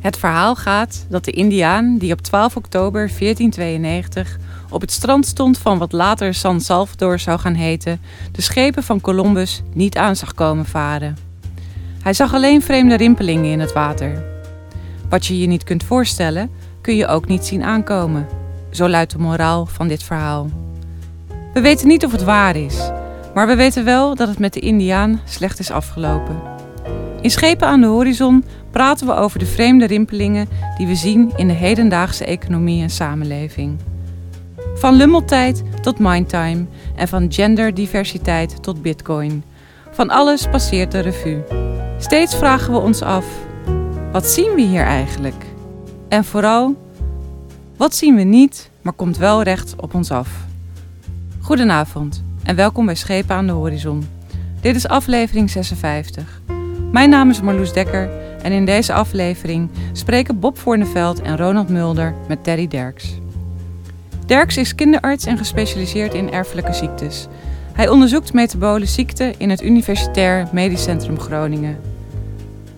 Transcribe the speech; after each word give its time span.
Het 0.00 0.18
verhaal 0.18 0.56
gaat 0.56 1.06
dat 1.08 1.24
de 1.24 1.30
Indiaan 1.30 1.98
die 1.98 2.12
op 2.12 2.20
12 2.20 2.56
oktober 2.56 3.10
1492 3.18 4.38
op 4.70 4.80
het 4.80 4.92
strand 4.92 5.26
stond 5.26 5.58
van 5.58 5.78
wat 5.78 5.92
later 5.92 6.34
San 6.34 6.60
Salvador 6.60 7.18
zou 7.18 7.38
gaan 7.38 7.54
heten, 7.54 8.00
de 8.32 8.42
schepen 8.42 8.82
van 8.82 9.00
Columbus 9.00 9.62
niet 9.72 9.96
aan 9.96 10.16
zag 10.16 10.34
komen 10.34 10.66
varen. 10.66 11.16
Hij 12.02 12.12
zag 12.12 12.34
alleen 12.34 12.62
vreemde 12.62 12.96
rimpelingen 12.96 13.50
in 13.50 13.60
het 13.60 13.72
water. 13.72 14.24
Wat 15.08 15.26
je 15.26 15.38
je 15.38 15.46
niet 15.46 15.64
kunt 15.64 15.84
voorstellen, 15.84 16.50
kun 16.80 16.96
je 16.96 17.06
ook 17.06 17.26
niet 17.28 17.44
zien 17.44 17.62
aankomen. 17.62 18.26
Zo 18.70 18.88
luidt 18.88 19.12
de 19.12 19.18
moraal 19.18 19.66
van 19.66 19.88
dit 19.88 20.02
verhaal. 20.02 20.50
We 21.52 21.60
weten 21.60 21.88
niet 21.88 22.04
of 22.04 22.12
het 22.12 22.24
waar 22.24 22.56
is, 22.56 22.90
maar 23.34 23.46
we 23.46 23.54
weten 23.54 23.84
wel 23.84 24.14
dat 24.14 24.28
het 24.28 24.38
met 24.38 24.52
de 24.52 24.60
Indiaan 24.60 25.20
slecht 25.24 25.58
is 25.58 25.70
afgelopen. 25.70 26.40
In 27.20 27.30
Schepen 27.30 27.68
aan 27.68 27.80
de 27.80 27.86
Horizon 27.86 28.44
praten 28.70 29.06
we 29.06 29.12
over 29.12 29.38
de 29.38 29.46
vreemde 29.46 29.86
rimpelingen 29.86 30.48
die 30.76 30.86
we 30.86 30.94
zien 30.94 31.32
in 31.36 31.46
de 31.46 31.54
hedendaagse 31.54 32.24
economie 32.24 32.82
en 32.82 32.90
samenleving. 32.90 33.78
Van 34.74 34.94
lummeltijd 34.94 35.62
tot 35.82 35.98
mindtime 35.98 36.66
en 36.96 37.08
van 37.08 37.32
genderdiversiteit 37.32 38.62
tot 38.62 38.82
bitcoin. 38.82 39.42
Van 39.90 40.10
alles 40.10 40.48
passeert 40.48 40.92
de 40.92 40.98
revue. 40.98 41.42
Steeds 41.98 42.36
vragen 42.36 42.72
we 42.72 42.78
ons 42.78 43.02
af: 43.02 43.26
wat 44.12 44.26
zien 44.26 44.54
we 44.54 44.60
hier 44.60 44.84
eigenlijk? 44.84 45.44
En 46.08 46.24
vooral, 46.24 46.76
wat 47.76 47.94
zien 47.94 48.14
we 48.14 48.22
niet, 48.22 48.70
maar 48.82 48.92
komt 48.92 49.16
wel 49.16 49.42
recht 49.42 49.74
op 49.76 49.94
ons 49.94 50.10
af? 50.10 50.28
Goedenavond 51.40 52.22
en 52.44 52.56
welkom 52.56 52.86
bij 52.86 52.94
Schepen 52.94 53.34
aan 53.34 53.46
de 53.46 53.52
Horizon. 53.52 54.08
Dit 54.60 54.76
is 54.76 54.88
aflevering 54.88 55.50
56. 55.50 56.40
Mijn 56.92 57.10
naam 57.10 57.30
is 57.30 57.40
Marloes 57.40 57.72
Dekker 57.72 58.10
en 58.42 58.52
in 58.52 58.64
deze 58.64 58.92
aflevering 58.92 59.70
spreken 59.92 60.38
Bob 60.38 60.58
Voorneveld 60.58 61.20
en 61.20 61.36
Ronald 61.36 61.68
Mulder 61.68 62.14
met 62.28 62.44
Terry 62.44 62.66
Derks. 62.66 63.18
Derks 64.26 64.56
is 64.56 64.74
kinderarts 64.74 65.24
en 65.24 65.38
gespecialiseerd 65.38 66.14
in 66.14 66.32
erfelijke 66.32 66.72
ziektes. 66.72 67.26
Hij 67.72 67.88
onderzoekt 67.88 68.32
metabole 68.32 68.86
ziekten 68.86 69.38
in 69.38 69.50
het 69.50 69.62
Universitair 69.62 70.48
Medisch 70.52 70.82
Centrum 70.82 71.18
Groningen. 71.18 71.80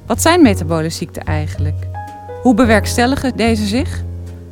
Wat 0.06 0.22
zijn 0.22 0.42
metabole 0.42 0.90
ziekten 0.90 1.24
eigenlijk? 1.24 1.86
Hoe 2.42 2.54
bewerkstelligen 2.54 3.36
deze 3.36 3.66
zich? 3.66 4.02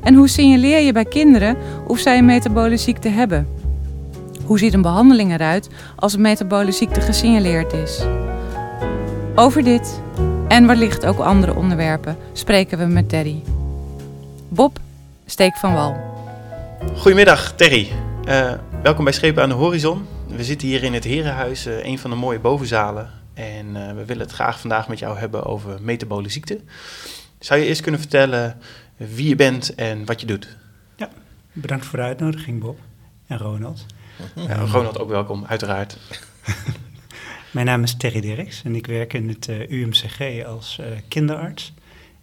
En 0.02 0.14
hoe 0.14 0.28
signaleer 0.28 0.80
je 0.80 0.92
bij 0.92 1.04
kinderen 1.04 1.56
of 1.86 1.98
zij 1.98 2.18
een 2.18 2.24
metabole 2.24 2.76
ziekte 2.76 3.08
hebben? 3.08 3.48
Hoe 4.44 4.58
ziet 4.58 4.74
een 4.74 4.82
behandeling 4.82 5.32
eruit 5.32 5.68
als 5.96 6.14
een 6.14 6.20
metabole 6.20 6.72
ziekte 6.72 7.00
gesignaleerd 7.00 7.72
is? 7.72 8.02
Over 9.34 9.64
dit 9.64 10.00
en 10.48 10.66
wellicht 10.66 11.06
ook 11.06 11.18
andere 11.18 11.54
onderwerpen 11.54 12.16
spreken 12.32 12.78
we 12.78 12.84
met 12.84 13.08
Terry. 13.08 13.42
Bob, 14.48 14.78
steek 15.26 15.56
van 15.56 15.72
wal. 15.72 15.96
Goedemiddag 16.96 17.52
Terry, 17.52 17.92
uh, 18.28 18.52
welkom 18.82 19.04
bij 19.04 19.12
Schepen 19.12 19.42
aan 19.42 19.48
de 19.48 19.54
Horizon. 19.54 20.06
We 20.26 20.44
zitten 20.44 20.68
hier 20.68 20.82
in 20.82 20.94
het 20.94 21.04
Herenhuis, 21.04 21.66
uh, 21.66 21.84
een 21.84 21.98
van 21.98 22.10
de 22.10 22.16
mooie 22.16 22.38
bovenzalen. 22.38 23.10
En 23.34 23.66
uh, 23.66 23.92
we 23.92 24.04
willen 24.04 24.22
het 24.22 24.32
graag 24.32 24.60
vandaag 24.60 24.88
met 24.88 24.98
jou 24.98 25.18
hebben 25.18 25.44
over 25.44 25.78
metabole 25.82 26.28
ziekte. 26.28 26.60
Zou 27.38 27.60
je 27.60 27.66
eerst 27.66 27.80
kunnen 27.80 28.00
vertellen 28.00 28.56
wie 28.96 29.28
je 29.28 29.36
bent 29.36 29.74
en 29.74 30.04
wat 30.04 30.20
je 30.20 30.26
doet? 30.26 30.56
Ja, 30.96 31.08
bedankt 31.52 31.86
voor 31.86 31.98
de 31.98 32.04
uitnodiging 32.04 32.60
Bob 32.60 32.78
en 33.26 33.38
Ronald. 33.38 33.86
Ja, 34.34 34.56
Ronald 34.72 34.98
ook 34.98 35.08
welkom, 35.08 35.44
uiteraard. 35.46 35.96
Mijn 37.50 37.66
naam 37.66 37.82
is 37.82 37.96
Terry 37.96 38.20
Dirks 38.20 38.62
en 38.64 38.74
ik 38.74 38.86
werk 38.86 39.12
in 39.12 39.28
het 39.28 39.48
uh, 39.48 39.70
UMCG 39.70 40.44
als 40.44 40.78
uh, 40.80 40.86
kinderarts. 41.08 41.72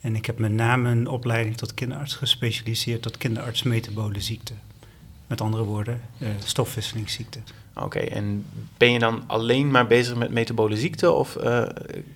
En 0.02 0.16
ik 0.16 0.26
heb 0.26 0.40
met 0.40 0.52
name 0.52 0.90
een 0.90 1.08
opleiding 1.08 1.58
tot 1.58 1.74
kinderarts 1.74 2.16
gespecialiseerd 2.16 3.02
tot 3.02 3.18
kinderarts 3.18 3.64
metabole 3.64 4.22
ziekte. 4.22 4.54
Met 5.28 5.42
andere 5.42 5.64
woorden, 5.64 6.02
uh, 6.18 6.30
stofwisselingsziekte. 6.44 7.40
Oké, 7.76 8.00
en 8.00 8.46
ben 8.78 8.92
je 8.92 9.00
dan 9.00 9.24
alleen 9.28 9.72
maar 9.72 9.88
bezig 9.88 10.16
met 10.16 10.32
metabole 10.32 10.78
ziekte 10.78 11.12
of 11.12 11.38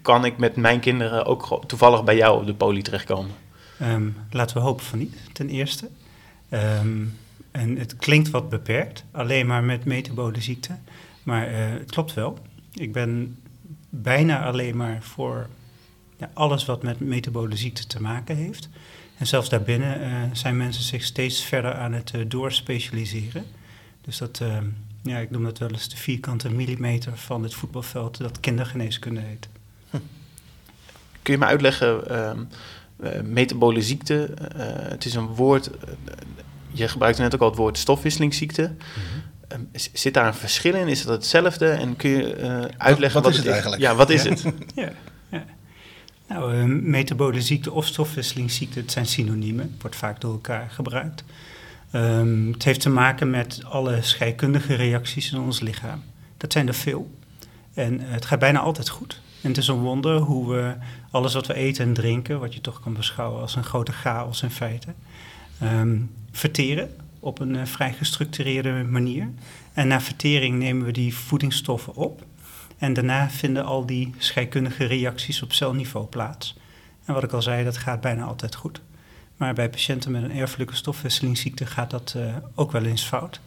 kan 0.02 0.26
ik 0.26 0.38
met 0.38 0.56
mijn 0.56 0.80
kinderen 0.80 1.26
ook 1.26 1.64
toevallig 1.68 2.04
bij 2.04 2.16
jou 2.16 2.40
op 2.40 2.46
de 2.46 2.54
poli 2.54 2.82
terechtkomen? 2.82 3.32
Um, 3.82 4.16
laten 4.32 4.58
we 4.58 4.64
hopen 4.64 4.86
van 4.86 5.00
niet, 5.00 5.16
ten 5.34 5.50
eerste. 5.50 5.90
Um, 6.50 7.18
en 7.52 7.78
het 7.78 7.96
klinkt 7.96 8.30
wat 8.30 8.50
beperkt, 8.50 9.04
alleen 9.12 9.48
maar 9.48 9.64
met 9.64 9.86
metabole 9.86 10.42
ziekte. 10.42 10.78
Maar 11.24 11.50
het 11.52 11.92
klopt 11.92 12.14
wel. 12.14 12.38
Ik 12.80 12.92
ben 12.92 13.38
bijna 13.90 14.44
alleen 14.44 14.78
maar 14.78 14.98
voor 15.02 15.48
ja, 16.18 16.30
alles 16.34 16.66
wat 16.66 16.84
met 16.84 17.00
metabole 17.00 17.56
ziekte 17.56 17.88
te 17.88 18.02
maken 18.02 18.36
heeft. 18.36 18.70
En 19.18 19.28
zelfs 19.28 19.50
daarbinnen 19.50 20.02
uh, 20.02 20.24
zijn 20.34 20.58
mensen 20.58 20.84
zich 20.84 21.04
steeds 21.04 21.44
verder 21.44 21.74
aan 21.74 21.94
het 21.94 22.12
uh, 22.16 22.22
doorspecialiseren. 22.28 23.46
Dus 24.02 24.18
dat, 24.18 24.40
uh, 24.44 24.58
ja, 25.04 25.18
ik 25.18 25.30
noem 25.30 25.44
dat 25.44 25.58
wel 25.58 25.70
eens 25.70 25.90
de 25.90 25.98
vierkante 25.98 26.50
millimeter 26.52 27.18
van 27.18 27.44
het 27.44 27.54
voetbalveld 27.54 28.18
dat 28.18 28.40
kindergeneeskunde 28.40 29.22
heet. 29.22 29.50
Hm. 29.90 29.98
Kun 31.22 31.34
je 31.34 31.40
me 31.40 31.46
uitleggen, 31.46 32.10
ehm, 32.10 32.44
metabole 33.34 33.82
ziekte, 33.82 34.34
het 34.90 35.06
is 35.06 35.16
een 35.16 35.28
woord, 35.28 35.70
je 36.72 36.88
gebruikte 36.88 37.22
net 37.22 37.34
ook 37.36 37.42
al 37.42 37.50
het 37.50 37.58
woord 37.58 37.78
stofwisselingsziekte. 37.78 38.62
Mm 38.62 38.78
-hmm. 38.78 39.29
Ehm, 39.50 39.62
zit 39.94 40.14
daar 40.14 40.28
een 40.28 40.34
verschil 40.34 40.74
in? 40.74 40.88
Is 40.88 41.04
dat 41.04 41.16
hetzelfde? 41.16 41.70
En 41.70 41.96
kun 41.96 42.10
je 42.10 42.38
uh, 42.40 42.62
uitleggen 42.78 43.22
wat, 43.22 43.32
wat, 43.32 43.32
is 43.32 43.38
het, 43.38 43.48
eigenlijk? 43.48 43.82
Ja, 43.82 43.96
wat 43.96 44.10
is 44.10 44.24
het? 44.24 44.44
ja, 44.76 44.92
ja. 45.30 45.46
Nou, 46.28 46.56
uh, 46.56 46.64
metabole 46.64 47.42
ziekte 47.42 47.72
of 47.72 47.86
stofwisselingsziekte, 47.86 48.80
het 48.80 48.92
zijn 48.92 49.06
synoniemen, 49.06 49.76
wordt 49.82 49.96
vaak 49.96 50.22
door 50.22 50.32
elkaar 50.32 50.70
gebruikt. 50.70 51.24
Um, 51.94 52.52
het 52.52 52.64
heeft 52.64 52.82
te 52.82 52.90
maken 52.90 53.30
met 53.30 53.62
alle 53.64 54.02
scheikundige 54.02 54.76
reacties 54.76 55.32
in 55.32 55.40
ons 55.40 55.60
lichaam. 55.60 56.04
Dat 56.38 56.52
zijn 56.52 56.68
er 56.68 56.74
veel. 56.74 57.12
En 57.74 58.02
uh, 58.02 58.06
het 58.08 58.26
gaat 58.26 58.40
bijna 58.40 58.60
altijd 58.60 58.90
goed. 58.90 59.22
En 59.42 59.50
het 59.50 59.58
is 59.58 59.68
een 59.68 59.80
wonder 59.80 60.18
hoe 60.18 60.54
we 60.54 60.74
alles 61.12 61.34
wat 61.34 61.48
we 61.48 61.54
eten 61.54 61.86
en 61.86 61.94
drinken, 61.94 62.40
wat 62.40 62.54
je 62.54 62.62
toch 62.62 62.80
kan 62.80 62.94
beschouwen 62.94 63.42
als 63.42 63.56
een 63.56 63.64
grote 63.64 63.92
chaos 63.92 64.44
in 64.44 64.52
feite, 64.52 64.94
um, 65.64 66.12
verteren 66.32 66.90
op 67.20 67.40
een 67.40 67.56
uh, 67.56 67.66
vrij 67.66 67.94
gestructureerde 67.94 68.84
manier. 68.90 69.30
En 69.74 69.88
na 69.88 70.02
vertering 70.02 70.58
nemen 70.58 70.86
we 70.86 70.92
die 70.92 71.16
voedingsstoffen 71.16 71.96
op. 71.96 72.26
En 72.78 72.94
daarna 72.94 73.30
vinden 73.30 73.66
al 73.66 73.86
die 73.86 74.14
scheikundige 74.18 74.86
reacties 74.86 75.42
op 75.42 75.54
celniveau 75.54 76.08
plaats. 76.08 76.58
En 77.06 77.14
wat 77.14 77.24
ik 77.24 77.32
al 77.32 77.42
zei, 77.42 77.64
dat 77.64 77.78
gaat 77.78 78.02
bijna 78.02 78.24
altijd 78.24 78.56
goed. 78.56 78.82
Maar 79.38 79.54
bij 79.54 79.70
patiënten 79.70 80.12
met 80.12 80.24
een 80.24 80.32
erfelijke 80.32 80.76
stofwisselingsziekte 80.76 81.66
gaat 81.66 81.90
dat 81.90 82.14
uh, 82.18 82.36
ook 82.56 82.72
wel 82.72 82.84
eens 82.84 83.04
fout. 83.04 83.40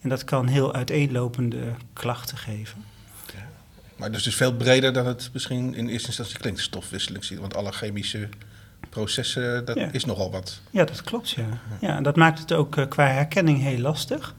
En 0.00 0.08
dat 0.08 0.24
kan 0.24 0.46
heel 0.46 0.74
uiteenlopende 0.74 1.62
klachten 1.92 2.38
geven. 2.38 2.84
Ja. 3.34 3.48
Maar 3.96 4.12
dus 4.12 4.26
is 4.26 4.34
veel 4.34 4.54
breder 4.54 4.92
dan 4.92 5.06
het 5.06 5.30
misschien 5.32 5.74
in 5.74 5.88
eerste 5.88 6.06
instantie 6.06 6.38
klinkt, 6.38 6.60
stofwisselingsziekte. 6.60 7.42
Want 7.42 7.56
alle 7.56 7.72
chemische 7.72 8.28
processen, 8.88 9.64
dat 9.64 9.76
ja. 9.76 9.88
is 9.92 10.04
nogal 10.04 10.30
wat. 10.30 10.60
Ja, 10.70 10.84
dat 10.84 11.02
klopt, 11.02 11.30
ja. 11.30 11.46
ja 11.80 11.96
en 11.96 12.02
dat 12.02 12.16
maakt 12.16 12.38
het 12.38 12.52
ook 12.52 12.76
uh, 12.76 12.86
qua 12.88 13.06
herkenning 13.06 13.60
heel 13.60 13.78
lastig. 13.78 14.34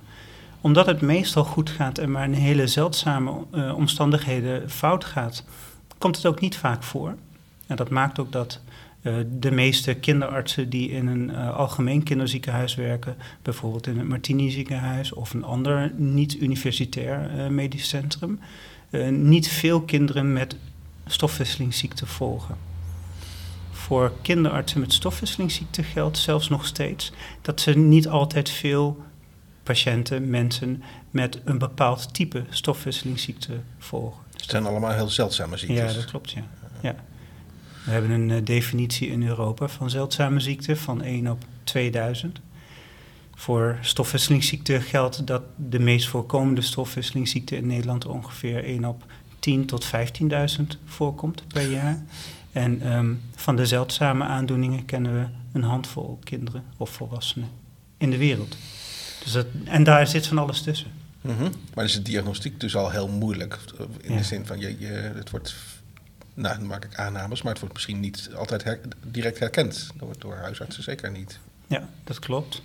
Omdat 0.61 0.85
het 0.85 1.01
meestal 1.01 1.43
goed 1.43 1.69
gaat 1.69 1.97
en 1.97 2.11
maar 2.11 2.23
in 2.23 2.33
hele 2.33 2.67
zeldzame 2.67 3.31
uh, 3.53 3.75
omstandigheden 3.75 4.69
fout 4.69 5.05
gaat, 5.05 5.43
komt 5.97 6.15
het 6.15 6.25
ook 6.25 6.39
niet 6.39 6.57
vaak 6.57 6.83
voor. 6.83 7.15
En 7.67 7.75
dat 7.75 7.89
maakt 7.89 8.19
ook 8.19 8.31
dat 8.31 8.59
uh, 9.01 9.15
de 9.39 9.51
meeste 9.51 9.93
kinderartsen 9.93 10.69
die 10.69 10.89
in 10.91 11.07
een 11.07 11.35
algemeen 11.35 12.03
kinderziekenhuis 12.03 12.75
werken, 12.75 13.15
bijvoorbeeld 13.41 13.87
in 13.87 13.97
het 13.97 14.07
Martini 14.07 14.49
ziekenhuis 14.49 15.13
of 15.13 15.33
een 15.33 15.43
ander 15.43 15.91
niet-universitair 15.95 17.51
medisch 17.51 17.89
centrum, 17.89 18.39
niet 19.09 19.47
veel 19.47 19.81
kinderen 19.81 20.33
met 20.33 20.55
stofwisselingsziekte 21.05 22.05
volgen 22.05 22.68
voor 23.89 24.11
kinderartsen 24.21 24.79
met 24.79 24.93
stofwisselingsziekte 24.93 25.83
geldt 25.83 26.17
zelfs 26.17 26.49
nog 26.49 26.65
steeds 26.65 27.11
dat 27.41 27.61
ze 27.61 27.77
niet 27.77 28.07
altijd 28.07 28.49
veel 28.49 29.03
patiënten, 29.63 30.29
mensen 30.29 30.83
met 31.11 31.41
een 31.45 31.57
bepaald 31.57 32.13
type 32.13 32.43
stofwisselingsziekte 32.49 33.59
volgen. 33.77 34.23
Het 34.31 34.49
zijn 34.49 34.65
allemaal 34.65 34.91
heel 34.91 35.09
zeldzame 35.09 35.57
ziektes. 35.57 35.91
Ja, 35.91 35.93
dat 35.93 36.05
klopt, 36.05 36.31
ja. 36.31 36.43
ja. 36.81 36.95
We 37.85 37.91
hebben 37.91 38.11
een 38.11 38.29
uh, 38.29 38.37
definitie 38.43 39.07
in 39.07 39.27
Europa 39.27 39.67
van 39.67 39.89
zeldzame 39.89 40.39
ziekte 40.39 40.75
van 40.75 41.01
1 41.01 41.27
op 41.27 41.43
2000. 41.63 42.39
Voor 43.35 43.77
stofwisselingsziekte 43.81 44.81
geldt 44.81 45.27
dat 45.27 45.41
de 45.55 45.79
meest 45.79 46.07
voorkomende 46.07 46.61
stofwisselingsziekte 46.61 47.55
in 47.55 47.67
Nederland 47.67 48.05
ongeveer 48.05 48.63
1 48.63 48.85
op 48.85 49.05
10 49.39 49.65
tot 49.65 49.85
15.000 49.85 50.65
voorkomt 50.85 51.43
per 51.47 51.71
jaar. 51.71 52.03
En 52.51 52.93
um, 52.93 53.21
van 53.35 53.55
de 53.55 53.65
zeldzame 53.65 54.23
aandoeningen 54.23 54.85
kennen 54.85 55.13
we 55.13 55.25
een 55.51 55.63
handvol 55.63 56.19
kinderen 56.23 56.63
of 56.77 56.89
volwassenen 56.89 57.49
in 57.97 58.09
de 58.09 58.17
wereld. 58.17 58.57
Dus 59.23 59.31
dat, 59.31 59.45
en 59.63 59.83
daar 59.83 60.07
zit 60.07 60.27
van 60.27 60.37
alles 60.37 60.61
tussen. 60.61 60.91
Mm 61.21 61.35
-hmm. 61.37 61.51
Maar 61.73 61.85
is 61.85 61.93
de 61.93 62.01
diagnostiek 62.01 62.59
dus 62.59 62.75
al 62.75 62.89
heel 62.89 63.07
moeilijk? 63.07 63.59
In 64.01 64.11
ja. 64.11 64.17
de 64.17 64.23
zin 64.23 64.45
van, 64.45 64.59
je, 64.59 64.79
je, 64.79 64.87
het 65.15 65.29
wordt 65.29 65.55
Nou, 66.33 66.57
dan 66.57 66.67
maak 66.67 66.85
ik 66.85 66.95
aannames, 66.95 67.41
maar 67.41 67.51
het 67.51 67.61
wordt 67.61 67.75
misschien 67.75 67.99
niet 67.99 68.29
altijd 68.35 68.63
her- 68.63 68.79
direct 69.03 69.39
herkend 69.39 69.89
door, 69.97 70.13
door 70.17 70.35
huisartsen, 70.35 70.83
zeker 70.83 71.11
niet. 71.11 71.39
Ja, 71.67 71.89
dat 72.03 72.19
klopt. 72.19 72.61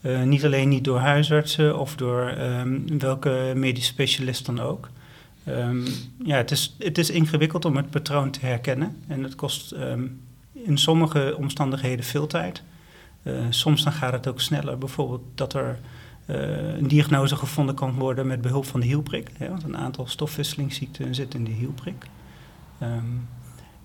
Eh, 0.00 0.22
niet 0.22 0.44
alleen 0.44 0.68
niet 0.68 0.84
door 0.84 0.98
huisartsen 0.98 1.78
of 1.78 1.96
door 1.96 2.28
ehm, 2.28 2.98
welke 2.98 3.52
medisch 3.54 3.86
specialist 3.86 4.46
dan 4.46 4.60
ook. 4.60 4.88
Ehm, 5.44 5.86
ja, 6.24 6.36
het 6.36 6.50
is, 6.50 6.76
het 6.78 6.98
is 6.98 7.10
ingewikkeld 7.10 7.64
om 7.64 7.76
het 7.76 7.90
patroon 7.90 8.30
te 8.30 8.46
herkennen 8.46 8.96
en 9.06 9.22
het 9.22 9.34
kost 9.34 9.72
ehm, 9.72 10.06
in 10.52 10.78
sommige 10.78 11.34
omstandigheden 11.38 12.04
veel 12.04 12.26
tijd. 12.26 12.62
Eh, 13.22 13.32
soms 13.50 13.84
dan 13.84 13.92
gaat 13.92 14.12
het 14.12 14.26
ook 14.26 14.40
sneller, 14.40 14.78
bijvoorbeeld 14.78 15.22
dat 15.34 15.54
er 15.54 15.78
eh, 16.26 16.76
een 16.76 16.88
diagnose 16.88 17.36
gevonden 17.36 17.74
kan 17.74 17.94
worden 17.94 18.26
met 18.26 18.40
behulp 18.40 18.64
van 18.64 18.80
de 18.80 18.86
hielprik. 18.86 19.30
Want 19.38 19.62
een 19.62 19.76
aantal 19.76 20.06
stofwisselingsziekten 20.06 21.14
zitten 21.14 21.38
in 21.38 21.44
de 21.44 21.50
hielprik. 21.50 22.06
Ehm, 22.78 23.04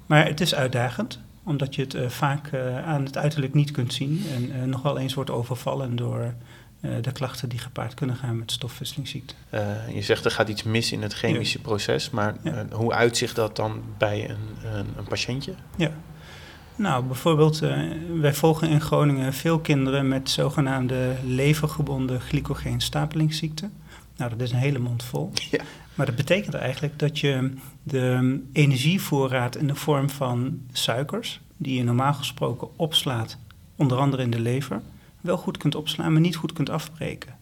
maar 0.06 0.26
het 0.26 0.42
is 0.42 0.56
uitdagend 0.56 1.20
omdat 1.44 1.76
je 1.76 1.82
het 1.82 1.94
eh, 1.94 2.10
vaak 2.10 2.54
aan 2.86 3.06
het 3.06 3.18
uiterlijk 3.18 3.54
niet 3.54 3.72
kunt 3.72 3.94
zien 3.94 4.24
en 4.54 4.70
nog 4.70 4.82
wel 4.82 4.98
eens 4.98 5.14
wordt 5.14 5.30
overvallen 5.30 5.96
door 5.96 6.34
de 6.80 7.12
klachten 7.12 7.50
die 7.50 7.60
gepaard 7.60 7.94
kunnen 7.94 8.16
gaan 8.16 8.38
met 8.38 8.52
stofwisselingsziekte. 8.52 9.34
Eh, 9.50 9.90
je 9.94 10.02
zegt 10.02 10.26
er 10.26 10.32
gaat 10.32 10.50
iets 10.50 10.64
mis 10.64 10.92
in 10.92 11.02
het 11.02 11.14
chemische 11.14 11.60
proces, 11.62 12.10
maar 12.10 12.36
Ja. 12.44 12.52
eh, 12.52 12.76
hoe 12.76 12.94
uitzicht 12.94 13.36
dat 13.36 13.56
dan 13.56 13.82
bij 13.98 14.30
een, 14.30 14.38
een, 14.74 14.86
een 14.98 15.04
patiëntje? 15.08 15.54
Ja. 15.76 15.92
Nou, 16.76 17.04
bijvoorbeeld, 17.06 17.62
eh, 17.62 17.80
wij 18.20 18.34
volgen 18.34 18.70
in 18.70 18.82
Groningen 18.82 19.34
veel 19.34 19.60
kinderen 19.60 20.08
met 20.08 20.30
zogenaamde 20.30 21.16
levergebonden 21.26 22.22
glycogeenstapelingsziekte. 22.22 23.70
Nou, 24.18 24.30
dat 24.30 24.42
is 24.42 24.52
een 24.52 24.58
hele 24.58 24.80
mond 24.80 25.04
vol. 25.04 25.32
Ja. 25.52 25.64
Maar 25.96 26.06
dat 26.06 26.16
betekent 26.16 26.54
eigenlijk 26.54 27.00
dat 27.00 27.20
je 27.20 27.52
de 27.84 28.40
energievoorraad 28.54 29.56
in 29.56 29.68
de 29.68 29.76
vorm 29.76 30.10
van 30.10 30.60
suikers, 30.72 31.40
die 31.58 31.78
je 31.78 31.84
normaal 31.84 32.14
gesproken 32.14 32.68
opslaat, 32.78 33.38
onder 33.76 33.98
andere 33.98 34.24
in 34.24 34.30
de 34.30 34.40
lever, 34.40 34.82
wel 35.28 35.38
goed 35.38 35.58
kunt 35.58 35.76
opslaan, 35.76 36.12
maar 36.12 36.22
niet 36.22 36.36
goed 36.36 36.54
kunt 36.54 36.70
afbreken. 36.70 37.36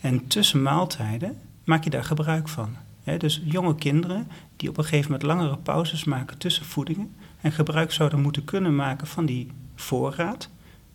En 0.00 0.26
tussen 0.26 0.62
maaltijden 0.62 1.38
maak 1.64 1.84
je 1.84 1.90
daar 1.90 2.04
gebruik 2.04 2.48
van. 2.48 2.76
Dus 3.18 3.42
jonge 3.44 3.74
kinderen 3.74 4.28
die 4.56 4.68
op 4.68 4.78
een 4.78 4.84
gegeven 4.84 5.10
moment 5.10 5.28
langere 5.28 5.56
pauzes 5.56 6.04
maken 6.04 6.38
tussen 6.38 6.64
voedingen 6.64 7.14
en 7.40 7.52
gebruik 7.52 7.92
zouden 7.92 8.20
moeten 8.20 8.44
kunnen 8.44 8.74
maken 8.74 9.06
van 9.06 9.26
die 9.26 9.50
voorraad, 9.74 10.50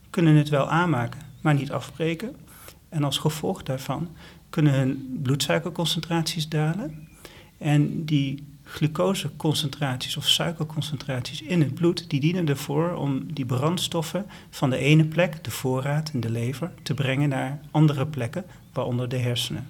kunnen 0.10 0.36
het 0.36 0.50
wel 0.50 0.70
aanmaken, 0.70 1.22
maar 1.42 1.54
niet 1.54 1.72
afbreken. 1.72 2.36
En 2.90 3.04
als 3.04 3.18
gevolg 3.18 3.64
daarvan 3.64 4.10
kunnen 4.50 4.74
hun 4.74 5.20
bloedsuikerconcentraties 5.24 6.50
dalen. 6.50 7.08
En 7.58 8.06
die 8.06 8.57
glucoseconcentraties 8.68 10.18
of 10.18 10.28
suikerconcentraties 10.28 11.42
in 11.42 11.62
het 11.62 11.74
bloed, 11.74 12.10
die 12.10 12.20
dienen 12.20 12.48
ervoor 12.48 12.94
om 12.94 13.34
die 13.34 13.46
brandstoffen 13.46 14.26
van 14.50 14.70
de 14.70 14.78
ene 14.78 15.06
plek, 15.06 15.44
de 15.44 15.52
voorraad 15.52 16.10
in 16.14 16.20
de 16.20 16.30
lever, 16.30 16.72
te 16.84 16.94
brengen 16.94 17.30
naar 17.30 17.60
andere 17.72 18.06
plekken, 18.06 18.46
waaronder 18.74 19.10
de 19.10 19.18
hersenen. 19.18 19.68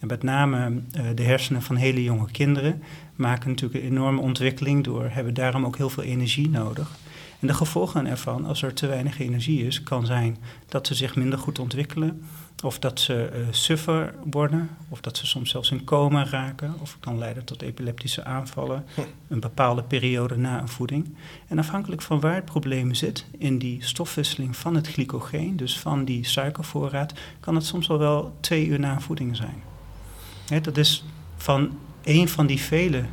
En 0.00 0.06
met 0.06 0.22
name 0.22 0.70
uh, 0.70 1.02
de 1.14 1.22
hersenen 1.22 1.62
van 1.62 1.76
hele 1.76 2.02
jonge 2.02 2.30
kinderen 2.30 2.82
maken 3.14 3.48
natuurlijk 3.48 3.84
een 3.84 3.90
enorme 3.90 4.20
ontwikkeling 4.20 4.84
door, 4.84 5.08
hebben 5.10 5.34
daarom 5.34 5.64
ook 5.64 5.76
heel 5.76 5.90
veel 5.90 6.02
energie 6.02 6.50
nodig. 6.50 6.98
En 7.46 7.52
de 7.52 7.58
gevolgen 7.58 8.06
ervan, 8.06 8.44
als 8.44 8.62
er 8.62 8.74
te 8.74 8.86
weinig 8.86 9.20
energie 9.20 9.66
is, 9.66 9.82
kan 9.82 10.06
zijn 10.06 10.36
dat 10.68 10.86
ze 10.86 10.94
zich 10.94 11.16
minder 11.16 11.38
goed 11.38 11.58
ontwikkelen, 11.58 12.22
of 12.64 12.78
dat 12.78 13.00
ze 13.00 13.30
uh, 13.32 13.46
suffer 13.50 14.14
worden, 14.30 14.70
of 14.88 15.00
dat 15.00 15.16
ze 15.16 15.26
soms 15.26 15.50
zelfs 15.50 15.70
in 15.70 15.84
coma 15.84 16.24
raken, 16.24 16.74
of 16.80 16.92
het 16.92 17.00
kan 17.00 17.18
leiden 17.18 17.44
tot 17.44 17.62
epileptische 17.62 18.24
aanvallen, 18.24 18.84
een 19.28 19.40
bepaalde 19.40 19.82
periode 19.82 20.36
na 20.36 20.60
een 20.60 20.68
voeding. 20.68 21.14
En 21.46 21.58
afhankelijk 21.58 22.02
van 22.02 22.20
waar 22.20 22.34
het 22.34 22.44
probleem 22.44 22.94
zit 22.94 23.26
in 23.38 23.58
die 23.58 23.84
stofwisseling 23.84 24.56
van 24.56 24.74
het 24.74 24.88
glycogeen, 24.88 25.56
dus 25.56 25.78
van 25.78 26.04
die 26.04 26.24
suikervoorraad, 26.24 27.12
kan 27.40 27.54
het 27.54 27.64
soms 27.64 27.90
al 27.90 27.98
wel 27.98 28.36
twee 28.40 28.66
uur 28.66 28.80
na 28.80 28.92
een 28.94 29.00
voeding 29.00 29.36
zijn. 29.36 29.62
He, 30.48 30.60
dat 30.60 30.76
is 30.76 31.04
van 31.36 31.78
een 32.04 32.28
van 32.28 32.46
die 32.46 32.60
vele 32.60 33.04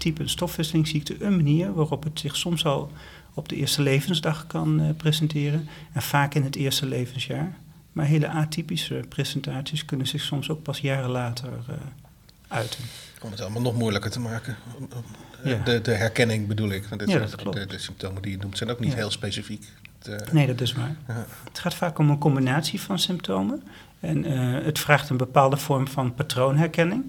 typen 0.00 0.28
stofwisselingsziekten 0.28 1.26
een 1.26 1.36
manier 1.36 1.74
waarop 1.74 2.04
het 2.04 2.20
zich 2.20 2.36
soms 2.36 2.64
al 2.64 2.90
op 3.40 3.48
de 3.48 3.56
eerste 3.56 3.82
levensdag 3.82 4.46
kan 4.46 4.80
uh, 4.80 4.90
presenteren 4.96 5.68
en 5.92 6.02
vaak 6.02 6.34
in 6.34 6.44
het 6.44 6.56
eerste 6.56 6.86
levensjaar. 6.86 7.56
Maar 7.92 8.06
hele 8.06 8.28
atypische 8.28 9.04
presentaties 9.08 9.84
kunnen 9.84 10.06
zich 10.06 10.22
soms 10.22 10.50
ook 10.50 10.62
pas 10.62 10.78
jaren 10.78 11.10
later 11.10 11.48
uh, 11.48 11.76
uiten. 12.48 12.84
Om 13.22 13.30
het 13.30 13.40
allemaal 13.40 13.62
nog 13.62 13.74
moeilijker 13.74 14.10
te 14.10 14.20
maken. 14.20 14.56
Ja. 15.44 15.56
De, 15.64 15.80
de, 15.80 15.92
herkenning 15.92 16.46
bedoel 16.46 16.70
ik. 16.70 16.84
Ja, 17.06 17.18
dat 17.18 17.36
klopt. 17.36 17.56
De, 17.56 17.66
de, 17.66 17.78
symptomen 17.78 18.22
die 18.22 18.30
je 18.30 18.38
noemt 18.38 18.56
zijn 18.56 18.70
ook 18.70 18.80
niet 18.80 18.90
ja. 18.90 18.96
heel 18.96 19.10
specifiek. 19.10 19.66
De, 19.98 20.24
nee, 20.32 20.46
dat 20.46 20.60
is 20.60 20.72
waar. 20.72 20.96
Ja. 21.08 21.26
Het 21.44 21.58
gaat 21.58 21.74
vaak 21.74 21.98
om 21.98 22.10
een 22.10 22.18
combinatie 22.18 22.80
van 22.80 22.98
symptomen. 22.98 23.62
En 24.00 24.30
uh, 24.30 24.64
het 24.64 24.78
vraagt 24.78 25.08
een 25.08 25.16
bepaalde 25.16 25.56
vorm 25.56 25.88
van 25.88 26.14
patroonherkenning. 26.14 27.04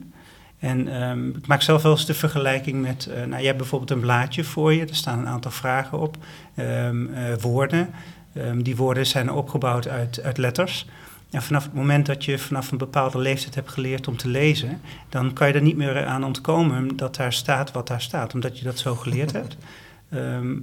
En 0.62 1.02
um, 1.04 1.36
ik 1.36 1.48
maak 1.48 1.62
zelf 1.62 1.82
wel 1.82 1.92
eens 1.92 2.06
de 2.06 2.14
vergelijking 2.14 2.82
met, 2.82 3.08
uh, 3.10 3.24
nou, 3.24 3.40
je 3.40 3.46
hebt 3.46 3.58
bijvoorbeeld 3.58 3.92
een 3.92 4.00
blaadje 4.00 4.44
voor 4.44 4.74
je, 4.74 4.86
er 4.86 4.96
staan 4.96 5.20
een 5.20 5.28
aantal 5.28 5.52
vragen 5.52 6.00
op, 6.00 6.18
um, 6.56 7.08
uh, 7.08 7.34
woorden. 7.40 7.90
Um, 8.38 8.64
die 8.64 8.76
woorden 8.76 9.06
zijn 9.06 9.32
opgebouwd 9.32 9.88
uit, 9.88 10.22
uit 10.24 10.38
letters. 10.38 10.86
En 11.30 11.42
vanaf 11.42 11.64
het 11.64 11.74
moment 11.74 12.06
dat 12.06 12.26
je 12.26 12.40
vanaf 12.40 12.72
een 12.72 12.78
bepaalde 12.78 13.18
leeftijd 13.18 13.56
hebt 13.56 13.70
geleerd 13.70 14.08
om 14.08 14.18
te 14.18 14.28
lezen, 14.28 14.82
dan 15.10 15.34
kan 15.34 15.48
je 15.48 15.54
er 15.54 15.62
niet 15.62 15.78
meer 15.78 16.06
aan 16.06 16.24
ontkomen 16.24 16.96
dat 16.96 17.16
daar 17.16 17.34
staat 17.34 17.72
wat 17.72 17.88
daar 17.88 18.02
staat, 18.02 18.34
omdat 18.34 18.58
je 18.60 18.64
dat 18.64 18.80
zo 18.80 18.96
geleerd 18.96 19.32
hebt. 19.32 19.58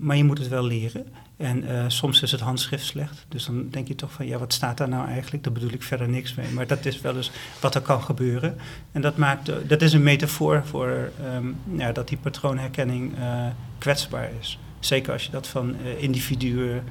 Maar 0.00 0.16
je 0.16 0.24
moet 0.24 0.38
het 0.38 0.48
wel 0.48 0.64
leren. 0.64 1.06
En 1.38 1.64
uh, 1.64 1.84
soms 1.88 2.22
is 2.22 2.30
het 2.32 2.40
handschrift 2.40 2.84
slecht. 2.84 3.26
Dus 3.28 3.46
dan 3.46 3.68
denk 3.70 3.88
je 3.88 3.94
toch 3.94 4.12
van, 4.12 4.26
ja, 4.26 4.38
wat 4.38 4.52
staat 4.52 4.76
daar 4.76 4.88
nou 4.88 5.08
eigenlijk? 5.08 5.44
Daar 5.44 5.52
bedoel 5.52 5.72
ik 5.72 5.82
verder 5.82 6.08
niks 6.08 6.34
mee. 6.34 6.50
Maar 6.50 6.66
dat 6.66 6.84
is 6.84 7.00
wel 7.00 7.16
eens 7.16 7.30
wat 7.60 7.74
er 7.74 7.80
kan 7.80 8.02
gebeuren. 8.02 8.56
En 8.92 9.00
dat, 9.00 9.16
maakt, 9.16 9.48
uh, 9.48 9.56
dat 9.66 9.82
is 9.82 9.92
een 9.92 10.02
metafoor 10.02 10.62
voor 10.66 11.10
um, 11.34 11.56
ja, 11.72 11.92
dat 11.92 12.08
die 12.08 12.18
patroonherkenning 12.18 13.18
uh, 13.18 13.46
kwetsbaar 13.78 14.30
is. 14.40 14.58
Zeker 14.80 15.12
als 15.12 15.24
je 15.24 15.30
dat 15.30 15.46
van 15.46 15.76
individuen 15.98 16.82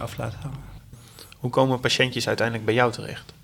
af 0.00 0.16
laat 0.16 0.34
hangen. 0.34 0.58
Hoe 1.36 1.50
komen 1.50 1.80
patiëntjes 1.80 2.26
uiteindelijk 2.26 2.66
bij 2.66 2.74
jou 2.74 2.92
terecht? 2.92 3.34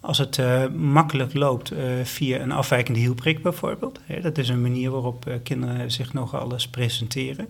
Als 0.00 0.18
het 0.18 0.38
uh, 0.38 0.66
makkelijk 0.68 1.34
loopt 1.34 1.72
uh, 1.72 1.78
via 2.04 2.40
een 2.40 2.52
afwijkende 2.52 3.00
hielprik 3.00 3.42
bijvoorbeeld. 3.42 4.00
Hè, 4.04 4.20
dat 4.20 4.38
is 4.38 4.48
een 4.48 4.62
manier 4.62 4.90
waarop 4.90 5.28
uh, 5.28 5.34
kinderen 5.42 5.90
zich 5.90 6.12
nogal 6.12 6.52
eens 6.52 6.68
presenteren. 6.68 7.48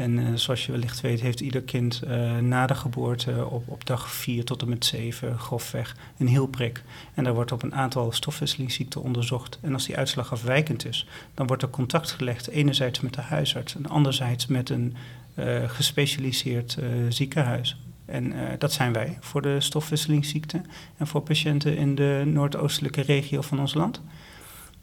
En 0.00 0.38
zoals 0.38 0.66
je 0.66 0.72
wellicht 0.72 1.00
weet 1.00 1.20
heeft 1.20 1.40
ieder 1.40 1.62
kind 1.62 2.02
na 2.40 2.66
de 2.66 2.74
geboorte 2.74 3.46
op, 3.46 3.68
op 3.68 3.86
dag 3.86 4.10
4 4.10 4.44
tot 4.44 4.62
en 4.62 4.68
met 4.68 4.84
7 4.84 5.38
grofweg 5.38 5.96
een 6.18 6.28
hielprik. 6.28 6.82
En 7.14 7.24
daar 7.24 7.34
wordt 7.34 7.52
op 7.52 7.62
een 7.62 7.74
aantal 7.74 8.12
stofwisselingsziekten 8.12 9.02
onderzocht. 9.02 9.58
En 9.62 9.72
als 9.72 9.86
die 9.86 9.96
uitslag 9.96 10.32
afwijkend 10.32 10.86
is, 10.86 11.06
dan 11.34 11.46
wordt 11.46 11.62
er 11.62 11.70
contact 11.70 12.10
gelegd 12.10 12.48
enerzijds 12.48 13.00
met 13.00 13.14
de 13.14 13.20
huisarts 13.20 13.74
en 13.74 13.86
anderzijds 13.86 14.46
met 14.46 14.70
een 14.70 14.96
gespecialiseerd 15.66 16.78
ziekenhuis. 17.08 17.76
En 18.04 18.32
dat 18.58 18.72
zijn 18.72 18.92
wij 18.92 19.18
voor 19.20 19.42
de 19.42 19.60
stofwisselingsziekten 19.60 20.66
en 20.96 21.06
voor 21.06 21.20
patiënten 21.20 21.76
in 21.76 21.94
de 21.94 22.22
noordoostelijke 22.26 23.00
regio 23.00 23.40
van 23.40 23.60
ons 23.60 23.74
land. 23.74 24.00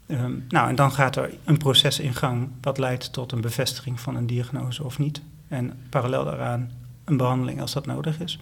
Um, 0.08 0.44
nou, 0.48 0.68
en 0.68 0.74
dan 0.74 0.92
gaat 0.92 1.16
er 1.16 1.34
een 1.44 1.56
proces 1.56 2.00
in 2.00 2.14
gang 2.14 2.48
wat 2.60 2.78
leidt 2.78 3.12
tot 3.12 3.32
een 3.32 3.40
bevestiging 3.40 4.00
van 4.00 4.16
een 4.16 4.26
diagnose 4.26 4.84
of 4.84 4.98
niet. 4.98 5.22
En 5.48 5.72
parallel 5.90 6.24
daaraan 6.24 6.70
een 7.04 7.16
behandeling 7.16 7.60
als 7.60 7.72
dat 7.72 7.86
nodig 7.86 8.20
is. 8.20 8.38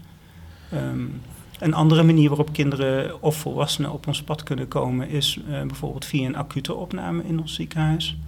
Um, 0.75 1.21
een 1.59 1.75
andere 1.75 2.03
manier 2.03 2.29
waarop 2.29 2.53
kinderen 2.53 3.23
of 3.23 3.37
volwassenen 3.37 3.93
op 3.93 4.07
ons 4.07 4.23
pad 4.23 4.43
kunnen 4.43 4.69
komen 4.69 5.09
is 5.09 5.41
uh, 5.49 5.63
bijvoorbeeld 5.63 6.05
via 6.05 6.27
een 6.27 6.37
acute 6.37 6.75
opname 6.75 7.25
in 7.25 7.41
ons 7.41 7.55
ziekenhuis. 7.55 8.19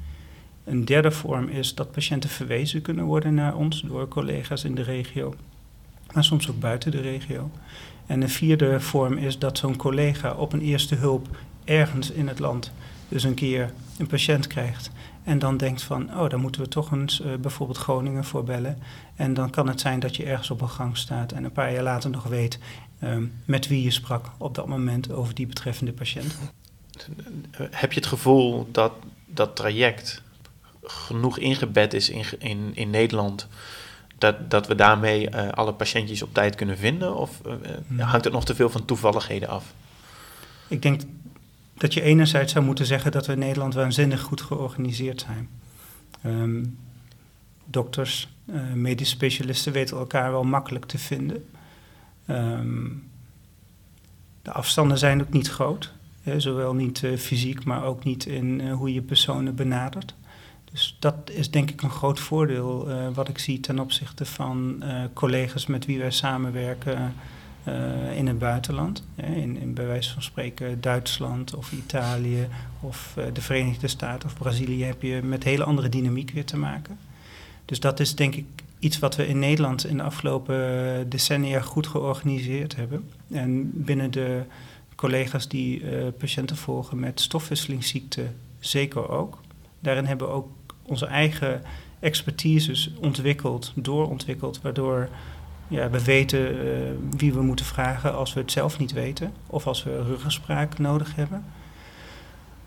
Een 0.64 0.85
derde 0.85 1.11
vorm 1.11 1.49
is 1.49 1.75
dat 1.75 1.92
patiënten 1.92 2.30
verwezen 2.30 2.83
kunnen 2.83 3.04
worden 3.04 3.35
naar 3.35 3.57
ons 3.57 3.80
door 3.80 4.09
collega's 4.09 4.64
in 4.64 4.75
de 4.75 4.83
regio 4.83 5.35
maar 6.12 6.25
soms 6.25 6.50
ook 6.50 6.61
buiten 6.61 6.90
de 6.90 7.00
regio. 7.00 7.50
En 8.07 8.23
een 8.23 8.28
vierde 8.28 8.80
vorm 8.80 9.16
is 9.16 9.38
dat 9.38 9.59
zo'n 9.59 9.76
collega 9.76 10.33
op 10.33 10.52
een 10.52 10.61
eerste 10.61 10.95
hulp 10.95 11.28
ergens 11.64 12.11
in 12.11 12.28
het 12.28 12.38
land 12.38 12.73
dus 13.09 13.25
een 13.25 13.35
keer 13.35 13.73
een 13.99 14.07
patiënt 14.07 14.47
krijgt. 14.47 14.91
En 15.25 15.38
dan 15.38 15.57
denkt 15.57 15.83
van, 15.83 16.19
oh, 16.19 16.29
daar 16.29 16.38
moeten 16.38 16.61
we 16.61 16.69
toch 16.69 16.93
eens 16.93 17.21
uh, 17.21 17.35
bijvoorbeeld 17.35 17.79
Groningen 17.79 18.25
voor 18.25 18.45
bellen. 18.45 18.79
En 19.17 19.35
dan 19.35 19.50
kan 19.50 19.69
het 19.69 19.81
zijn 19.81 20.00
dat 20.00 20.17
je 20.17 20.25
ergens 20.25 20.50
op 20.50 20.61
een 20.61 20.69
gang 20.69 20.97
staat 20.97 21.33
en 21.33 21.45
een 21.45 21.53
paar 21.53 21.73
jaar 21.73 21.83
later 21.83 22.11
nog 22.11 22.25
weet 22.25 22.59
um, 23.03 23.33
met 23.45 23.69
wie 23.69 23.83
je 23.83 23.91
sprak 23.91 24.31
op 24.38 24.55
dat 24.55 24.67
moment 24.67 25.12
over 25.12 25.35
die 25.35 25.47
betreffende 25.47 25.93
patiënt. 25.93 26.38
Heb 27.57 27.93
je 27.93 27.99
het 27.99 28.09
gevoel 28.09 28.69
dat 28.73 28.93
dat 29.27 29.57
traject 29.57 30.23
genoeg 30.83 31.38
ingebed 31.38 31.95
is 31.95 32.11
in, 32.11 32.25
in, 32.38 32.71
in 32.75 32.91
Nederland 32.91 33.49
dat, 34.19 34.50
dat 34.50 34.67
we 34.67 34.75
daarmee 34.75 35.31
uh, 35.31 35.49
alle 35.49 35.73
patiëntjes 35.73 36.23
op 36.23 36.35
tijd 36.35 36.55
kunnen 36.55 36.79
vinden? 36.79 37.17
Of 37.17 37.41
uh, 37.47 37.53
hmm. 37.87 38.00
hangt 38.00 38.25
het 38.25 38.35
nog 38.35 38.45
te 38.45 38.55
veel 38.55 38.71
van 38.71 38.85
toevalligheden 38.85 39.49
af? 39.49 39.75
Ik 40.69 40.83
denk 40.83 41.00
dat 41.79 41.95
je 41.95 42.03
enerzijds 42.03 42.53
zou 42.53 42.65
moeten 42.65 42.87
zeggen 42.87 43.13
dat 43.13 43.27
we 43.27 43.33
in 43.33 43.39
Nederland 43.39 43.75
waanzinnig 43.75 44.21
goed 44.21 44.41
georganiseerd 44.41 45.21
zijn. 45.21 45.49
Um, 46.27 46.79
dokters, 47.65 48.29
uh, 48.47 48.73
medische 48.73 49.15
specialisten 49.15 49.73
weten 49.73 49.97
elkaar 49.97 50.31
wel 50.31 50.45
makkelijk 50.45 50.85
te 50.85 50.99
vinden. 50.99 51.49
Ehm, 52.27 52.87
de 54.43 54.53
afstanden 54.53 54.99
zijn 54.99 55.21
ook 55.21 55.33
niet 55.33 55.51
groot. 55.51 55.93
Hè, 56.23 56.41
zowel 56.41 56.75
niet 56.75 57.03
uh, 57.03 57.17
fysiek, 57.17 57.65
maar 57.65 57.85
ook 57.85 58.05
niet 58.05 58.27
in 58.27 58.61
uh, 58.61 58.75
hoe 58.75 58.93
je 58.93 59.03
personen 59.03 59.55
benadert. 59.55 60.15
Dus 60.73 60.97
dat 61.01 61.31
is 61.31 61.51
denk 61.51 61.71
ik 61.71 61.83
een 61.83 61.91
groot 61.91 62.21
voordeel 62.21 62.89
wat 63.15 63.29
ik 63.29 63.39
zie 63.39 63.61
ten 63.61 63.79
opzichte 63.79 64.25
van 64.25 64.83
collega's 65.13 65.67
met 65.67 65.87
wie 65.87 65.99
wij 65.99 66.11
samenwerken 66.11 67.15
in 68.17 68.27
het 68.27 68.39
buitenland. 68.39 69.03
In, 69.15 69.61
in, 69.61 69.75
bij 69.75 69.87
wijze 69.87 70.13
van 70.13 70.23
spreken 70.23 70.81
Duitsland 70.81 71.55
of 71.55 71.73
Italië 71.73 72.49
of 72.81 73.17
de 73.33 73.41
Verenigde 73.41 73.89
Staten 73.89 74.29
of 74.29 74.35
Brazilië 74.35 74.85
heb 74.85 75.03
je 75.03 75.21
met 75.23 75.45
hele 75.45 75.65
andere 75.65 75.89
dynamiek 75.89 76.31
weer 76.31 76.45
te 76.45 76.57
maken. 76.57 76.99
Dus 77.65 77.81
dat 77.81 78.01
is 78.01 78.15
denk 78.15 78.35
ik 78.35 78.47
iets 78.79 78.99
wat 78.99 79.17
we 79.17 79.27
in 79.27 79.39
Nederland 79.39 79.87
in 79.87 79.97
de 79.97 80.03
afgelopen 80.03 81.09
decennia 81.09 81.61
goed 81.61 81.87
georganiseerd 81.87 82.77
hebben. 82.77 83.11
En 83.31 83.71
binnen 83.75 84.11
de 84.11 84.43
collega's 84.95 85.49
die 85.49 85.81
uh, 85.81 86.07
patiënten 86.19 86.57
volgen 86.57 86.99
met 86.99 87.21
stofwisselingsziekte 87.21 88.27
zeker 88.59 89.09
ook. 89.09 89.41
Daarin 89.81 90.05
hebben 90.05 90.27
we 90.27 90.33
ook 90.33 90.49
onze 90.83 91.07
eigen 91.07 91.63
expertises 92.01 92.91
ontwikkeld, 93.01 93.73
doorontwikkeld, 93.75 94.61
waardoor 94.63 95.09
ja, 95.69 95.91
we 95.91 96.05
weten 96.05 96.67
uh, 96.67 96.91
wie 97.17 97.33
we 97.33 97.43
moeten 97.43 97.65
vragen 97.65 98.15
als 98.15 98.35
we 98.35 98.41
het 98.41 98.53
zelf 98.53 98.79
niet 98.79 98.93
weten 98.93 99.33
of 99.47 99.67
als 99.67 99.83
we 99.83 100.03
ruggespraak 100.03 100.79
nodig 100.79 101.15
hebben. 101.15 101.45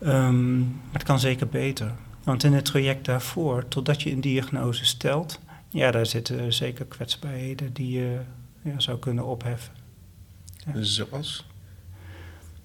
Um, 0.00 0.58
maar 0.60 0.92
het 0.92 1.02
kan 1.02 1.20
zeker 1.20 1.48
beter. 1.48 1.92
Want 2.24 2.44
in 2.44 2.52
het 2.52 2.64
traject 2.64 3.04
daarvoor, 3.04 3.68
totdat 3.68 4.02
je 4.02 4.12
een 4.12 4.20
diagnose 4.20 4.84
stelt, 4.84 5.40
ja, 5.68 5.90
daar 5.90 6.06
zitten 6.06 6.52
zeker 6.52 6.84
kwetsbaarheden 6.84 7.72
die 7.72 7.98
je 7.98 8.20
ja, 8.62 8.80
zou 8.80 8.98
kunnen 8.98 9.24
opheffen. 9.24 9.74
Ja. 10.66 10.82
Zoals? 10.82 11.46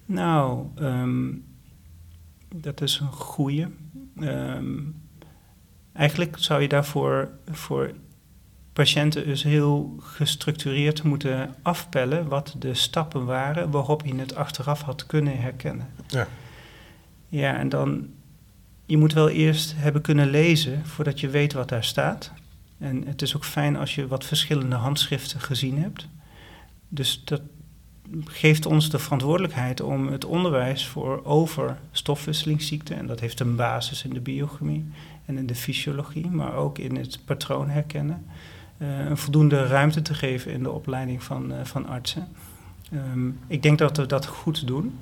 Nou, 0.06 0.67
um, 0.75 1.46
dat 2.56 2.82
is 2.82 3.00
een 3.00 3.12
goede. 3.12 3.70
Um, 4.20 5.01
eigenlijk 5.94 6.36
zou 6.39 6.62
je 6.62 6.67
daarvoor 6.67 7.29
voor 7.51 7.91
patiënten 8.77 9.25
dus 9.25 9.43
heel 9.43 9.96
gestructureerd 10.00 11.03
moeten 11.03 11.55
afpellen 11.62 12.27
wat 12.27 12.55
de 12.60 12.74
stappen 12.74 13.25
waren 13.25 13.72
waarop 13.72 14.05
je 14.05 14.15
het 14.15 14.36
achteraf 14.36 14.81
had 14.81 15.05
kunnen 15.05 15.39
herkennen. 15.39 15.88
Ja. 16.07 16.27
Ja, 17.29 17.57
en 17.57 17.69
dan, 17.69 18.07
je 18.86 18.98
moet 18.98 19.13
wel 19.13 19.29
eerst 19.29 19.74
hebben 19.77 20.01
kunnen 20.01 20.29
lezen 20.29 20.86
voordat 20.86 21.19
je 21.19 21.29
weet 21.29 21.53
wat 21.53 21.69
daar 21.69 21.84
staat. 21.84 22.31
En 22.77 23.07
het 23.07 23.22
is 23.22 23.36
ook 23.36 23.46
fijn 23.46 23.75
als 23.75 23.96
je 23.96 24.07
wat 24.07 24.25
verschillende 24.25 24.75
handschriften 24.75 25.39
gezien 25.39 25.81
hebt. 25.81 26.07
Dus 26.88 27.22
dat 27.25 27.41
geeft 28.25 28.65
ons 28.65 28.89
de 28.89 29.00
verantwoordelijkheid 29.00 29.81
om 29.81 30.07
het 30.07 30.25
onderwijs 30.25 30.88
voor 30.88 31.25
over 31.25 31.77
stofwisselingsziekten, 31.91 32.98
en 32.98 33.07
dat 33.07 33.19
heeft 33.19 33.39
een 33.39 33.55
basis 33.55 34.03
in 34.03 34.13
de 34.13 34.22
biochemie 34.22 34.86
en 35.25 35.38
in 35.38 35.46
de 35.46 35.55
fysiologie, 35.55 36.27
maar 36.27 36.53
ook 36.53 36.77
in 36.77 36.96
het 36.96 37.19
patroon 37.25 37.69
herkennen, 37.69 38.25
een 38.77 39.17
voldoende 39.17 39.67
ruimte 39.67 40.01
te 40.01 40.13
geven 40.13 40.51
in 40.51 40.63
de 40.63 40.72
opleiding 40.72 41.24
van, 41.24 41.51
uh, 41.51 41.57
van 41.63 41.88
artsen. 41.88 42.27
Um, 42.93 43.39
ik 43.48 43.62
denk 43.62 43.77
dat 43.77 43.98
we 43.98 44.05
dat 44.05 44.25
goed 44.25 44.67
doen. 44.67 45.00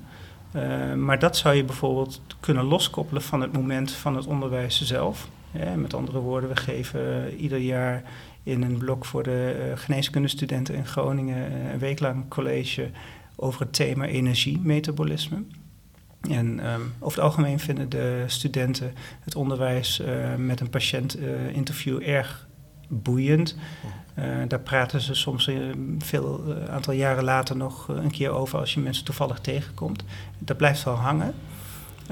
Uh, 0.52 0.94
maar 0.94 1.18
dat 1.18 1.36
zou 1.36 1.54
je 1.54 1.64
bijvoorbeeld 1.64 2.20
kunnen 2.40 2.64
loskoppelen 2.64 3.22
van 3.22 3.40
het 3.40 3.52
moment 3.52 3.92
van 3.92 4.16
het 4.16 4.26
onderwijs 4.26 4.82
zelf. 4.82 5.28
Met 5.76 5.94
andere 5.94 6.18
woorden, 6.18 6.48
we 6.48 6.56
geven 6.56 7.34
ieder 7.36 7.58
jaar 7.58 8.02
in 8.42 8.62
een 8.62 8.78
blok 8.78 9.04
voor 9.04 9.22
de 9.22 9.72
geneeskundestudenten 9.74 10.74
in 10.74 10.86
Groningen 10.86 11.52
een 11.72 11.78
week 11.78 12.00
lang 12.00 12.28
college 12.28 12.90
over 13.36 13.60
het 13.60 13.72
thema 13.72 14.06
energie-metabolisme. 14.06 15.42
En 16.30 16.72
um, 16.72 16.92
over 16.98 17.18
het 17.18 17.26
algemeen 17.26 17.58
vinden 17.58 17.88
de 17.88 18.24
studenten 18.26 18.92
het 19.20 19.34
onderwijs 19.34 20.02
met 20.36 20.60
een 20.60 20.70
patiënt-interview 20.70 22.02
erg 22.02 22.45
boeiend. 22.88 23.56
daar 24.48 24.60
praten 24.60 25.00
ze 25.00 25.14
soms 25.14 25.46
een 25.46 26.00
veel 26.04 26.54
aantal 26.70 26.92
jaren 26.92 27.24
later 27.24 27.56
nog 27.56 27.88
een 27.88 28.10
keer 28.10 28.30
over 28.30 28.58
als 28.58 28.74
je 28.74 28.80
mensen 28.80 29.04
toevallig 29.04 29.38
tegenkomt. 29.38 30.04
Dat 30.38 30.56
blijft 30.56 30.84
wel 30.84 30.94
hangen. 30.94 31.34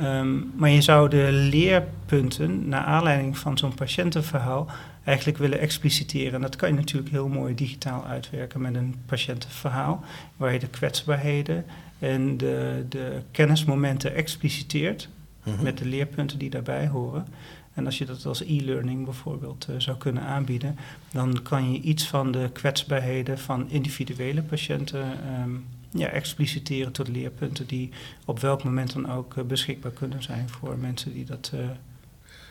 Um, 0.00 0.52
maar 0.57 0.71
je 0.71 0.81
zou 0.81 1.09
de 1.09 1.28
leerpunten, 1.33 2.69
naar 2.69 2.85
aanleiding 2.85 3.38
van 3.38 3.59
zo'n 3.59 3.75
patiëntenverhaal, 3.75 4.66
eigenlijk 5.04 5.38
willen 5.38 5.61
expliciteren. 5.61 6.33
En 6.33 6.40
dat 6.40 6.57
kan 6.57 6.69
je 6.69 6.75
natuurlijk 6.75 7.11
heel 7.11 7.28
mooi 7.28 7.54
digitaal 7.54 8.07
uitwerken 8.07 8.61
met 8.61 8.75
een 8.75 8.95
patiëntenverhaal, 9.07 10.04
waar 10.37 10.52
je 10.52 10.59
de 10.59 10.69
kwetsbaarheden 10.69 11.64
en 11.99 12.37
de, 12.37 12.87
de 12.88 13.23
kennismomenten 13.31 14.14
expliciteert 14.14 15.09
mm-hmm. 15.45 15.62
met 15.62 15.78
de 15.78 15.87
leerpunten 15.87 16.38
die 16.38 16.50
daarbij 16.50 16.88
horen. 16.88 17.26
En 17.75 17.87
als 17.87 17.99
je 17.99 18.04
dat 18.04 18.26
als 18.26 18.40
e-learning 18.40 19.04
bijvoorbeeld 19.04 19.66
uh, 19.71 19.76
zou 19.78 19.97
kunnen 19.97 20.23
aanbieden, 20.23 20.76
dan 21.12 21.43
kan 21.43 21.73
je 21.73 21.81
iets 21.81 22.09
van 22.09 22.33
de 22.33 22.50
kwetsbaarheden 22.52 23.38
van 23.38 23.71
individuele 23.71 24.43
patiënten 24.43 25.19
um, 25.43 25.66
ja, 25.90 26.09
expliciteren 26.09 26.93
tot 26.93 27.09
leerpunten 27.09 27.66
die 27.66 27.90
op 28.25 28.40
welk 28.40 28.64
moment 28.64 28.93
dan 28.93 29.11
ook 29.11 29.35
uh, 29.35 29.45
beschikbaar 29.45 29.93
kunnen 29.93 30.23
zijn 30.23 30.49
voor 30.49 30.78
mensen 30.78 31.12
die 31.12 31.25
dat 31.25 31.50
uh, 31.54 31.61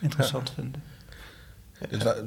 interessant 0.00 0.48
ja. 0.48 0.54
vinden. 0.54 0.82
Het 1.72 2.24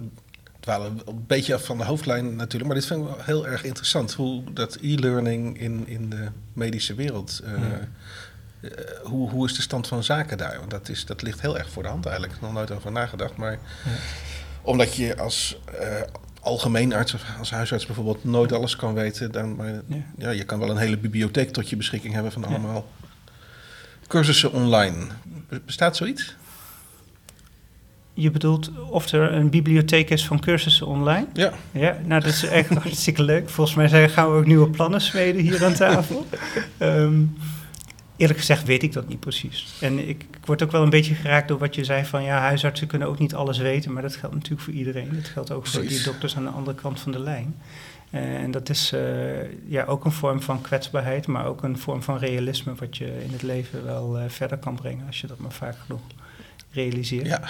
dwalen 0.60 1.00
een 1.06 1.24
beetje 1.28 1.54
af 1.54 1.66
van 1.66 1.78
de 1.78 1.84
hoofdlijn 1.84 2.36
natuurlijk, 2.36 2.66
maar 2.66 2.76
dit 2.76 2.86
vind 2.86 3.00
ik 3.00 3.06
wel 3.06 3.24
heel 3.24 3.48
erg 3.48 3.64
interessant. 3.64 4.14
Hoe 4.14 4.44
dat 4.54 4.78
e-learning 4.82 5.60
in, 5.60 5.88
in 5.88 6.10
de 6.10 6.28
medische 6.54 6.96
wereld. 6.96 7.42
Uh, 7.44 7.52
ja. 7.52 7.88
Uh, 8.62 8.72
hoe, 9.04 9.30
hoe 9.30 9.46
is 9.46 9.56
de 9.56 9.62
stand 9.62 9.88
van 9.88 10.04
zaken 10.04 10.38
daar? 10.38 10.58
Want 10.60 10.72
dat, 10.72 10.90
is, 10.90 11.06
dat 11.06 11.22
ligt 11.22 11.42
heel 11.42 11.58
erg 11.58 11.70
voor 11.70 11.84
de 11.84 11.90
hand 11.90 12.06
eigenlijk. 12.06 12.36
Ik 12.36 12.40
heb 12.42 12.50
nog 12.50 12.60
nooit 12.60 12.72
over 12.72 12.92
nagedacht. 12.92 13.36
Maar 13.36 13.52
ja. 13.52 13.58
omdat 14.62 14.96
je 14.96 15.18
als 15.18 15.60
uh, 15.82 16.02
algemeen 16.42 16.94
arts 16.94 17.14
of 17.14 17.24
als 17.40 17.52
huisarts 17.52 17.86
bijvoorbeeld 17.86 18.24
nooit 18.24 18.52
alles 18.52 18.76
kan 18.76 18.94
weten, 18.94 19.32
dan 19.32 19.56
maar, 19.56 19.74
ja. 19.88 20.04
ja. 20.18 20.30
je 20.30 20.44
kan 20.44 20.60
wel 20.60 20.70
een 20.70 20.78
hele 20.78 20.98
bibliotheek 20.98 21.52
tot 21.52 21.70
je 21.70 21.76
beschikking 21.76 22.14
hebben 22.14 22.32
van 22.32 22.46
allemaal 22.46 22.88
cursussen 24.08 24.52
online. 24.52 25.06
Bestaat 25.66 25.96
zoiets? 25.96 26.36
Je 28.14 28.32
bedoelt 28.32 28.72
of 28.90 29.12
er 29.12 29.34
een 29.34 29.50
bibliotheek 29.50 30.10
is 30.10 30.26
van 30.26 30.40
cursussen 30.40 30.88
online? 30.88 31.26
Ja. 31.34 31.54
Ja, 31.72 31.98
nou 32.06 32.22
dat 32.22 32.32
is 32.32 32.44
echt 32.44 32.70
hartstikke 32.84 33.24
leuk. 33.24 33.50
Volgens 33.50 33.76
mij 33.76 33.88
zijn, 33.88 34.10
gaan 34.10 34.32
we 34.32 34.38
ook 34.38 34.46
nieuwe 34.46 34.70
plannen 34.70 35.02
smeden 35.02 35.42
hier 35.42 35.66
aan 35.66 35.74
tafel. 35.74 36.26
um, 36.80 37.38
eerlijk 38.18 38.40
gezegd 38.40 38.64
weet 38.64 38.84
ik 38.84 38.94
dat 38.94 39.08
niet 39.08 39.20
precies. 39.20 39.74
En 39.82 40.00
ik, 40.00 40.24
ik, 40.24 40.46
word 40.46 40.64
ook 40.64 40.72
wel 40.72 40.84
een 40.84 40.90
beetje 40.90 41.16
geraakt 41.16 41.48
door 41.48 41.58
wat 41.58 41.76
je 41.76 41.84
zei 41.84 42.06
van... 42.06 42.24
ja, 42.24 42.40
huisartsen 42.40 42.88
kunnen 42.88 43.08
ook 43.08 43.20
niet 43.20 43.36
alles 43.36 43.58
weten, 43.58 43.94
maar 43.94 44.02
dat 44.02 44.16
geldt 44.16 44.36
natuurlijk 44.36 44.62
voor 44.64 44.74
iedereen. 44.74 45.10
Dat 45.14 45.28
geldt 45.28 45.52
ook 45.52 45.62
precies. 45.62 45.80
voor 45.80 45.88
die 45.88 46.04
dokters 46.04 46.36
aan 46.36 46.44
de 46.44 46.50
andere 46.50 46.78
kant 46.78 47.00
van 47.00 47.12
de 47.12 47.20
lijn. 47.20 47.56
Uh, 48.12 48.36
en 48.36 48.52
dat 48.52 48.70
is 48.70 48.92
uh, 48.94 49.70
ja, 49.70 49.84
ook 49.84 50.06
een 50.06 50.12
vorm 50.12 50.42
van 50.42 50.62
kwetsbaarheid, 50.62 51.28
maar 51.28 51.46
ook 51.46 51.64
een 51.64 51.78
vorm 51.78 52.04
van 52.04 52.18
realisme... 52.18 52.76
wat 52.76 52.98
je 52.98 53.24
in 53.24 53.32
het 53.32 53.42
leven 53.42 53.86
wel 53.86 54.20
uh, 54.20 54.24
verder 54.28 54.58
kan 54.58 54.76
brengen 54.76 55.06
als 55.08 55.22
je 55.22 55.28
dat 55.28 55.38
maar 55.38 55.52
vaak 55.52 55.76
genoeg 55.86 56.02
realiseert. 56.72 57.26
Ja. 57.26 57.42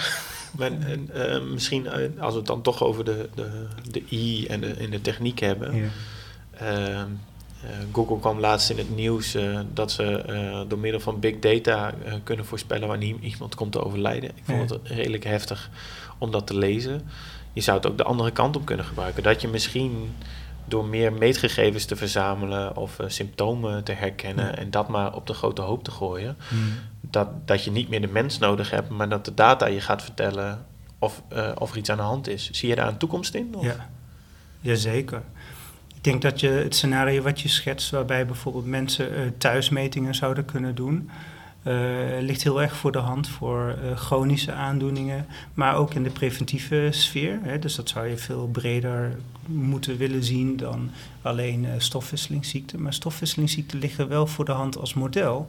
Maar, 0.58 0.70
uh, 1.14 1.42
misschien 1.42 1.88
als 2.18 2.32
we 2.32 2.38
het 2.38 2.46
dan 2.46 2.62
toch 2.62 2.82
over 2.82 3.04
de, 3.04 3.28
de, 3.34 3.66
de 3.90 4.02
I 4.10 4.46
en 4.46 4.60
de, 4.60 4.72
en 4.72 4.90
de 4.90 5.00
techniek 5.00 5.38
hebben. 5.38 5.74
Ja. 5.76 7.06
Uh, 7.64 7.70
Google 7.92 8.18
kwam 8.18 8.40
laatst 8.40 8.70
in 8.70 8.78
het 8.78 8.94
nieuws 8.94 9.34
uh, 9.34 9.60
dat 9.72 9.92
ze 9.92 10.24
uh, 10.28 10.60
door 10.68 10.78
middel 10.78 11.00
van 11.00 11.20
big 11.20 11.38
data 11.38 11.94
kunnen 12.24 12.44
voorspellen 12.44 12.88
wanneer 12.88 13.16
iemand 13.20 13.54
komt 13.54 13.72
te 13.72 13.84
overlijden. 13.84 14.30
Ik 14.30 14.42
vond 14.44 14.70
het 14.70 14.80
redelijk 14.84 15.24
heftig 15.24 15.70
om 16.18 16.30
dat 16.30 16.46
te 16.46 16.56
lezen. 16.56 17.02
Je 17.52 17.60
zou 17.60 17.76
het 17.76 17.86
ook 17.86 17.96
de 17.96 18.04
andere 18.04 18.30
kant 18.30 18.56
op 18.56 18.64
kunnen 18.64 18.84
gebruiken. 18.84 19.22
Dat 19.22 19.40
je 19.40 19.48
misschien 19.48 20.14
door 20.64 20.84
meer 20.84 21.12
meetgegevens 21.12 21.84
te 21.84 21.96
verzamelen 21.96 22.76
of 22.76 22.96
symptomen 23.06 23.84
te 23.84 23.92
herkennen 23.92 24.44
ja. 24.44 24.54
en 24.54 24.70
dat 24.70 24.88
maar 24.88 25.14
op 25.14 25.26
de 25.26 25.34
grote 25.34 25.62
hoop 25.62 25.84
te 25.84 25.90
gooien, 25.90 26.36
hmm 26.48 26.72
dat, 27.10 27.28
dat 27.46 27.64
je 27.64 27.70
niet 27.70 27.88
meer 27.88 28.00
de 28.00 28.08
mens 28.08 28.38
nodig 28.38 28.70
hebt, 28.70 28.88
maar 28.88 29.08
dat 29.08 29.24
de 29.24 29.34
data 29.34 29.66
je 29.66 29.80
gaat 29.80 30.02
vertellen 30.02 30.66
of, 30.98 31.22
uh, 31.32 31.50
of 31.58 31.70
er 31.70 31.76
iets 31.76 31.90
aan 31.90 31.96
de 31.96 32.02
hand 32.02 32.28
is. 32.28 32.50
Zie 32.50 32.68
je 32.68 32.74
daar 32.74 32.88
een 32.88 32.96
toekomst 32.96 33.34
in? 33.34 33.54
Of? 33.54 33.64
Ja, 33.64 33.90
jazeker. 34.60 35.22
Denk 36.08 36.22
dat 36.22 36.40
je 36.40 36.48
het 36.48 36.74
scenario 36.74 37.22
wat 37.22 37.40
je 37.40 37.48
schetst, 37.48 37.90
waarbij 37.90 38.26
bijvoorbeeld 38.26 38.66
mensen 38.66 39.12
uh, 39.12 39.18
thuismetingen 39.38 40.14
zouden 40.14 40.44
kunnen 40.44 40.74
doen, 40.74 41.10
ligt 42.20 42.42
heel 42.42 42.62
erg 42.62 42.76
voor 42.76 42.92
de 42.92 42.98
hand 42.98 43.28
voor 43.28 43.78
chronische 43.94 44.52
aandoeningen, 44.52 45.26
maar 45.54 45.76
ook 45.76 45.94
in 45.94 46.02
de 46.02 46.10
preventieve 46.10 46.88
sfeer. 46.90 47.38
Hè, 47.42 47.58
dus 47.58 47.74
dat 47.74 47.88
zou 47.88 48.06
je 48.06 48.16
veel 48.16 48.48
breder 48.48 49.18
moeten 49.46 49.96
willen 49.96 50.24
zien 50.24 50.56
dan 50.56 50.90
alleen 51.22 51.66
stofwisselingsziekten. 51.78 52.82
Maar 52.82 52.94
stofwisselingsziekten 52.94 53.78
liggen 53.78 54.08
wel 54.08 54.26
voor 54.26 54.44
de 54.44 54.52
hand 54.52 54.78
als 54.78 54.94
model, 54.94 55.48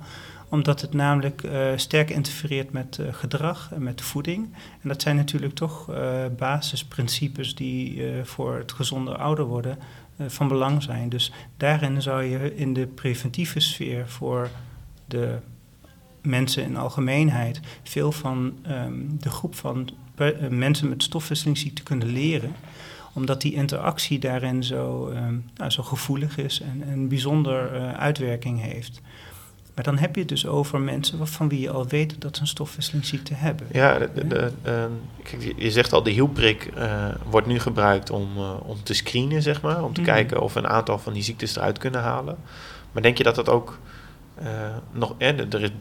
omdat 0.50 0.82
het 0.82 0.94
namelijk 0.94 1.42
sterk 1.76 2.10
interfereert 2.10 2.72
met 2.72 3.00
gedrag 3.12 3.72
en 3.74 3.84
met 3.84 4.02
voeding. 4.02 4.54
En 4.82 4.90
dat 4.90 5.02
zijn 5.02 5.16
natuurlijk 5.16 5.54
toch 5.54 5.90
basisprincipes 6.38 7.56
die 7.56 8.04
voor 8.24 8.58
het 8.58 8.72
gezonde 8.72 9.18
ouder 9.18 9.46
worden 9.46 9.78
van 10.28 10.48
belang 10.48 10.84
zijn. 10.84 11.10
Dus 11.10 11.32
daarin 11.58 12.02
zou 12.02 12.24
je 12.24 12.56
in 12.56 12.74
de 12.74 12.88
preventieve 12.88 13.60
sfeer 13.60 14.10
voor 14.10 14.50
de 15.06 15.38
mensen 16.22 16.64
in 16.64 16.78
algemeenheid 16.78 17.60
veel 17.84 18.12
van 18.12 18.54
um, 18.68 19.18
de 19.20 19.30
groep 19.30 19.56
van 19.56 19.90
mensen 20.50 20.90
met 20.90 21.04
stofwisselingsziekte 21.04 21.84
kunnen 21.84 22.08
leren 22.08 22.56
omdat 23.14 23.42
die 23.42 23.54
interactie 23.54 24.20
daarin 24.20 24.64
zo, 24.64 25.08
um, 25.08 25.46
nou, 25.56 25.72
zo 25.72 25.84
gevoelig 25.84 26.38
is 26.38 26.62
en 26.62 26.90
een 26.92 27.08
bijzonder 27.08 27.76
uh, 27.76 27.94
uitwerking 27.94 28.62
heeft. 28.62 29.02
Maar 29.80 29.88
dan 29.88 29.98
heb 29.98 30.16
je 30.16 30.22
het 30.22 30.30
dus 30.30 30.48
over 30.48 30.80
mensen 30.80 31.28
van 31.28 31.50
wie 31.50 31.60
je 31.60 31.70
al 31.70 31.88
weet 31.88 32.22
dat 32.22 32.36
ze 32.36 32.42
een 32.42 32.48
stofwisselingsziekte 32.48 33.34
hebben. 33.34 33.68
Ja, 33.72 33.98
de, 34.00 34.28
de, 34.28 34.52
ehm, 34.64 34.92
je 35.58 35.72
zegt 35.72 35.94
al, 35.94 36.04
de 36.04 36.10
hielprik 36.10 36.72
uh, 36.78 37.08
wordt 37.30 37.48
nu 37.48 37.60
gebruikt 37.60 38.10
om, 38.10 38.38
uh, 38.38 38.54
om 38.64 38.84
te 38.84 38.94
screenen, 38.94 39.42
zeg 39.42 39.62
maar. 39.62 39.84
Om 39.84 39.94
te 39.94 40.02
mhm. 40.02 40.10
kijken 40.10 40.42
of 40.42 40.54
we 40.54 40.60
een 40.60 40.68
aantal 40.68 41.00
van 41.00 41.14
die 41.14 41.24
ziektes 41.24 41.56
eruit 41.56 41.78
kunnen 41.78 42.02
halen. 42.02 42.38
Maar 42.92 43.02
denk 43.02 43.18
je 43.18 43.24
dat 43.24 43.36
dat 43.36 43.50
ook 43.50 43.80
uh, 44.42 44.48
nog... 44.92 45.16
er 45.18 45.62
is 45.62 45.72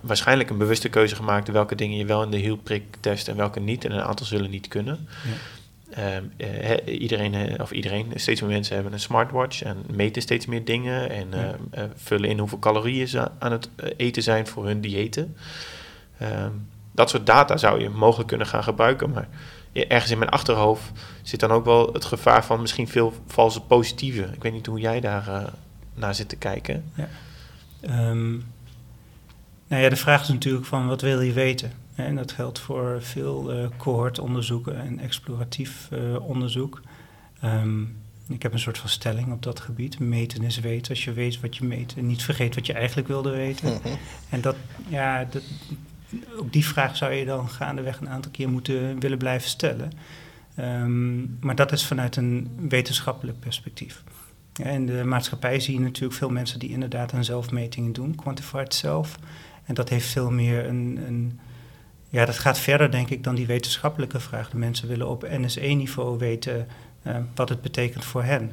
waarschijnlijk 0.00 0.50
een 0.50 0.58
bewuste 0.58 0.88
keuze 0.88 1.14
gemaakt... 1.14 1.48
welke 1.48 1.74
dingen 1.74 1.96
je 1.96 2.04
wel 2.04 2.22
in 2.22 2.30
de 2.30 2.36
hielprik 2.36 2.96
test 3.00 3.28
en 3.28 3.36
welke 3.36 3.60
niet. 3.60 3.84
En 3.84 3.92
een 3.92 4.02
aantal 4.02 4.26
zullen 4.26 4.50
niet 4.50 4.68
kunnen. 4.68 5.08
Ja. 5.24 5.30
Ehm, 5.90 6.24
eh, 6.36 7.00
iedereen, 7.00 7.34
eh, 7.34 7.60
of 7.60 7.70
iedereen, 7.70 8.12
steeds 8.14 8.40
meer 8.40 8.50
mensen 8.50 8.74
hebben 8.74 8.92
een 8.92 9.00
smartwatch 9.00 9.62
en 9.62 9.84
meten 9.92 10.22
steeds 10.22 10.46
meer 10.46 10.64
dingen 10.64 11.10
en 11.10 11.32
ehm, 11.32 11.54
eh, 11.70 11.84
vullen 11.94 12.28
in 12.28 12.38
hoeveel 12.38 12.58
calorieën 12.58 13.08
ze 13.08 13.30
aan 13.38 13.52
het 13.52 13.68
eten 13.96 14.22
zijn 14.22 14.46
voor 14.46 14.66
hun 14.66 14.80
diëten. 14.80 15.36
Ehm, 16.18 16.50
dat 16.92 17.10
soort 17.10 17.26
data 17.26 17.56
zou 17.56 17.80
je 17.80 17.88
mogelijk 17.88 18.28
kunnen 18.28 18.46
gaan 18.46 18.62
gebruiken, 18.62 19.10
maar 19.10 19.28
ergens 19.72 20.10
in 20.10 20.18
mijn 20.18 20.30
achterhoofd 20.30 20.90
zit 21.22 21.40
dan 21.40 21.50
ook 21.50 21.64
wel 21.64 21.92
het 21.92 22.04
gevaar 22.04 22.44
van 22.44 22.60
misschien 22.60 22.88
veel 22.88 23.12
valse 23.26 23.60
positieve. 23.60 24.22
Ik 24.22 24.42
weet 24.42 24.52
niet 24.52 24.66
hoe 24.66 24.80
jij 24.80 25.00
daar 25.00 25.52
naar 25.94 26.14
zit 26.14 26.28
te 26.28 26.36
kijken. 26.36 26.84
Ja. 26.94 27.08
nou 29.68 29.82
ja, 29.82 29.88
de 29.88 29.96
vraag 29.96 30.22
is 30.22 30.28
natuurlijk 30.28 30.66
van 30.66 30.86
wat 30.86 31.00
wil 31.00 31.20
je 31.20 31.32
weten? 31.32 31.72
En 32.06 32.16
dat 32.16 32.32
geldt 32.32 32.58
voor 32.58 33.02
veel 33.02 33.54
uh, 33.54 33.66
cohortonderzoeken 33.76 34.80
en 34.80 34.98
exploratief 34.98 35.88
uh, 35.92 36.28
onderzoek. 36.28 36.80
Um, 37.44 37.96
ik 38.28 38.42
heb 38.42 38.52
een 38.52 38.58
soort 38.58 38.78
van 38.78 38.88
stelling 38.88 39.32
op 39.32 39.42
dat 39.42 39.60
gebied. 39.60 39.98
Meten 39.98 40.42
is 40.42 40.60
weten. 40.60 40.90
Als 40.90 41.04
je 41.04 41.12
weet 41.12 41.40
wat 41.40 41.56
je 41.56 41.64
meet 41.64 41.94
en 41.96 42.06
niet 42.06 42.22
vergeet 42.22 42.54
wat 42.54 42.66
je 42.66 42.72
eigenlijk 42.72 43.08
wilde 43.08 43.30
weten. 43.30 43.80
En 44.30 44.40
dat, 44.40 44.56
ja, 44.88 45.24
dat, 45.24 45.42
ook 46.36 46.52
die 46.52 46.64
vraag 46.66 46.96
zou 46.96 47.12
je 47.12 47.24
dan 47.24 47.48
gaandeweg 47.48 48.00
een 48.00 48.08
aantal 48.08 48.30
keer 48.30 48.48
moeten 48.48 49.00
willen 49.00 49.18
blijven 49.18 49.48
stellen. 49.48 49.92
Um, 50.58 51.38
maar 51.40 51.54
dat 51.54 51.72
is 51.72 51.86
vanuit 51.86 52.16
een 52.16 52.50
wetenschappelijk 52.68 53.40
perspectief. 53.40 54.02
Ja, 54.52 54.64
in 54.64 54.86
de 54.86 55.04
maatschappij 55.04 55.60
zie 55.60 55.74
je 55.74 55.80
natuurlijk 55.80 56.18
veel 56.18 56.30
mensen 56.30 56.58
die 56.58 56.70
inderdaad 56.70 57.12
aan 57.12 57.24
zelfmetingen 57.24 57.92
doen, 57.92 58.14
quantified 58.14 58.74
self. 58.74 59.18
En 59.64 59.74
dat 59.74 59.88
heeft 59.88 60.08
veel 60.08 60.30
meer 60.30 60.66
een, 60.66 60.98
een 61.06 61.40
ja, 62.08 62.24
dat 62.24 62.38
gaat 62.38 62.58
verder, 62.58 62.90
denk 62.90 63.10
ik, 63.10 63.24
dan 63.24 63.34
die 63.34 63.46
wetenschappelijke 63.46 64.20
vraag. 64.20 64.50
De 64.50 64.56
mensen 64.56 64.88
willen 64.88 65.08
op 65.08 65.28
NSE-niveau 65.30 66.18
weten 66.18 66.66
uh, 67.02 67.16
wat 67.34 67.48
het 67.48 67.62
betekent 67.62 68.04
voor 68.04 68.22
hen. 68.22 68.52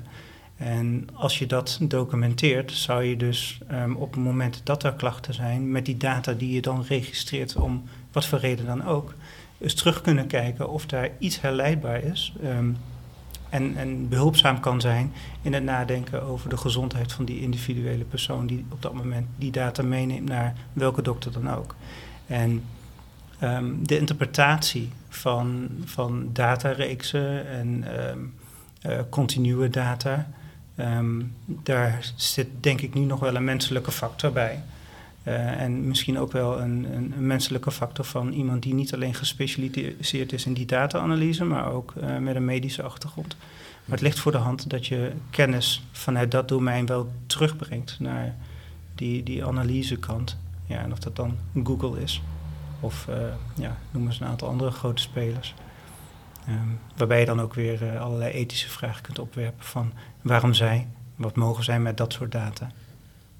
En 0.57 1.07
als 1.13 1.39
je 1.39 1.45
dat 1.45 1.77
documenteert, 1.81 2.71
zou 2.71 3.03
je 3.03 3.17
dus 3.17 3.59
um, 3.71 3.95
op 3.95 4.13
het 4.13 4.24
moment 4.24 4.62
dat 4.63 4.83
er 4.83 4.93
klachten 4.93 5.33
zijn, 5.33 5.71
met 5.71 5.85
die 5.85 5.97
data 5.97 6.33
die 6.33 6.53
je 6.53 6.62
dan 6.62 6.83
registreert, 6.88 7.56
om 7.56 7.84
wat 8.12 8.25
voor 8.25 8.39
reden 8.39 8.65
dan 8.65 8.86
ook, 8.86 9.13
eens 9.58 9.73
terug 9.73 10.01
kunnen 10.01 10.27
kijken 10.27 10.69
of 10.69 10.86
daar 10.86 11.10
iets 11.19 11.41
herleidbaar 11.41 12.03
is. 12.03 12.34
Um, 12.43 12.77
en, 13.49 13.75
en, 13.77 14.10
behulpzaam 14.10 14.60
kan 14.60 14.82
zijn 14.82 15.13
in 15.41 15.53
het 15.53 15.63
nadenken 15.63 16.23
over 16.23 16.49
de 16.49 16.58
gezondheid 16.58 17.12
van 17.12 17.25
die 17.25 17.41
individuele 17.41 18.03
persoon 18.03 18.47
die 18.47 18.65
op 18.71 18.82
dat 18.82 18.93
moment 18.93 19.27
die 19.38 19.51
data 19.51 19.84
meeneemt 19.84 20.30
naar 20.30 20.53
welke 20.73 21.01
dokter 21.01 21.32
dan 21.32 21.51
ook. 21.51 21.75
En 22.27 22.63
um, 23.45 23.88
de 23.88 23.99
interpretatie 23.99 24.89
van, 25.10 25.69
van 25.86 26.29
datareeksen 26.34 27.47
en 27.47 27.86
um, 28.10 28.34
uh, 28.86 28.99
continue 29.10 29.69
data, 29.69 30.27
um, 30.77 31.34
daar 31.45 32.12
zit 32.15 32.47
denk 32.60 32.81
ik 32.81 32.93
nu 32.93 33.01
nog 33.01 33.19
wel 33.19 33.36
een 33.36 33.43
menselijke 33.43 33.91
factor 33.91 34.31
bij. 34.31 34.63
Uh, 35.27 35.62
en 35.62 35.88
misschien 35.88 36.19
ook 36.19 36.31
wel 36.31 36.60
een, 36.60 36.88
een, 36.93 37.13
menselijke 37.17 37.71
factor 37.71 38.05
van 38.05 38.31
iemand 38.31 38.63
die 38.63 38.73
niet 38.73 38.93
alleen 38.93 39.13
gespecialiseerd 39.13 40.34
is 40.34 40.45
in 40.45 40.53
die 40.53 40.65
data-analyse, 40.65 41.43
maar 41.43 41.71
ook 41.71 41.93
uh, 41.97 42.17
met 42.17 42.36
een 42.36 42.45
medische 42.45 42.84
achtergrond. 42.84 43.36
Maar 43.86 43.97
het 43.97 44.01
ligt 44.01 44.19
voor 44.19 44.31
de 44.31 44.38
hand 44.38 44.69
dat 44.69 44.88
je 44.88 45.12
kennis 45.29 45.84
vanuit 45.91 46.31
dat 46.31 46.47
domein 46.47 46.86
wel 46.86 47.12
terugbrengt 47.25 47.97
naar 47.99 48.36
die, 48.95 49.23
die 49.23 49.45
analysekant. 49.45 50.38
Ja, 50.65 50.79
en 50.79 50.91
of 50.91 50.99
dat 50.99 51.15
dan 51.15 51.38
Google 51.63 52.01
is. 52.01 52.21
Of 52.86 53.08
uh, 53.10 53.15
ja, 53.56 53.78
noem 53.91 54.06
eens 54.06 54.19
een 54.19 54.28
aantal 54.28 54.48
andere 54.48 54.71
grote 54.71 55.02
spelers. 55.02 55.54
Um, 56.50 56.80
waarbij 56.98 57.19
je 57.19 57.26
dan 57.26 57.41
ook 57.41 57.54
weer 57.54 57.84
uh, 57.84 58.02
allerlei 58.02 58.32
ethische 58.34 58.69
vragen 58.69 59.02
kunt 59.02 59.19
opwerpen 59.19 59.65
van 59.65 59.93
waarom 60.21 60.54
zij, 60.54 60.88
wat 61.15 61.36
mogen 61.36 61.63
zij 61.63 61.80
met 61.80 61.98
dat 61.98 62.13
soort 62.13 62.32
data. 62.32 62.71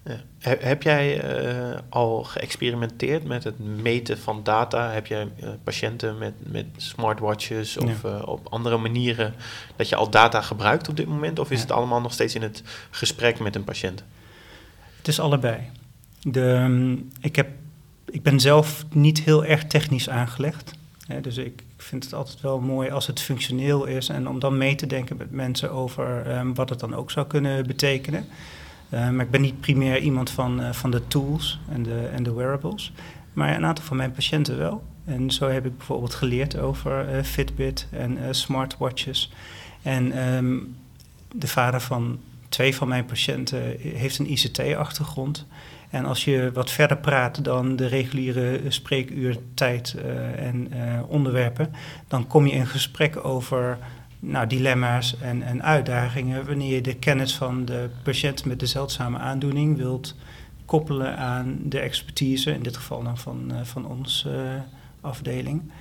Ja. 0.04 0.18
Heb 0.40 0.84
jij 0.84 1.24
uh, 1.24 1.78
al 1.90 2.24
geëxperimenteerd 2.24 3.24
met 3.26 3.44
het 3.44 3.60
meten 3.60 4.18
van 4.18 4.44
data? 4.44 4.92
Heb 4.92 5.06
jij 5.08 5.28
patiënten 5.64 6.18
met, 6.18 6.34
met 6.38 6.66
smartwatches 6.78 7.78
of 7.78 8.02
ja. 8.04 8.20
op 8.20 8.48
andere 8.50 8.78
manieren 8.78 9.34
dat 9.76 9.90
je 9.90 9.96
al 9.96 10.10
data 10.10 10.42
gebruikt 10.42 10.90
op 10.90 10.98
dit 10.98 11.08
moment? 11.08 11.40
Of 11.40 11.52
is 11.52 11.58
ja. 11.58 11.64
het 11.64 11.72
allemaal 11.72 12.02
nog 12.02 12.14
steeds 12.14 12.36
in 12.36 12.42
het 12.42 12.64
gesprek 12.90 13.40
met 13.40 13.56
een 13.56 13.64
patiënt? 13.64 14.04
Het 14.98 15.08
is 15.08 15.20
allebei. 15.20 15.70
De, 16.22 16.42
um, 16.42 17.12
ik 17.22 17.36
heb 17.36 17.50
ik 18.06 18.24
ben 18.24 18.40
zelf 18.40 18.86
niet 18.94 19.22
heel 19.22 19.46
erg 19.46 19.66
technisch 19.66 20.10
aangelegd. 20.10 20.74
Dus 21.22 21.38
ik 21.38 21.64
vind 21.78 22.04
het 22.04 22.14
altijd 22.14 22.42
wel 22.42 22.60
mooi 22.60 22.90
als 22.90 23.08
het 23.08 23.22
functioneel 23.22 23.86
is 23.86 24.10
en 24.10 24.28
om 24.28 24.40
dan 24.40 24.58
mee 24.58 24.76
te 24.76 24.88
denken 24.88 25.18
met 25.18 25.32
mensen 25.32 25.72
over 25.72 26.38
um, 26.38 26.54
wat 26.54 26.70
het 26.70 26.80
dan 26.80 26.96
ook 26.96 27.12
zou 27.12 27.28
kunnen 27.28 27.68
betekenen. 27.68 28.26
Uh, 28.90 29.10
maar 29.10 29.26
ik 29.26 29.32
ben 29.32 29.42
niet 29.42 29.60
primair 29.60 30.00
iemand 30.00 30.30
van, 30.30 30.62
uh, 30.62 30.72
van 30.72 30.92
de 30.92 31.08
tools 31.08 31.60
en 31.70 31.84
de, 31.84 32.08
en 32.08 32.24
de 32.24 32.34
wearables, 32.34 32.94
maar 33.34 33.56
een 33.56 33.66
aantal 33.66 33.86
van 33.86 33.98
mijn 33.98 34.12
patiënten 34.12 34.58
wel. 34.58 34.84
En 35.06 35.32
zo 35.32 35.50
heb 35.50 35.66
ik 35.66 35.78
bijvoorbeeld 35.78 36.14
geleerd 36.14 36.58
over 36.58 37.16
uh, 37.16 37.24
Fitbit 37.24 37.88
en 37.92 38.36
smartwatches. 38.36 39.32
En 39.82 40.28
um, 40.28 40.76
de 41.32 41.48
vader 41.48 41.82
van 41.82 42.20
twee 42.50 42.76
van 42.76 42.88
mijn 42.88 43.06
patiënten 43.06 43.78
heeft 43.80 44.20
een 44.20 44.32
ICT-achtergrond. 44.32 45.46
En 45.90 46.06
als 46.06 46.24
je 46.24 46.52
wat 46.54 46.72
verder 46.72 46.98
praat 46.98 47.44
dan 47.44 47.76
de 47.76 47.86
reguliere 47.88 48.62
spreekuurtijd 48.68 49.96
uh, 49.98 50.48
en 50.48 50.68
uh, 50.74 51.00
onderwerpen, 51.08 51.74
dan 52.08 52.28
kom 52.28 52.48
je 52.48 52.54
in 52.54 52.68
gesprek 52.68 53.26
over 53.26 53.78
nou, 54.20 54.48
dilemma's 54.48 55.18
en, 55.20 55.42
en 55.42 55.64
uitdagingen 55.64 56.46
wanneer 56.46 56.74
je 56.74 56.82
de 56.82 56.96
kennis 56.96 57.36
van 57.36 57.66
de 57.66 57.90
patiënt 58.04 58.46
met 58.46 58.60
de 58.60 58.66
zeldzame 58.66 59.18
aandoening 59.18 59.78
wilt 59.78 60.16
koppelen 60.66 61.18
aan 61.18 61.58
de 61.64 61.80
expertise, 61.80 62.54
in 62.54 62.64
dit 62.64 62.78
geval 62.78 63.04
dan 63.04 63.18
van, 63.18 63.52
uh, 63.52 63.58
van 63.64 63.88
onze 63.88 64.62
afdeling. 65.02 65.72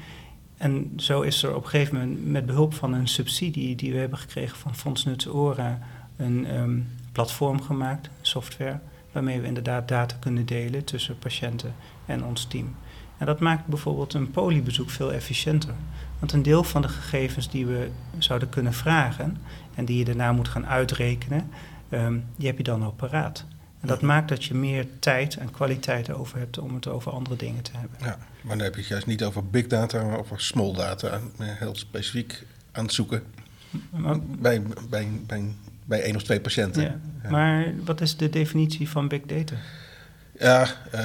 En 0.56 0.92
zo 0.96 1.20
is 1.20 1.42
er 1.42 1.54
op 1.54 1.64
een 1.64 1.70
gegeven 1.70 1.94
moment 1.94 2.26
met 2.26 2.46
behulp 2.46 2.74
van 2.74 2.92
een 2.92 3.08
subsidie 3.08 3.76
die 3.76 3.92
we 3.92 3.98
hebben 3.98 4.18
gekregen 4.18 4.56
van 4.56 4.74
Fonds 4.74 5.04
Nuts 5.04 5.28
Ora 5.28 5.78
een 6.16 6.56
um, 6.56 6.88
platform 7.12 7.62
gemaakt, 7.62 8.10
software 8.20 8.80
waarmee 9.14 9.40
we 9.40 9.46
inderdaad 9.46 9.88
data 9.88 10.16
kunnen 10.20 10.46
delen 10.46 10.84
tussen 10.84 11.18
patiënten 11.18 11.74
en 12.06 12.24
ons 12.24 12.44
team. 12.44 12.76
En 13.18 13.26
dat 13.26 13.40
maakt 13.40 13.66
bijvoorbeeld 13.66 14.14
een 14.14 14.30
poliebezoek 14.30 14.90
veel 14.90 15.12
efficiënter. 15.12 15.74
Want 16.18 16.32
een 16.32 16.42
deel 16.42 16.64
van 16.64 16.82
de 16.82 16.88
gegevens 16.88 17.50
die 17.50 17.66
we 17.66 17.90
zouden 18.18 18.48
kunnen 18.48 18.72
vragen 18.72 19.36
en 19.74 19.84
die 19.84 19.98
je 19.98 20.04
daarna 20.04 20.32
moet 20.32 20.48
gaan 20.48 20.66
uitrekenen, 20.66 21.50
um, 21.90 22.24
die 22.36 22.46
heb 22.46 22.56
je 22.56 22.62
dan 22.62 22.82
al 22.82 22.92
paraat. 22.92 23.44
En 23.80 23.88
dat 23.88 24.02
maakt 24.02 24.28
dat 24.28 24.44
je 24.44 24.54
meer 24.54 24.86
tijd 24.98 25.36
en 25.36 25.50
kwaliteit 25.50 26.10
over 26.10 26.38
hebt 26.38 26.58
om 26.58 26.74
het 26.74 26.88
over 26.88 27.12
andere 27.12 27.36
dingen 27.36 27.62
te 27.62 27.70
hebben. 27.74 27.98
Ja, 28.00 28.18
maar 28.40 28.56
dan 28.56 28.64
heb 28.64 28.74
je 28.74 28.80
het 28.80 28.88
juist 28.88 29.06
niet 29.06 29.24
over 29.24 29.46
big 29.46 29.66
data, 29.66 30.04
maar 30.04 30.18
over 30.18 30.40
small 30.40 30.72
data. 30.72 31.20
Heel 31.38 31.74
specifiek 31.74 32.44
aan 32.72 32.84
het 32.84 32.92
zoeken. 32.92 33.22
Maar, 33.90 34.20
bij, 34.20 34.62
bij, 34.88 35.08
bij 35.26 35.54
bij 35.84 36.02
één 36.02 36.16
of 36.16 36.22
twee 36.22 36.40
patiënten. 36.40 36.82
Ja. 36.82 37.30
Maar 37.30 37.74
wat 37.84 38.00
is 38.00 38.16
de 38.16 38.30
definitie 38.30 38.88
van 38.88 39.08
big 39.08 39.20
data? 39.26 39.54
Ja, 40.38 40.62
uh, 40.62 41.00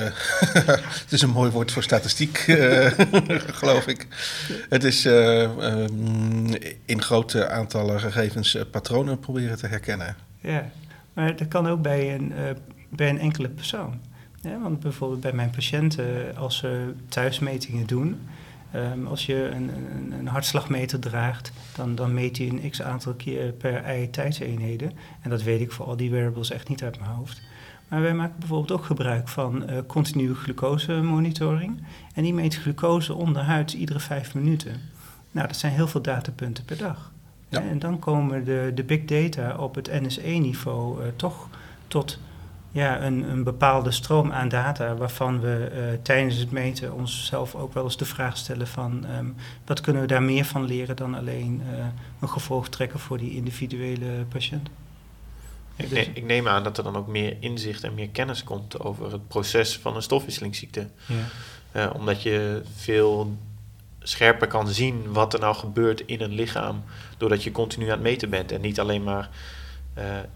het 1.04 1.12
is 1.12 1.22
een 1.22 1.30
mooi 1.30 1.52
woord 1.52 1.72
voor 1.72 1.84
statistiek, 1.84 2.48
uh, 2.48 2.92
geloof 3.62 3.88
ik. 3.88 4.08
Het 4.70 4.84
is 4.84 5.06
uh, 5.06 5.42
um, 5.42 6.48
in 6.86 7.02
grote 7.02 7.50
aantallen 7.50 8.00
gegevens 8.00 8.58
patronen 8.72 9.20
proberen 9.20 9.58
te 9.58 9.68
herkennen. 9.68 10.15
Ja, 10.39 10.70
maar 11.13 11.36
dat 11.36 11.48
kan 11.48 11.68
ook 11.68 11.82
bij 11.82 12.15
een, 12.15 12.34
bij 12.89 13.10
een 13.10 13.20
enkele 13.20 13.50
persoon. 13.50 14.00
Ja, 14.42 14.60
want 14.60 14.80
bijvoorbeeld 14.80 15.22
bij 15.22 15.34
mijn 15.34 15.50
patiënten, 15.50 16.36
als 16.36 16.58
ze 16.58 16.94
thuismetingen 17.10 17.88
doen, 17.88 18.20
um, 18.75 19.08
als 19.08 19.25
je 19.25 19.49
een, 19.49 19.69
een, 19.69 20.12
een, 20.12 20.27
hartslagmeter 20.27 20.99
draagt, 20.99 21.51
dan, 21.75 21.95
dan 21.95 22.13
meet 22.13 22.38
hij 22.38 22.49
een 22.49 22.69
x 22.69 22.82
aantal 22.82 23.13
keer 23.13 23.51
per 23.51 23.84
ei 23.84 24.10
tijdseenheden. 24.10 24.91
En 25.21 25.29
dat 25.29 25.43
weet 25.43 25.62
ik 25.62 25.71
voor 25.71 25.86
al 25.86 25.95
die 25.95 26.12
wearables 26.12 26.51
echt 26.51 26.69
niet 26.69 26.84
uit 26.84 26.99
mijn 26.99 27.12
hoofd. 27.12 27.41
Maar 27.88 28.01
wij 28.01 28.13
maken 28.13 28.39
bijvoorbeeld 28.39 28.71
ook 28.71 28.86
gebruik 28.86 29.27
van 29.27 29.69
uh, 29.69 29.77
continue 29.88 30.36
glucosemonitoring. 30.36 31.84
En 32.13 32.23
die 32.23 32.34
meet 32.34 32.55
glucose 32.55 33.13
onderhuid 33.13 33.73
iedere 33.73 33.99
vijf 33.99 34.36
minuten. 34.36 34.82
Nou, 35.32 35.47
dat 35.47 35.58
zijn 35.58 35.73
heel 35.73 35.88
veel 35.88 36.01
datapunten 36.01 36.65
per 36.65 36.77
dag. 36.77 37.12
Ja. 37.49 37.62
En 37.62 37.79
dan 37.79 37.99
komen 37.99 38.43
de, 38.45 38.71
de 38.75 38.84
big 38.84 39.05
data 39.05 39.58
op 39.58 39.75
het 39.75 40.01
NSE-niveau 40.01 41.01
uh, 41.01 41.08
toch 41.15 41.49
tot 41.88 42.19
ja, 42.71 43.01
een, 43.01 43.29
een 43.29 43.43
bepaalde 43.43 43.91
stroom 43.91 44.32
aan 44.32 44.49
data 44.49 44.95
waarvan 44.95 45.39
we 45.39 45.71
uh, 45.73 45.99
tijdens 46.01 46.36
het 46.36 46.51
meten 46.51 46.93
onszelf 46.93 47.55
ook 47.55 47.73
wel 47.73 47.84
eens 47.84 47.97
de 47.97 48.05
vraag 48.05 48.38
stellen 48.38 48.67
van 48.67 49.05
um, 49.17 49.36
wat 49.65 49.82
kunnen 49.82 50.01
we 50.01 50.08
daar 50.08 50.23
meer 50.23 50.45
van 50.45 50.65
leren 50.65 50.95
dan 50.95 51.15
alleen 51.15 51.62
uh, 51.71 51.86
een 52.19 52.29
gevolg 52.29 52.69
trekken 52.69 52.99
voor 52.99 53.17
die 53.17 53.36
individuele 53.36 54.25
patiënt. 54.29 54.69
Ik, 55.75 55.91
ne 55.91 55.99
ik, 56.13 56.23
neem 56.23 56.47
aan 56.47 56.63
dat 56.63 56.77
er 56.77 56.84
dan 56.84 56.95
ook 56.95 57.08
meer 57.08 57.38
inzicht 57.39 57.84
en 57.84 57.93
meer 57.93 58.10
kennis 58.10 58.43
komt 58.43 58.79
over 58.79 59.12
het 59.12 59.27
proces 59.27 59.77
van 59.77 59.95
een 59.95 60.01
stofwisselingsziekte. 60.01 60.88
Ja. 61.05 61.86
Uh, 61.86 61.95
omdat 61.95 62.23
je 62.23 62.62
veel 62.75 63.38
scherper 63.99 64.47
kan 64.47 64.67
zien 64.67 65.13
wat 65.13 65.34
er 65.34 65.39
nou 65.39 65.55
gebeurt 65.55 66.01
in 66.05 66.21
een 66.21 66.34
lichaam 66.34 66.84
doordat 67.17 67.43
je 67.43 67.51
continu 67.51 67.86
aan 67.86 67.91
het 67.91 68.01
meten 68.01 68.29
bent 68.29 68.51
en 68.51 68.62
niet 68.62 68.79
alleen 68.79 69.03
maar 69.03 69.29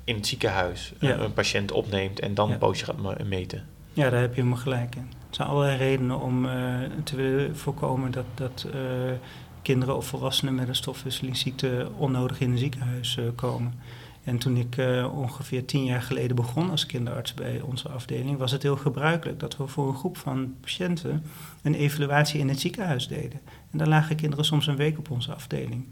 in 0.04 0.16
het 0.16 0.28
ziekenhuis 0.28 0.94
ja. 1.00 1.18
een 1.18 1.34
patiënt 1.34 1.72
opneemt 1.72 2.20
en 2.20 2.34
dan 2.34 2.48
ja. 2.48 2.54
een 2.54 2.60
poosje 2.60 2.86
gaat 2.86 3.26
meten. 3.26 3.66
Ja, 3.94 4.10
daar 4.10 4.22
heb 4.22 4.30
je 4.30 4.36
helemaal 4.36 4.58
gelijk 4.62 4.96
in. 4.96 5.02
Er 5.30 5.36
zijn 5.36 5.48
allerlei 5.48 5.78
redenen 5.78 6.20
om 6.20 6.46
uh, 6.46 6.52
te 7.04 7.16
willen 7.16 7.58
voorkomen 7.58 8.12
dat, 8.12 8.26
dat 8.34 8.68
kinderen 9.62 9.96
of 9.96 10.06
volwassenen 10.08 10.56
met 10.56 10.68
een 10.68 10.76
stofwisselingsziekte 10.76 11.88
onnodig 11.98 12.40
in 12.40 12.52
een 12.52 12.58
ziekenhuis 12.58 13.20
komen. 13.36 13.74
En 14.24 14.38
toen 14.38 14.58
ik 14.58 14.76
ongeveer 15.14 15.66
tien 15.66 15.84
jaar 15.84 16.02
geleden 16.02 16.36
begon 16.36 16.70
als 16.70 16.86
kinderarts 16.86 17.34
bij 17.34 17.62
onze 17.62 17.90
afdeling, 17.90 18.38
was 18.38 18.52
het 18.52 18.64
heel 18.64 18.76
gebruikelijk 18.76 19.40
dat 19.40 19.58
we 19.58 19.68
voor 19.68 19.88
een 19.88 19.96
groep 19.96 20.18
van 20.18 20.56
patiënten 20.62 21.24
een 21.62 21.76
evaluatie 21.76 22.40
in 22.40 22.50
het 22.50 22.60
ziekenhuis 22.60 23.08
deden. 23.08 23.40
En 23.72 23.78
daar 23.78 23.88
lagen 23.88 24.16
kinderen 24.16 24.46
soms 24.46 24.68
een 24.68 24.76
week 24.76 24.98
op 24.98 25.12
onze 25.12 25.34
afdeling. 25.34 25.86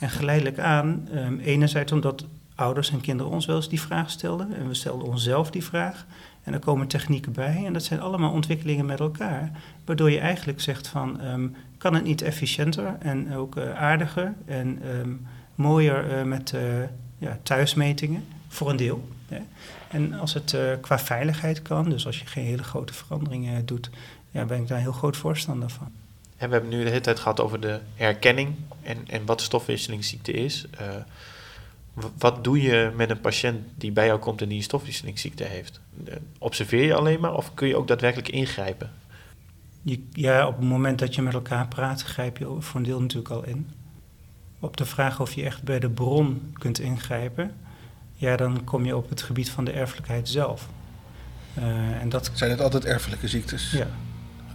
En 0.00 0.10
geleidelijk 0.10 0.58
aan, 0.58 1.08
um, 1.14 1.38
enerzijds 1.38 1.92
omdat 1.92 2.26
ouders 2.56 2.90
en 2.90 3.00
kinderen 3.00 3.32
ons 3.32 3.46
wel 3.46 3.56
eens 3.56 3.68
die 3.68 3.80
vraag 3.80 4.10
stelden. 4.10 4.56
En 4.56 4.68
we 4.68 4.74
stelden 4.74 5.08
onszelf 5.08 5.50
die 5.50 5.64
vraag. 5.64 6.06
En 6.42 6.52
er 6.52 6.58
komen 6.58 6.86
technieken 6.86 7.32
bij. 7.32 7.62
En 7.66 7.72
dat 7.72 7.82
zijn 7.82 8.00
allemaal 8.00 8.32
ontwikkelingen 8.32 8.86
met 8.86 9.00
elkaar. 9.00 9.50
Waardoor 9.84 10.10
je 10.10 10.18
eigenlijk 10.18 10.60
zegt 10.60 10.88
van, 10.88 11.24
um, 11.24 11.56
kan 11.78 11.94
het 11.94 12.04
niet 12.04 12.22
efficiënter 12.22 12.96
en 12.98 13.34
ook 13.34 13.56
uh, 13.56 13.74
aardiger 13.74 14.34
en 14.44 14.88
um, 14.88 15.26
mooier 15.54 16.18
uh, 16.18 16.22
met 16.22 16.52
uh, 16.52 16.60
ja, 17.18 17.38
thuismetingen, 17.42 18.24
voor 18.48 18.70
een 18.70 18.76
deel. 18.76 19.08
Hè. 19.28 19.38
En 19.88 20.12
als 20.12 20.34
het 20.34 20.56
qua 20.80 20.98
veiligheid 20.98 21.62
kan, 21.62 21.90
dus 21.90 22.06
als 22.06 22.18
je 22.18 22.26
geen 22.26 22.44
hele 22.44 22.62
grote 22.62 22.94
veranderingen 22.94 23.66
doet, 23.66 23.90
ja, 24.30 24.44
ben 24.44 24.60
ik 24.60 24.68
daar 24.68 24.78
heel 24.78 24.92
groot 24.92 25.16
voorstander 25.16 25.70
van. 25.70 25.88
En 26.36 26.48
we 26.48 26.54
hebben 26.54 26.70
nu 26.70 26.82
de 26.82 26.88
hele 26.88 27.00
tijd 27.00 27.18
gehad 27.18 27.40
over 27.40 27.60
de 27.60 27.80
herkenning 27.94 28.54
en, 28.82 28.98
en 29.06 29.24
wat 29.24 29.40
stofwisselingsziekte 29.40 30.32
is. 30.32 30.66
Wat 32.18 32.44
doe 32.44 32.62
je 32.62 32.92
met 32.96 33.10
een 33.10 33.20
patiënt 33.20 33.64
die 33.74 33.92
bij 33.92 34.06
jou 34.06 34.18
komt 34.18 34.42
en 34.42 34.48
die 34.48 34.56
een 34.56 34.62
stofwisselingsziekte 34.62 35.44
heeft? 35.44 35.80
Observeer 36.38 36.84
je 36.84 36.94
alleen 36.94 37.20
maar 37.20 37.34
of 37.34 37.54
kun 37.54 37.68
je 37.68 37.76
ook 37.76 37.88
daadwerkelijk 37.88 38.28
ingrijpen? 38.28 38.90
Je, 39.82 40.02
ja, 40.12 40.46
op 40.46 40.56
het 40.56 40.64
moment 40.64 40.98
dat 40.98 41.14
je 41.14 41.22
met 41.22 41.34
elkaar 41.34 41.68
praat, 41.68 42.02
grijp 42.02 42.38
je 42.38 42.56
voor 42.58 42.80
een 42.80 42.86
deel 42.86 43.00
natuurlijk 43.00 43.30
al 43.30 43.44
in. 43.44 43.70
Op 44.60 44.76
de 44.76 44.84
vraag 44.84 45.20
of 45.20 45.32
je 45.32 45.44
echt 45.44 45.62
bij 45.62 45.78
de 45.78 45.90
bron 45.90 46.52
kunt 46.52 46.78
ingrijpen, 46.78 47.54
ja, 48.14 48.36
dan 48.36 48.64
kom 48.64 48.84
je 48.84 48.96
op 48.96 49.08
het 49.08 49.22
gebied 49.22 49.50
van 49.50 49.64
de 49.64 49.72
erfelijkheid 49.72 50.28
zelf. 50.28 50.68
Uh, 51.58 52.00
en 52.00 52.08
dat... 52.08 52.30
Zijn 52.34 52.50
het 52.50 52.60
altijd 52.60 52.84
erfelijke 52.84 53.28
ziektes? 53.28 53.70
Ja. 53.70 53.86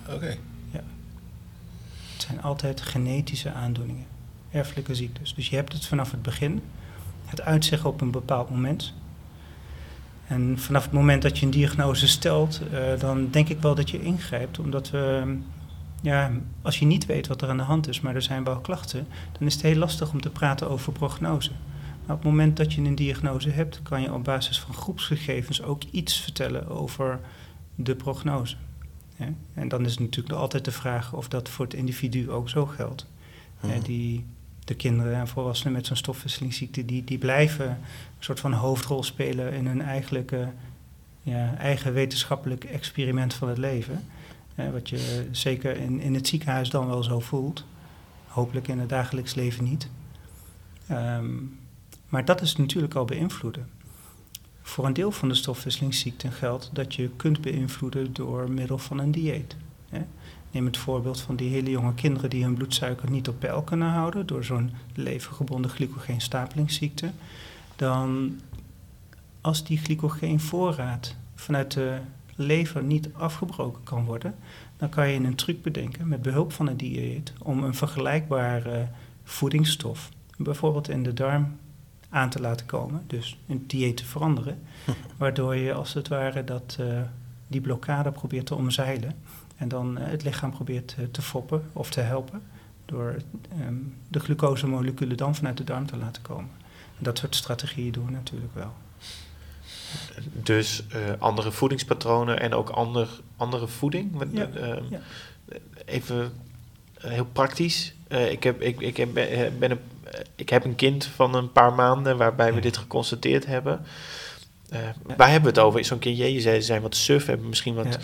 Oké. 0.09 0.37
Ja. 0.71 0.83
Het 2.13 2.21
zijn 2.21 2.41
altijd 2.41 2.81
genetische 2.81 3.51
aandoeningen, 3.51 4.05
erfelijke 4.51 4.95
ziektes. 4.95 5.33
Dus 5.33 5.49
je 5.49 5.55
hebt 5.55 5.73
het 5.73 5.85
vanaf 5.85 6.11
het 6.11 6.21
begin 6.21 6.61
het 7.31 7.41
uitzeggen 7.41 7.89
op 7.89 8.01
een 8.01 8.11
bepaald 8.11 8.49
moment. 8.49 8.93
En 10.27 10.59
vanaf 10.59 10.83
het 10.83 10.91
moment 10.91 11.21
dat 11.21 11.39
je 11.39 11.45
een 11.45 11.51
diagnose 11.51 12.07
stelt, 12.07 12.61
uh, 12.73 12.99
dan 12.99 13.29
denk 13.29 13.49
ik 13.49 13.61
wel 13.61 13.75
dat 13.75 13.89
je 13.89 14.01
ingrijpt. 14.01 14.59
Omdat 14.59 14.89
we, 14.89 15.35
ja, 16.01 16.31
als 16.61 16.79
je 16.79 16.85
niet 16.85 17.05
weet 17.05 17.27
wat 17.27 17.41
er 17.41 17.49
aan 17.49 17.57
de 17.57 17.63
hand 17.63 17.87
is, 17.87 18.01
maar 18.01 18.15
er 18.15 18.21
zijn 18.21 18.43
wel 18.43 18.59
klachten, 18.59 19.07
dan 19.37 19.47
is 19.47 19.53
het 19.53 19.63
heel 19.63 19.75
lastig 19.75 20.11
om 20.11 20.21
te 20.21 20.29
praten 20.29 20.69
over 20.69 20.91
prognose. 20.91 21.51
Maar 22.05 22.15
op 22.15 22.21
het 22.21 22.31
moment 22.31 22.57
dat 22.57 22.73
je 22.73 22.81
een 22.81 22.95
diagnose 22.95 23.49
hebt, 23.49 23.81
kan 23.83 24.01
je 24.01 24.13
op 24.13 24.23
basis 24.23 24.59
van 24.59 24.73
groepsgegevens 24.73 25.63
ook 25.63 25.83
iets 25.83 26.19
vertellen 26.19 26.67
over 26.67 27.19
de 27.75 27.95
prognose. 27.95 28.55
Ja? 29.15 29.27
En 29.53 29.67
dan 29.67 29.85
is 29.85 29.91
het 29.91 29.99
natuurlijk 29.99 30.35
altijd 30.35 30.65
de 30.65 30.71
vraag 30.71 31.13
of 31.13 31.27
dat 31.27 31.49
voor 31.49 31.65
het 31.65 31.73
individu 31.73 32.29
ook 32.29 32.49
zo 32.49 32.65
geldt. 32.65 33.07
Ja, 33.61 33.67
mhm. 33.67 33.81
die 33.81 34.25
de 34.71 34.77
kinderen 34.77 35.15
en 35.15 35.27
volwassenen 35.27 35.73
met 35.73 35.85
zo'n 35.85 35.95
stofwisselingsziekte, 35.95 36.85
die, 36.85 37.03
die 37.03 37.17
blijven 37.17 37.69
een 37.69 37.77
soort 38.19 38.39
van 38.39 38.53
hoofdrol 38.53 39.03
spelen 39.03 39.53
in 39.53 39.67
hun 39.67 39.81
eigenlijke, 39.81 40.51
ja, 41.21 41.55
eigen 41.57 41.93
wetenschappelijk 41.93 42.63
experiment 42.63 43.33
van 43.33 43.49
het 43.49 43.57
leven. 43.57 44.03
wat 44.71 44.89
je 44.89 45.27
zeker 45.31 45.77
in, 45.77 45.99
in 45.99 46.13
het 46.13 46.27
ziekenhuis 46.27 46.69
dan 46.69 46.87
wel 46.87 47.03
zo 47.03 47.19
voelt. 47.19 47.65
Hopelijk 48.27 48.67
in 48.67 48.79
het 48.79 48.89
dagelijks 48.89 49.35
leven 49.35 49.63
niet. 49.63 49.89
Um, 50.91 51.59
maar 52.09 52.25
dat 52.25 52.41
is 52.41 52.55
natuurlijk 52.55 52.93
al 52.93 53.05
beïnvloeden. 53.05 53.69
Voor 54.61 54.85
een 54.85 54.93
deel 54.93 55.11
van 55.11 55.29
de 55.29 55.35
stofwisselingsziekten 55.35 56.31
geldt 56.31 56.69
dat 56.73 56.95
je 56.95 57.09
kunt 57.15 57.41
beïnvloeden 57.41 58.13
door 58.13 58.51
middel 58.51 58.77
van 58.77 58.99
een 58.99 59.11
dieet. 59.11 59.55
Neem 60.51 60.65
het 60.65 60.77
voorbeeld 60.77 61.21
van 61.21 61.35
die 61.35 61.49
hele 61.49 61.69
jonge 61.69 61.93
kinderen 61.93 62.29
die 62.29 62.43
hun 62.43 62.53
bloedsuiker 62.53 63.11
niet 63.11 63.27
op 63.27 63.39
peil 63.39 63.61
kunnen 63.61 63.89
houden 63.89 64.25
door 64.25 64.43
zo'n 64.43 64.71
levergebonden 64.93 65.71
glycogeenstapelingsziekte. 65.71 67.11
Dan 67.75 68.39
als 69.41 69.63
die 69.63 69.77
glycogeenvoorraad 69.77 71.15
vanuit 71.35 71.71
de 71.71 71.97
lever 72.35 72.83
niet 72.83 73.09
afgebroken 73.13 73.83
kan 73.83 74.05
worden, 74.05 74.35
dan 74.77 74.89
kan 74.89 75.09
je 75.09 75.19
een 75.19 75.35
truc 75.35 75.61
bedenken 75.61 76.07
met 76.07 76.21
behulp 76.21 76.51
van 76.53 76.67
een 76.67 76.77
dieet 76.77 77.33
om 77.39 77.63
een 77.63 77.75
vergelijkbare 77.75 78.87
voedingsstof, 79.23 80.09
bijvoorbeeld 80.37 80.89
in 80.89 81.03
de 81.03 81.13
darm, 81.13 81.57
aan 82.09 82.29
te 82.29 82.41
laten 82.41 82.65
komen. 82.65 83.03
Dus 83.07 83.37
een 83.47 83.63
dieet 83.67 83.97
te 83.97 84.05
veranderen, 84.05 84.59
waardoor 85.17 85.55
je 85.55 85.73
als 85.73 85.93
het 85.93 86.07
ware 86.07 86.43
dat, 86.43 86.77
uh, 86.79 87.01
die 87.47 87.61
blokkade 87.61 88.11
probeert 88.11 88.45
te 88.45 88.55
omzeilen. 88.55 89.15
En 89.61 89.67
dan 89.67 89.97
uh, 89.99 90.07
het 90.07 90.23
lichaam 90.23 90.51
probeert 90.51 90.95
uh, 90.99 91.05
te 91.11 91.21
foppen 91.21 91.69
of 91.73 91.89
te 91.89 91.99
helpen 91.99 92.41
door 92.85 93.15
um, 93.59 93.95
de 94.07 94.19
glucosemoleculen 94.19 95.17
dan 95.17 95.35
vanuit 95.35 95.57
de 95.57 95.63
darm 95.63 95.85
te 95.85 95.97
laten 95.97 96.21
komen. 96.21 96.49
En 96.97 97.03
dat 97.03 97.17
soort 97.17 97.35
strategieën 97.35 97.91
doen 97.91 98.05
we 98.05 98.11
natuurlijk 98.11 98.53
wel. 98.53 98.73
Dus 100.33 100.83
uh, 100.95 100.97
andere 101.19 101.51
voedingspatronen 101.51 102.39
en 102.39 102.53
ook 102.53 102.69
ander, 102.69 103.09
andere 103.37 103.67
voeding? 103.67 104.23
Ja. 104.31 104.49
Even 105.85 106.31
heel 106.99 107.25
praktisch. 107.25 107.93
ik, 108.07 108.43
heb, 108.43 108.61
ik, 108.61 108.79
ik, 108.79 108.97
heb, 108.97 109.13
ben 109.59 109.71
een, 109.71 109.79
ik 110.35 110.49
heb 110.49 110.65
een 110.65 110.75
kind 110.75 111.05
van 111.05 111.35
een 111.35 111.51
paar 111.51 111.73
maanden 111.73 112.17
waarbij 112.17 112.53
we 112.53 112.61
dit 112.61 112.77
geconstateerd 112.77 113.45
hebben. 113.45 113.85
Waar 115.17 115.29
hebben 115.29 115.53
we 115.53 115.59
het 115.59 115.67
over? 115.67 115.85
Zo'n 115.85 115.99
kindje, 115.99 116.33
je 116.33 116.41
zei, 116.41 116.59
ze 116.59 116.65
zijn 116.65 116.81
wat 116.81 116.95
suf, 116.95 117.25
hebben 117.25 117.49
misschien 117.49 117.73
wat 117.73 117.97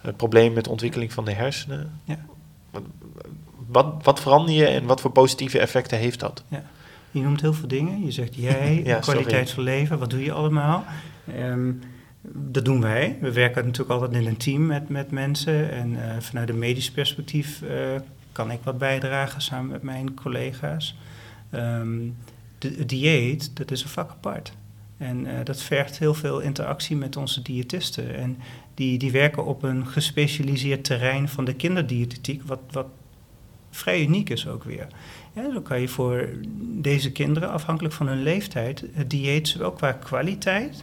het 0.00 0.16
probleem 0.16 0.52
met 0.52 0.64
de 0.64 0.70
ontwikkeling 0.70 1.12
van 1.12 1.24
de 1.24 1.32
hersenen. 1.32 2.00
Ja. 2.04 2.18
Wat, 3.66 3.94
wat 4.02 4.20
verander 4.20 4.54
je 4.54 4.66
en 4.66 4.84
wat 4.84 5.00
voor 5.00 5.10
positieve 5.10 5.58
effecten 5.58 5.98
heeft 5.98 6.20
dat? 6.20 6.44
Ja. 6.48 6.62
Je 7.10 7.20
noemt 7.20 7.40
heel 7.40 7.54
veel 7.54 7.68
dingen. 7.68 8.04
Je 8.04 8.10
zegt 8.10 8.34
jij, 8.34 8.80
ja, 8.84 8.98
kwaliteit 8.98 9.50
van 9.50 9.62
leven, 9.62 9.98
wat 9.98 10.10
doe 10.10 10.24
je 10.24 10.32
allemaal? 10.32 10.84
Um, 11.38 11.80
dat 12.22 12.64
doen 12.64 12.80
wij. 12.80 13.16
We 13.20 13.32
werken 13.32 13.64
natuurlijk 13.64 13.90
altijd 14.00 14.22
in 14.22 14.26
een 14.26 14.36
team 14.36 14.66
met, 14.66 14.88
met 14.88 15.10
mensen. 15.10 15.70
En 15.70 15.92
uh, 15.92 15.98
vanuit 16.18 16.48
een 16.48 16.58
medisch 16.58 16.90
perspectief 16.90 17.62
uh, 17.62 17.70
kan 18.32 18.50
ik 18.50 18.58
wat 18.62 18.78
bijdragen 18.78 19.42
samen 19.42 19.70
met 19.70 19.82
mijn 19.82 20.14
collega's. 20.14 20.96
Um, 21.54 22.16
de, 22.58 22.84
dieet, 22.84 23.56
dat 23.56 23.70
is 23.70 23.82
een 23.82 23.88
vak 23.88 24.10
apart. 24.10 24.52
En 25.00 25.26
uh, 25.26 25.32
dat 25.44 25.62
vergt 25.62 25.98
heel 25.98 26.14
veel 26.14 26.40
interactie 26.40 26.96
met 26.96 27.16
onze 27.16 27.42
diëtisten. 27.42 28.16
En 28.16 28.38
die, 28.74 28.98
die 28.98 29.12
werken 29.12 29.44
op 29.44 29.62
een 29.62 29.86
gespecialiseerd 29.86 30.84
terrein 30.84 31.28
van 31.28 31.44
de 31.44 31.54
kinderdiëtetiek, 31.54 32.42
wat, 32.42 32.60
wat 32.70 32.86
vrij 33.70 34.02
uniek 34.02 34.30
is 34.30 34.48
ook 34.48 34.64
weer. 34.64 34.86
Ja, 35.32 35.42
dan 35.42 35.62
kan 35.62 35.80
je 35.80 35.88
voor 35.88 36.28
deze 36.60 37.12
kinderen, 37.12 37.50
afhankelijk 37.50 37.94
van 37.94 38.06
hun 38.06 38.22
leeftijd, 38.22 38.84
het 38.92 39.10
dieet 39.10 39.48
zowel 39.48 39.72
qua 39.72 39.92
kwaliteit 39.92 40.80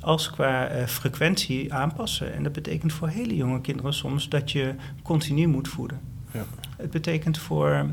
als 0.00 0.30
qua 0.30 0.76
uh, 0.76 0.86
frequentie 0.86 1.74
aanpassen. 1.74 2.34
En 2.34 2.42
dat 2.42 2.52
betekent 2.52 2.92
voor 2.92 3.08
hele 3.08 3.36
jonge 3.36 3.60
kinderen 3.60 3.94
soms 3.94 4.28
dat 4.28 4.50
je 4.50 4.74
continu 5.02 5.46
moet 5.46 5.68
voeden. 5.68 6.00
Ja. 6.30 6.44
Het 6.76 6.90
betekent 6.90 7.38
voor 7.38 7.86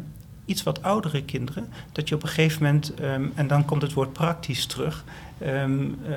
iets 0.45 0.63
wat 0.63 0.83
oudere 0.83 1.23
kinderen 1.23 1.67
dat 1.91 2.09
je 2.09 2.15
op 2.15 2.23
een 2.23 2.29
gegeven 2.29 2.63
moment, 2.63 2.93
ehm, 2.93 3.25
en 3.35 3.47
dan 3.47 3.65
komt 3.65 3.81
het 3.81 3.93
woord 3.93 4.13
praktisch 4.13 4.65
terug, 4.65 5.03
um, 5.47 5.97
uh, 6.07 6.15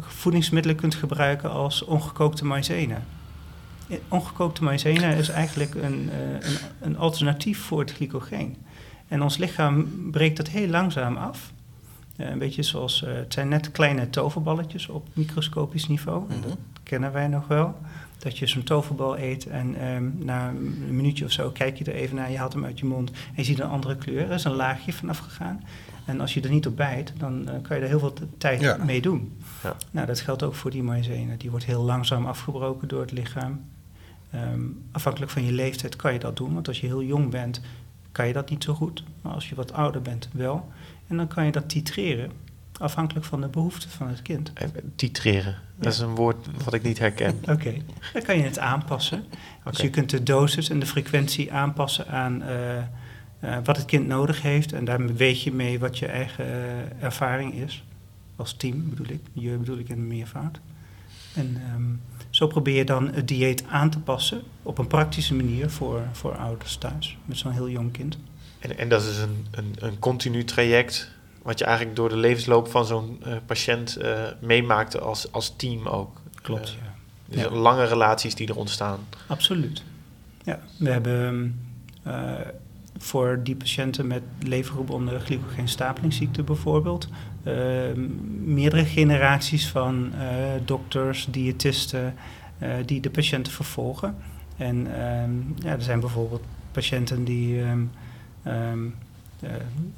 voedingsmiddelen 0.00 0.76
kunt 0.76 0.94
gebruiken 0.94 1.50
als 1.50 1.84
ongekookte 1.84 2.44
maïzena. 2.44 3.02
Ongekookte 4.08 4.64
maïzena 4.64 5.10
is 5.10 5.28
eigenlijk 5.28 5.74
een, 5.74 6.10
uh, 6.12 6.32
een, 6.32 6.58
een 6.80 6.98
alternatief 6.98 7.58
voor 7.58 7.80
het 7.80 7.92
glycogeen. 7.92 8.56
En 9.08 9.22
ons 9.22 9.36
lichaam 9.36 9.88
breekt 10.10 10.36
dat 10.36 10.48
heel 10.48 10.68
langzaam 10.68 11.16
af. 11.16 11.52
Uh, 12.16 12.30
een 12.30 12.38
beetje 12.38 12.62
zoals, 12.62 13.00
het 13.06 13.32
zijn 13.32 13.48
net 13.48 13.70
kleine 13.70 14.10
toverballetjes 14.10 14.88
op 14.88 15.08
microscopisch 15.12 15.88
niveau. 15.88 16.22
Mm 16.22 16.30
-hmm. 16.30 16.42
Dat 16.42 16.58
kennen 16.82 17.12
wij 17.12 17.28
nog 17.28 17.46
wel. 17.46 17.78
Dat 18.18 18.38
je 18.38 18.46
zo'n 18.46 18.62
toverbal 18.62 19.18
eet 19.18 19.46
en 19.46 19.86
um, 19.86 20.14
na 20.18 20.48
een 20.48 20.96
minuutje 20.96 21.24
of 21.24 21.30
zo 21.30 21.50
kijk 21.50 21.78
je 21.78 21.84
er 21.84 21.94
even 21.94 22.16
naar, 22.16 22.30
je 22.30 22.38
haalt 22.38 22.52
hem 22.52 22.64
uit 22.64 22.78
je 22.78 22.86
mond 22.86 23.10
en 23.10 23.16
je 23.34 23.44
ziet 23.44 23.58
een 23.58 23.68
andere 23.68 23.96
kleur. 23.96 24.20
Er 24.20 24.30
is 24.30 24.44
een 24.44 24.52
laagje 24.52 24.92
vanaf 24.92 25.18
gegaan. 25.18 25.62
En 26.08 26.20
als 26.20 26.34
je 26.34 26.40
er 26.40 26.50
niet 26.50 26.66
op 26.66 26.76
bijt, 26.76 27.12
dan 27.18 27.40
uh, 27.40 27.54
kan 27.62 27.76
je 27.76 27.82
er 27.82 27.88
heel 27.88 27.98
veel 27.98 28.14
tijd 28.38 28.60
ja. 28.60 28.76
mee 28.84 29.00
doen. 29.00 29.36
Ja. 29.62 29.76
Nou, 29.90 30.06
dat 30.06 30.20
geldt 30.20 30.42
ook 30.42 30.54
voor 30.54 30.70
die 30.70 30.82
maïzena. 30.82 31.34
Die 31.36 31.50
wordt 31.50 31.64
heel 31.64 31.82
langzaam 31.82 32.26
afgebroken 32.26 32.88
door 32.88 33.00
het 33.00 33.12
lichaam. 33.12 33.64
Um, 34.34 34.82
afhankelijk 34.92 35.32
van 35.32 35.44
je 35.44 35.52
leeftijd 35.52 35.96
kan 35.96 36.12
je 36.12 36.18
dat 36.18 36.36
doen, 36.36 36.54
want 36.54 36.68
als 36.68 36.80
je 36.80 36.86
heel 36.86 37.02
jong 37.02 37.30
bent, 37.30 37.60
kan 38.12 38.26
je 38.26 38.32
dat 38.32 38.50
niet 38.50 38.64
zo 38.64 38.74
goed. 38.74 39.04
Maar 39.22 39.32
als 39.32 39.48
je 39.48 39.54
wat 39.54 39.72
ouder 39.72 40.02
bent, 40.02 40.28
wel. 40.32 40.68
En 41.06 41.16
dan 41.16 41.28
kan 41.28 41.44
je 41.44 41.52
dat 41.52 41.68
titreren, 41.68 42.30
afhankelijk 42.78 43.26
van 43.26 43.40
de 43.40 43.48
behoeften 43.48 43.90
van 43.90 44.08
het 44.08 44.22
kind. 44.22 44.52
Titreren, 44.94 45.52
ja. 45.52 45.82
dat 45.82 45.92
is 45.92 45.98
een 45.98 46.14
woord 46.14 46.46
wat 46.64 46.74
ik 46.74 46.82
niet 46.82 46.98
herken. 46.98 47.30
Oké, 47.40 47.52
okay. 47.52 47.82
dan 48.12 48.22
kan 48.22 48.36
je 48.36 48.42
het 48.42 48.58
aanpassen. 48.58 49.18
Okay. 49.60 49.72
Dus 49.72 49.80
je 49.80 49.90
kunt 49.90 50.10
de 50.10 50.22
dosis 50.22 50.70
en 50.70 50.80
de 50.80 50.86
frequentie 50.86 51.52
aanpassen 51.52 52.08
aan 52.08 52.42
uh, 52.42 52.48
uh, 53.44 53.56
wat 53.64 53.76
het 53.76 53.86
kind 53.86 54.06
nodig 54.06 54.42
heeft. 54.42 54.72
En 54.72 54.84
daar 54.84 55.14
weet 55.14 55.42
je 55.42 55.52
mee 55.52 55.78
wat 55.78 55.98
je 55.98 56.06
eigen 56.06 56.46
uh, 56.46 57.02
ervaring 57.02 57.54
is. 57.54 57.84
Als 58.36 58.52
team 58.52 58.88
bedoel 58.88 59.08
ik, 59.08 59.20
je 59.32 59.56
bedoel 59.56 59.78
ik 59.78 59.88
in 59.88 60.06
meervoud. 60.06 60.60
En 61.34 61.62
um, 61.74 62.00
zo 62.30 62.46
probeer 62.46 62.76
je 62.76 62.84
dan 62.84 63.12
het 63.12 63.28
dieet 63.28 63.64
aan 63.68 63.90
te 63.90 64.00
passen 64.00 64.42
op 64.62 64.78
een 64.78 64.86
praktische 64.86 65.34
manier 65.34 65.70
voor, 65.70 66.02
voor 66.12 66.36
ouders 66.36 66.76
thuis 66.76 67.16
met 67.24 67.38
zo'n 67.38 67.52
heel 67.52 67.68
jong 67.68 67.92
kind. 67.92 68.18
En, 68.58 68.78
en 68.78 68.88
dat 68.88 69.02
is 69.02 69.18
een, 69.18 69.46
een, 69.50 69.74
een 69.78 69.98
continu 69.98 70.44
traject 70.44 71.10
wat 71.42 71.58
je 71.58 71.64
eigenlijk 71.64 71.96
door 71.96 72.08
de 72.08 72.16
levensloop 72.16 72.68
van 72.68 72.86
zo'n 72.86 73.22
uh, 73.26 73.36
patiënt 73.46 73.98
uh, 74.00 74.22
meemaakt 74.40 75.00
als, 75.00 75.32
als 75.32 75.56
team 75.56 75.86
ook. 75.86 76.20
Klopt, 76.42 76.70
ja. 76.70 76.94
Dus 77.26 77.42
ja. 77.42 77.50
lange 77.50 77.84
relaties 77.84 78.34
die 78.34 78.48
er 78.48 78.56
ontstaan. 78.56 78.98
Absoluut. 79.26 79.82
Ja, 80.44 80.60
we 80.78 80.90
hebben 80.90 81.60
voor 82.98 83.40
die 83.42 83.56
patiënten 83.56 84.06
met 84.06 84.22
levergebonden 84.42 85.20
glycogeenstapelingsziekte 85.20 86.42
bijvoorbeeld 86.42 87.08
meerdere 88.44 88.84
generaties 88.84 89.68
van 89.68 90.12
dokters, 90.64 91.28
diëtisten 91.30 92.14
die 92.84 93.00
de 93.00 93.10
patiënten 93.10 93.52
vervolgen. 93.52 94.16
En 94.56 94.86
ja, 95.58 95.70
er 95.70 95.82
zijn 95.82 96.00
bijvoorbeeld 96.00 96.42
patiënten 96.72 97.24
die 97.24 97.60
um, 97.60 97.90
um, 98.46 98.94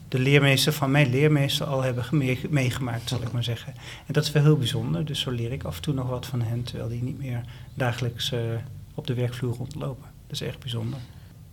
de, 0.08 0.18
leermeester 0.18 0.72
van 0.72 0.90
mijn 0.90 1.10
leermeester 1.10 1.66
al 1.66 1.82
hebben 1.82 2.04
mee, 2.10 2.40
meegemaakt, 2.50 3.08
zal 3.08 3.22
ik 3.22 3.32
maar 3.32 3.44
zeggen. 3.44 3.74
En 4.06 4.12
dat 4.12 4.24
is 4.24 4.32
wel 4.32 4.42
heel 4.42 4.56
bijzonder, 4.56 5.04
dus 5.04 5.20
zo 5.20 5.30
leer 5.30 5.52
ik 5.52 5.64
af 5.64 5.76
en 5.76 5.82
toe 5.82 5.94
nog 5.94 6.08
wat 6.08 6.26
van 6.26 6.42
hen, 6.42 6.62
terwijl 6.62 6.88
die 6.88 7.02
niet 7.02 7.18
meer 7.18 7.40
dagelijks 7.74 8.34
op 8.94 9.06
de 9.06 9.14
werkvloer 9.14 9.54
rondlopen. 9.56 10.08
Dat 10.26 10.40
is 10.40 10.46
echt 10.46 10.58
bijzonder. 10.58 10.98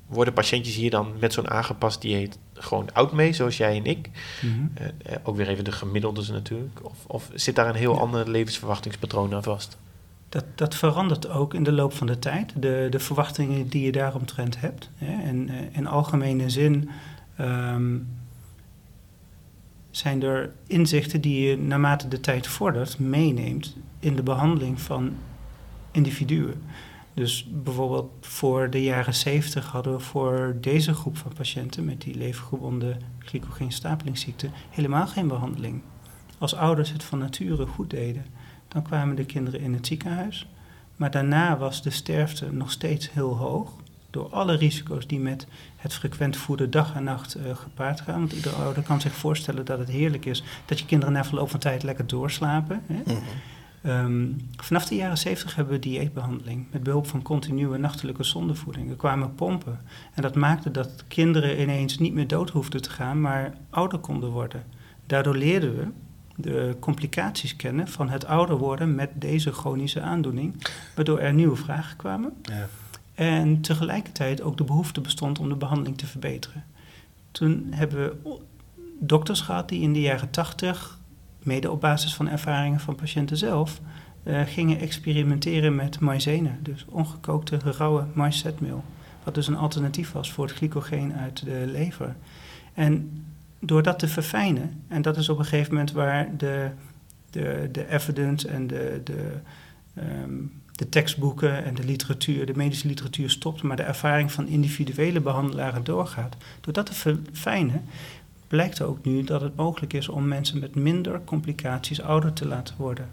Worden 0.08 0.34
patiëntjes 0.34 0.76
hier 0.76 0.90
dan 0.90 1.14
met 1.20 1.34
zo'n 1.34 1.50
aangepast 1.50 2.02
dieet 2.02 2.38
gewoon 2.54 2.94
oud 2.94 3.12
mee, 3.12 3.34
zoals 3.34 3.58
jij 3.58 3.76
en 3.78 3.86
ik? 3.86 4.10
Mm-hmm. 4.42 4.72
Uh, 4.82 4.88
uh, 4.88 5.18
ook 5.24 5.36
weer 5.36 5.48
even 5.48 5.64
de 5.64 5.72
gemiddeldes 5.72 6.30
natuurlijk. 6.30 6.80
Of, 6.84 7.06
of 7.08 7.30
zit 7.34 7.56
daar 7.56 7.70
een 7.70 7.76
heel 7.76 7.94
ja. 7.94 8.00
ander 8.00 8.30
levensverwachtingspatroon 8.30 9.34
aan 9.34 9.44
vast? 9.44 9.78
Dat, 10.30 10.46
dat 10.56 10.76
verandert 10.76 11.30
ook 11.30 11.54
in 11.54 11.64
de 11.64 11.72
loop 11.72 11.94
van 11.94 12.08
de 12.08 12.20
tijd, 12.20 12.54
de, 12.56 12.88
de 12.90 13.00
verwachtingen 13.00 13.68
die 13.68 13.86
je 13.86 13.92
daaromtrent 13.92 14.60
hebt. 14.60 14.90
Hè. 14.96 15.24
En 15.24 15.50
in 15.72 15.88
algemene 15.88 16.50
zin 16.50 16.90
um, 17.40 18.08
zijn 19.92 20.24
er 20.24 20.52
inzichten 20.68 21.22
die 21.22 21.50
je 21.50 21.58
naarmate 21.58 22.08
de 22.08 22.20
tijd 22.20 22.48
vordert 22.48 23.00
meeneemt 23.00 23.76
in 24.00 24.16
de 24.16 24.24
behandeling 24.24 24.82
van 24.82 25.16
individuen. 25.92 26.64
Dus 27.18 27.48
bijvoorbeeld 27.50 28.12
voor 28.22 28.70
de 28.70 28.84
jaren 28.84 29.14
70 29.14 29.66
hadden 29.66 29.94
we 29.94 30.00
voor 30.00 30.58
deze 30.62 30.94
groep 30.94 31.18
van 31.18 31.34
patiënten 31.34 31.86
met 31.86 32.02
die 32.02 32.16
levergebonden 32.16 33.02
glycogeenstapelingsziekte 33.20 34.50
helemaal 34.70 35.08
geen 35.08 35.28
behandeling. 35.28 35.82
Als 36.38 36.56
ouders 36.56 36.92
het 36.92 37.04
van 37.04 37.20
nature 37.20 37.66
goed 37.66 37.90
deden, 37.90 38.26
dan 38.68 38.82
kwamen 38.82 39.16
de 39.16 39.26
kinderen 39.26 39.60
in 39.60 39.74
het 39.74 39.88
ziekenhuis. 39.88 40.48
Maar 40.96 41.12
daarna 41.12 41.58
was 41.58 41.82
de 41.82 41.90
sterfte 41.90 42.52
nog 42.52 42.72
steeds 42.72 43.12
heel 43.12 43.38
hoog 43.38 43.72
door 44.10 44.30
alle 44.30 44.56
risico's 44.56 45.08
die 45.08 45.20
met 45.20 45.48
het 45.76 45.94
frequent 45.94 46.38
voeden 46.38 46.72
dag 46.72 46.96
en 46.96 47.04
nacht 47.04 47.38
uh, 47.38 47.56
gepaard 47.56 48.02
gaan. 48.02 48.20
Want 48.20 48.34
iedere 48.34 48.56
ouder 48.56 48.84
kan 48.84 49.02
zich 49.02 49.14
voorstellen 49.14 49.66
dat 49.66 49.80
het 49.80 49.90
heerlijk 49.90 50.26
is 50.26 50.44
dat 50.66 50.80
je 50.80 50.86
kinderen 50.86 51.14
na 51.14 51.26
verloop 51.26 51.50
van 51.50 51.60
tijd 51.60 51.84
lekker 51.84 52.08
doorslapen. 52.08 52.82
Hè? 52.86 53.02
Mm-hmm. 53.06 53.24
Um, 53.88 54.38
vanaf 54.56 54.86
de 54.86 54.96
jaren 54.96 55.18
70 55.18 55.56
hebben 55.56 55.74
we 55.74 55.80
dieetbehandeling 55.80 56.66
met 56.72 56.84
behulp 56.84 57.08
van 57.08 57.22
continue 57.22 57.78
nachtelijke 57.78 58.24
zondevoeding. 58.24 58.90
Er 58.90 58.96
kwamen 58.96 59.36
pompen 59.36 59.80
en 60.14 60.22
dat 60.22 60.36
maakte 60.36 60.72
dat 60.72 61.04
kinderen 61.08 61.62
ineens 61.62 61.98
niet 61.98 62.14
meer 62.14 62.28
dood 62.28 62.50
hoefden 62.50 62.82
te 62.82 62.90
gaan, 62.90 63.22
maar 63.22 63.54
ouder 63.70 64.00
konden 64.00 64.30
worden. 64.30 64.64
Daardoor 65.06 65.36
leerden 65.36 65.76
we 65.76 65.88
de 66.36 66.76
complicaties 66.80 67.56
kennen 67.56 67.88
van 67.88 68.10
het 68.10 68.26
ouder 68.26 68.58
worden 68.58 68.96
met 68.96 69.10
deze 69.14 69.52
chronische 69.52 70.02
aandoening, 70.02 70.68
waardoor 70.96 71.20
er 71.20 71.34
nieuwe 71.34 71.56
vragen 71.56 71.98
kwamen. 71.98 72.34
Ja. 72.42 72.68
En 73.14 73.62
tegelijkertijd 73.62 74.42
ook 74.42 74.58
de 74.58 74.64
behoefte 74.64 75.02
bestond 75.02 75.40
om 75.40 75.50
de 75.50 75.56
behandeling 75.56 75.98
te 75.98 76.08
verbeteren. 76.08 76.64
Toen 77.32 77.68
hebben 77.70 78.00
we 78.00 78.40
dokters 79.00 79.42
gehad 79.42 79.70
die 79.70 79.82
in 79.82 79.94
de 79.94 80.02
jaren 80.02 80.30
80, 80.30 81.00
mede 81.48 81.72
op 81.72 81.82
basis 81.82 82.16
van 82.16 82.30
ervaringen 82.30 82.80
van 82.80 82.96
patiënten 82.96 83.38
zelf, 83.38 83.82
uh, 84.24 84.42
gingen 84.46 84.80
experimenteren 84.80 85.76
met 85.76 86.00
maïzena, 86.00 86.58
dus 86.62 86.86
ongekookte 86.90 87.58
rauwe 87.64 88.06
maïszetmeel. 88.14 88.84
Wat 89.24 89.36
dus 89.36 89.48
een 89.48 89.58
alternatief 89.58 90.12
was 90.12 90.32
voor 90.32 90.46
het 90.46 90.56
glycogeen 90.56 91.14
uit 91.14 91.46
de 91.46 91.64
lever. 91.66 92.16
En 92.74 93.24
door 93.60 93.84
dat 93.84 94.00
te 94.00 94.08
verfijnen, 94.08 94.84
en 94.88 95.02
dat 95.02 95.18
is 95.18 95.30
op 95.30 95.40
een 95.40 95.46
gegeven 95.46 95.74
moment 95.74 95.92
waar 95.92 96.38
de, 96.38 96.70
de, 97.30 97.70
de 97.72 97.90
evidence 97.90 98.48
en 98.48 98.68
de, 98.68 99.02
de 99.04 99.34
um, 99.98 100.52
de 100.78 100.90
tekstboeken 100.90 101.64
en 101.64 101.76
de 101.76 101.84
literatuur, 101.84 102.46
de 102.46 102.56
medische 102.56 102.88
literatuur 102.88 103.30
stopt, 103.30 103.62
maar 103.62 103.76
de 103.76 103.84
ervaring 103.84 104.32
van 104.32 104.48
individuele 104.48 105.20
behandelaren 105.20 105.84
doorgaat. 105.84 106.36
Door 106.62 106.74
dat 106.74 106.86
te 106.86 106.94
verfijnen, 106.94 107.84
blijkt 108.48 108.82
ook 108.82 109.06
nu 109.06 109.24
dat 109.24 109.42
het 109.42 109.56
mogelijk 109.56 109.94
is 109.94 110.10
om 110.10 110.28
mensen 110.28 110.60
met 110.60 110.76
minder 110.76 111.24
complicaties 111.24 112.02
ouder 112.02 112.34
te 112.34 112.48
laten 112.48 112.76
worden. 112.78 113.10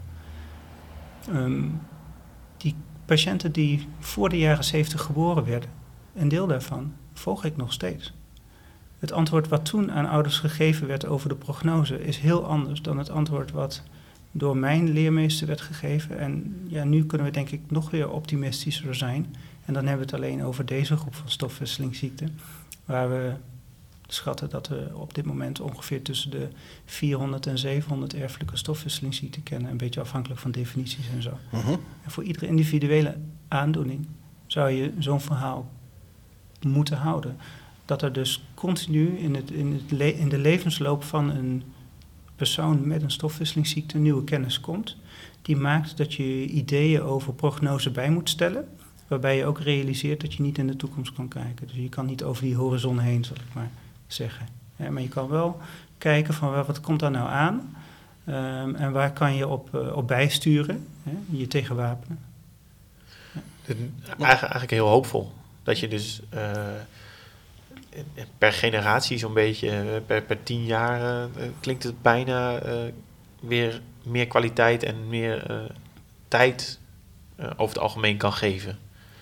Um, 1.33 1.81
die 2.57 2.75
patiënten 3.05 3.51
die 3.51 3.87
voor 3.99 4.29
de 4.29 4.37
jaren 4.37 4.63
70 4.63 5.01
geboren 5.01 5.45
werden, 5.45 5.69
een 6.15 6.27
deel 6.27 6.47
daarvan 6.47 6.93
volg 7.13 7.45
ik 7.45 7.57
nog 7.57 7.73
steeds. 7.73 8.13
Het 8.99 9.11
antwoord 9.11 9.47
wat 9.47 9.65
toen 9.65 9.91
aan 9.91 10.09
ouders 10.09 10.37
gegeven 10.37 10.87
werd 10.87 11.05
over 11.05 11.29
de 11.29 11.35
prognose 11.35 12.03
is 12.03 12.17
heel 12.17 12.45
anders 12.45 12.81
dan 12.81 12.97
het 12.97 13.09
antwoord 13.09 13.51
wat 13.51 13.83
door 14.31 14.57
mijn 14.57 14.89
leermeester 14.89 15.47
werd 15.47 15.61
gegeven. 15.61 16.19
En 16.19 16.61
ja, 16.67 16.83
nu 16.83 17.05
kunnen 17.05 17.27
we 17.27 17.33
denk 17.33 17.49
ik 17.49 17.61
nog 17.67 17.89
weer 17.89 18.09
optimistischer 18.09 18.95
zijn. 18.95 19.35
En 19.65 19.73
dan 19.73 19.85
hebben 19.85 20.07
we 20.07 20.15
het 20.15 20.23
alleen 20.23 20.43
over 20.43 20.65
deze 20.65 20.97
groep 20.97 21.15
van 21.15 21.29
stofwisselingsziekten, 21.29 22.39
waar 22.85 23.09
we 23.09 23.33
schatten 24.07 24.49
dat 24.49 24.67
we 24.67 24.89
op 24.93 25.13
dit 25.13 25.25
moment 25.25 25.59
ongeveer 25.59 26.01
tussen 26.01 26.31
de 26.31 26.47
400 26.85 27.45
en 27.45 27.57
700 27.57 28.13
erfelijke 28.13 28.57
stofwisselingsziekten 28.57 29.43
kennen, 29.43 29.71
een 29.71 29.77
beetje 29.77 30.01
afhankelijk 30.01 30.39
van 30.39 30.51
definities 30.51 31.09
en 31.15 31.21
zo. 31.21 31.37
Uh 31.53 31.65
-huh. 31.65 31.77
En 32.03 32.11
voor 32.11 32.23
iedere 32.23 32.47
individuele 32.47 33.17
aandoening 33.47 34.07
zou 34.45 34.69
je 34.69 34.93
zo'n 34.99 35.21
verhaal 35.21 35.71
moeten 36.61 36.97
houden. 36.97 37.37
Dat 37.85 38.01
er 38.01 38.13
dus 38.13 38.47
continu 38.53 39.17
in, 39.17 39.35
het, 39.35 39.51
in, 39.51 39.73
het 39.89 39.99
in 39.99 40.29
de 40.29 40.37
levensloop 40.37 41.03
van 41.03 41.29
een 41.29 41.63
persoon 42.35 42.87
met 42.87 43.01
een 43.01 43.11
stofwisselingsziekte 43.11 43.97
nieuwe 43.97 44.23
kennis 44.23 44.59
komt, 44.59 44.97
die 45.41 45.55
maakt 45.55 45.97
dat 45.97 46.13
je 46.13 46.45
ideeën 46.45 47.01
over 47.01 47.33
prognose 47.33 47.91
bij 47.91 48.09
moet 48.09 48.29
stellen, 48.29 48.67
waarbij 49.07 49.37
je 49.37 49.45
ook 49.45 49.59
realiseert 49.59 50.21
dat 50.21 50.33
je 50.33 50.43
niet 50.43 50.57
in 50.57 50.67
de 50.67 50.75
toekomst 50.75 51.13
kan 51.13 51.27
kijken. 51.27 51.67
Dus 51.67 51.75
je 51.75 51.89
kan 51.89 52.05
niet 52.05 52.23
over 52.23 52.43
die 52.43 52.55
horizon 52.55 52.99
heen, 52.99 53.23
zal 53.23 53.35
ik 53.35 53.53
maar 53.53 53.71
zeggen. 54.07 54.47
maar 54.75 55.01
je 55.01 55.07
kan 55.07 55.27
wel 55.27 55.61
kijken 55.97 56.33
van 56.33 56.65
wat 56.65 56.81
komt 56.81 56.99
daar 56.99 57.11
nou 57.11 57.29
aan 57.29 57.75
um, 58.25 58.75
en 58.75 58.91
waar 58.91 59.13
kan 59.13 59.35
je 59.35 59.47
op, 59.47 59.69
uh, 59.75 59.95
op 59.95 60.07
bijsturen, 60.07 60.87
hè, 61.03 61.11
je 61.29 61.47
tegenwapenen. 61.47 62.19
Ja. 64.17 64.39
Eigenlijk 64.39 64.71
heel 64.71 64.87
hoopvol. 64.87 65.31
Dat 65.63 65.79
je 65.79 65.87
dus 65.87 66.21
uh, 66.33 66.51
per 68.37 68.53
generatie 68.53 69.17
zo'n 69.17 69.33
beetje, 69.33 69.69
eh, 69.69 70.01
per, 70.05 70.21
per 70.21 70.43
tien 70.43 70.65
jaar 70.65 71.29
uh, 71.37 71.43
klinkt 71.59 71.83
het 71.83 72.01
bijna 72.01 72.59
weer 73.39 73.81
meer 74.03 74.27
kwaliteit 74.27 74.83
en 74.83 75.07
meer 75.07 75.69
tijd 76.27 76.79
over 77.37 77.75
het 77.75 77.79
algemeen 77.79 78.17
kan 78.17 78.33
geven. 78.33 78.77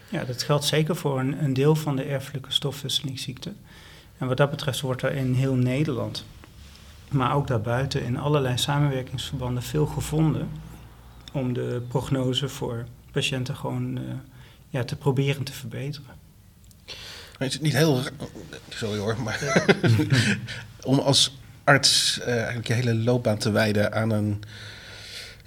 Ja, 0.10 0.24
dat 0.24 0.43
geldt 0.43 0.65
zeker 0.65 0.96
voor 0.96 1.19
een, 1.19 1.43
een 1.43 1.54
deel 1.54 1.76
van 1.76 1.96
de 1.96 2.04
erfelijke 2.04 2.52
stofwisselingsziekten. 2.52 3.58
En 4.17 4.28
wat 4.28 4.38
dat 4.38 4.49
betreft 4.49 4.82
wordt 4.82 5.02
er 5.02 5.12
in 5.12 5.34
heel 5.34 5.56
Nederland, 5.56 6.26
maar 7.10 7.36
ook 7.36 7.47
daarbuiten 7.47 8.04
in 8.04 8.17
allerlei 8.17 8.58
samenwerkingsverbanden 8.58 9.63
veel 9.63 9.86
gevonden 9.86 10.49
om 11.32 11.54
de 11.54 11.82
prognose 11.88 12.49
voor 12.49 12.86
patiënten 13.12 13.56
gewoon 13.56 13.97
uh, 13.97 14.04
ja, 14.69 14.84
te 14.84 14.95
proberen 14.95 15.43
te 15.43 15.54
verbeteren. 15.54 16.21
Is 17.39 17.54
het 17.54 17.62
niet 17.62 17.73
heel. 17.73 18.02
Sorry 18.69 18.99
hoor, 18.99 19.21
maar. 19.21 19.65
om 20.84 20.99
als 20.99 21.38
arts 21.63 22.19
uh, 22.19 22.36
eigenlijk 22.36 22.67
je 22.67 22.73
hele 22.73 22.95
loopbaan 22.95 23.38
te 23.38 23.52
wijden 23.52 23.93
aan 23.93 24.10
een 24.10 24.41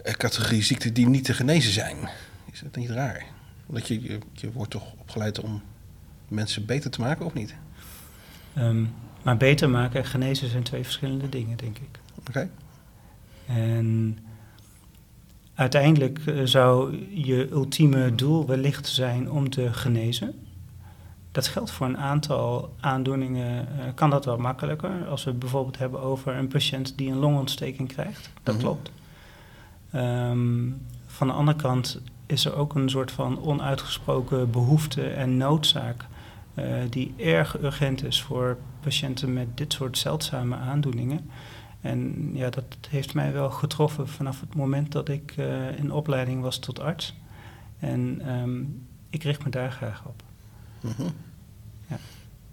uh, 0.04 0.12
categorie 0.12 0.62
ziekten 0.62 0.94
die 0.94 1.08
niet 1.08 1.24
te 1.24 1.34
genezen 1.34 1.72
zijn? 1.72 1.96
Is 2.52 2.60
dat 2.60 2.76
niet 2.76 2.90
raar? 2.90 3.24
Omdat 3.66 3.88
je, 3.88 4.02
je, 4.02 4.18
je 4.32 4.52
wordt 4.52 4.70
toch 4.70 4.92
opgeleid 4.98 5.40
om 5.40 5.62
mensen 6.28 6.66
beter 6.66 6.90
te 6.90 7.00
maken, 7.00 7.26
of 7.26 7.34
niet? 7.34 7.54
Um, 8.58 8.94
maar 9.22 9.36
beter 9.36 9.70
maken 9.70 10.00
en 10.00 10.06
genezen 10.06 10.48
zijn 10.48 10.62
twee 10.62 10.84
verschillende 10.84 11.28
dingen, 11.28 11.56
denk 11.56 11.78
ik. 11.78 12.00
Oké. 12.28 12.48
En 13.46 14.18
uiteindelijk 15.54 16.18
uh, 16.26 16.40
zou 16.44 16.96
je 17.10 17.48
ultieme 17.50 18.14
doel 18.14 18.46
wellicht 18.46 18.86
zijn 18.86 19.30
om 19.30 19.50
te 19.50 19.72
genezen. 19.72 20.34
Dat 21.32 21.48
geldt 21.48 21.70
voor 21.70 21.86
een 21.86 21.98
aantal 21.98 22.74
aandoeningen, 22.80 23.68
uh, 23.78 23.84
kan 23.94 24.10
dat 24.10 24.24
wel 24.24 24.38
makkelijker. 24.38 25.06
Als 25.08 25.24
we 25.24 25.30
het 25.30 25.38
bijvoorbeeld 25.38 25.78
hebben 25.78 26.00
over 26.00 26.34
een 26.34 26.48
patiënt 26.48 26.98
die 26.98 27.10
een 27.10 27.18
longontsteking 27.18 27.88
krijgt. 27.88 28.30
Dat 28.42 28.54
mm 28.54 28.60
-hmm. 28.60 28.70
klopt. 28.70 28.90
Um, 29.94 30.80
van 31.06 31.26
de 31.26 31.32
andere 31.32 31.58
kant 31.58 32.00
is 32.26 32.44
er 32.44 32.54
ook 32.54 32.74
een 32.74 32.90
soort 32.90 33.12
van 33.12 33.42
onuitgesproken 33.42 34.50
behoefte 34.50 35.08
en 35.08 35.36
noodzaak 35.36 36.04
die 36.90 37.14
erg 37.16 37.62
urgent 37.62 38.04
is 38.04 38.22
voor 38.22 38.56
patiënten 38.80 39.32
met 39.32 39.56
dit 39.56 39.72
soort 39.72 39.98
zeldzame 39.98 40.56
aandoeningen. 40.56 41.30
En 41.80 42.30
ja, 42.32 42.50
dat 42.50 42.64
heeft 42.88 43.14
mij 43.14 43.32
wel 43.32 43.50
getroffen 43.50 44.08
vanaf 44.08 44.40
het 44.40 44.54
moment 44.54 44.92
dat 44.92 45.08
ik 45.08 45.34
uh, 45.36 45.78
in 45.78 45.92
opleiding 45.92 46.42
was 46.42 46.58
tot 46.58 46.80
arts. 46.80 47.14
En 47.78 48.28
um, 48.32 48.86
ik 49.10 49.22
richt 49.22 49.44
me 49.44 49.50
daar 49.50 49.72
graag 49.72 50.04
op. 50.06 50.22
Mm 50.80 50.92
-hmm. 50.96 51.12
ja. 51.88 51.96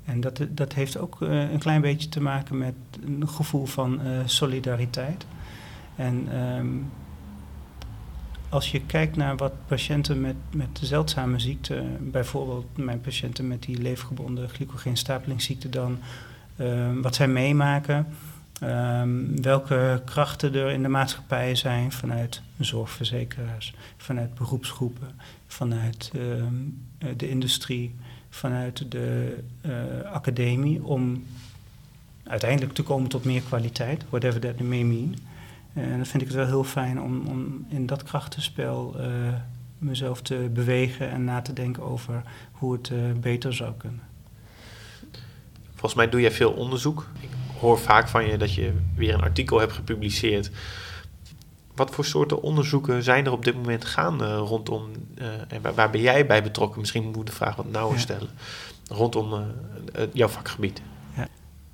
En 0.06 0.22
dat, 0.22 0.46
dat 0.50 0.74
heeft 0.74 0.98
ook 0.98 1.22
uh, 1.22 1.52
een 1.52 1.60
klein 1.60 1.82
beetje 1.82 2.10
te 2.10 2.22
maken 2.22 2.58
met 2.58 2.76
een 3.06 3.28
gevoel 3.30 3.66
van 3.66 4.00
solidariteit. 4.26 5.26
En 5.96 6.38
um, 6.38 6.92
als 8.54 8.72
je 8.72 8.82
kijkt 8.86 9.16
naar 9.16 9.38
wat 9.38 9.54
patiënten 9.68 10.22
met, 10.22 10.36
met 10.52 10.80
zeldzame 10.82 11.39
ziekten, 11.39 12.12
bijvoorbeeld 12.12 12.78
mijn 12.78 13.02
patiënten 13.02 13.48
met 13.48 13.63
die 13.63 13.82
leefgebonden 13.82 14.50
glycogeenstapelingsziekte 14.50 15.70
dan, 15.70 16.00
uh, 16.56 16.89
wat 17.02 17.16
zij 17.16 17.28
meemaken, 17.28 18.08
um, 18.63 19.42
welke 19.42 20.02
krachten 20.06 20.54
er 20.56 20.70
in 20.70 20.82
de 20.82 20.88
maatschappij 20.88 21.56
zijn 21.56 21.92
vanuit 21.92 22.42
zorgverzekeraars, 22.60 23.74
vanuit 23.98 24.34
beroepsgroepen, 24.34 25.12
vanuit 25.48 26.12
uh, 26.16 26.22
de 27.18 27.30
industrie, 27.30 27.96
vanuit 28.30 28.92
de 28.92 29.38
uh, 29.66 29.74
academie, 30.12 30.84
om 30.84 31.26
uiteindelijk 32.24 32.74
te 32.74 32.84
komen 32.84 33.10
tot 33.10 33.24
meer 33.24 33.42
kwaliteit, 33.42 34.04
whatever 34.10 34.39
that 34.39 34.60
may 34.60 34.84
mean. 34.84 35.16
En 35.74 35.96
dan 35.96 36.06
vind 36.06 36.22
ik 36.22 36.28
het 36.28 36.38
wel 36.38 36.46
heel 36.46 36.64
fijn 36.64 37.02
om, 37.02 37.28
om 37.28 37.66
in 37.70 37.86
dat 37.86 38.04
krachtenspel 38.04 38.96
uh, 38.98 39.06
mezelf 39.78 40.22
te 40.22 40.50
bewegen 40.54 41.10
en 41.10 41.24
na 41.24 41.42
te 41.42 41.54
denken 41.54 41.84
over 41.84 42.24
hoe 42.52 42.74
het 42.74 42.90
uh, 42.90 43.12
beter 43.20 43.54
zou 43.54 43.74
kunnen. 43.78 44.02
Volgens 45.70 45.94
mij 45.94 46.10
doe 46.10 46.22
jij 46.22 46.32
veel 46.32 46.52
onderzoek. 46.52 47.08
Ik 47.20 47.30
hoor 47.60 47.80
vaak 47.80 48.08
van 48.08 48.28
je 48.28 48.38
dat 48.38 48.54
je 48.54 48.74
weer 48.96 49.14
een 49.14 49.22
artikel 49.22 49.60
hebt 49.60 49.74
gepubliceerd. 49.74 50.52
Wat 51.76 51.92
voor 51.92 52.06
soorten 52.06 52.42
onderzoeken 52.42 53.04
zijn 53.04 53.26
er 53.26 53.32
op 53.32 53.46
dit 53.46 53.56
moment 53.56 53.86
gaande 53.86 54.36
rondom, 54.36 54.92
uh, 55.18 55.28
en 55.48 55.62
waar, 55.62 55.74
waar, 55.74 55.90
ben 55.90 56.02
jij 56.02 56.26
bij 56.26 56.44
betrokken? 56.44 56.80
Misschien 56.80 57.04
moet 57.04 57.16
ik 57.16 57.26
de 57.26 57.32
vraag 57.32 57.56
wat 57.56 57.72
nauwer 57.72 57.96
ja. 57.96 58.02
stellen. 58.02 58.30
Rondom 58.88 59.44
jouw 60.12 60.28
vakgebied 60.28 60.82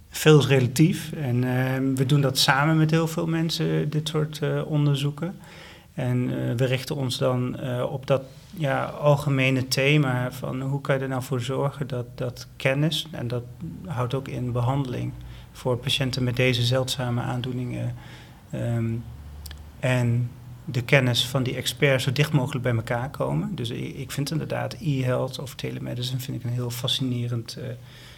veel 0.09 0.39
is 0.39 0.47
relatief. 0.47 1.11
En 1.11 1.43
uh, 1.43 1.95
we 1.95 2.05
doen 2.05 2.21
dat 2.21 2.37
samen 2.37 2.77
met 2.77 2.91
heel 2.91 3.07
veel 3.07 3.27
mensen, 3.27 3.89
dit 3.89 4.07
soort 4.07 4.39
uh, 4.43 4.61
onderzoeken. 4.65 5.35
En 5.93 6.17
uh, 6.17 6.53
we 6.55 6.65
richten 6.65 6.95
ons 6.95 7.17
dan 7.17 7.59
op 7.83 8.07
dat 8.07 8.21
ja, 8.53 8.83
algemene 8.85 9.67
thema 9.67 10.31
van 10.31 10.61
hoe 10.61 10.81
kan 10.81 10.95
je 10.95 11.01
er 11.01 11.07
nou 11.07 11.23
voor 11.23 11.41
zorgen 11.41 11.87
dat, 11.87 12.05
dat 12.15 12.47
kennis, 12.55 13.07
en 13.11 13.27
dat 13.27 13.43
houdt 13.85 14.13
ook 14.13 14.27
in 14.27 14.51
behandeling 14.51 15.11
voor 15.51 15.77
patiënten 15.77 16.23
met 16.23 16.35
deze 16.35 16.63
zeldzame 16.63 17.21
aandoeningen, 17.21 17.95
um, 18.53 19.03
en 19.79 20.29
de 20.65 20.81
kennis 20.81 21.27
van 21.27 21.43
die 21.43 21.55
experts 21.55 22.03
zo 22.03 22.11
dicht 22.11 22.31
mogelijk 22.31 22.63
bij 22.63 22.75
elkaar 22.75 23.09
komen. 23.09 23.55
Dus 23.55 23.69
ik 23.69 24.11
vind 24.11 24.31
inderdaad 24.31 24.75
e-health 24.81 25.39
of 25.39 25.55
telemedicine 25.55 26.19
vind 26.19 26.37
ik 26.37 26.43
een 26.43 26.49
heel 26.49 26.69
fascinerend 26.69 27.57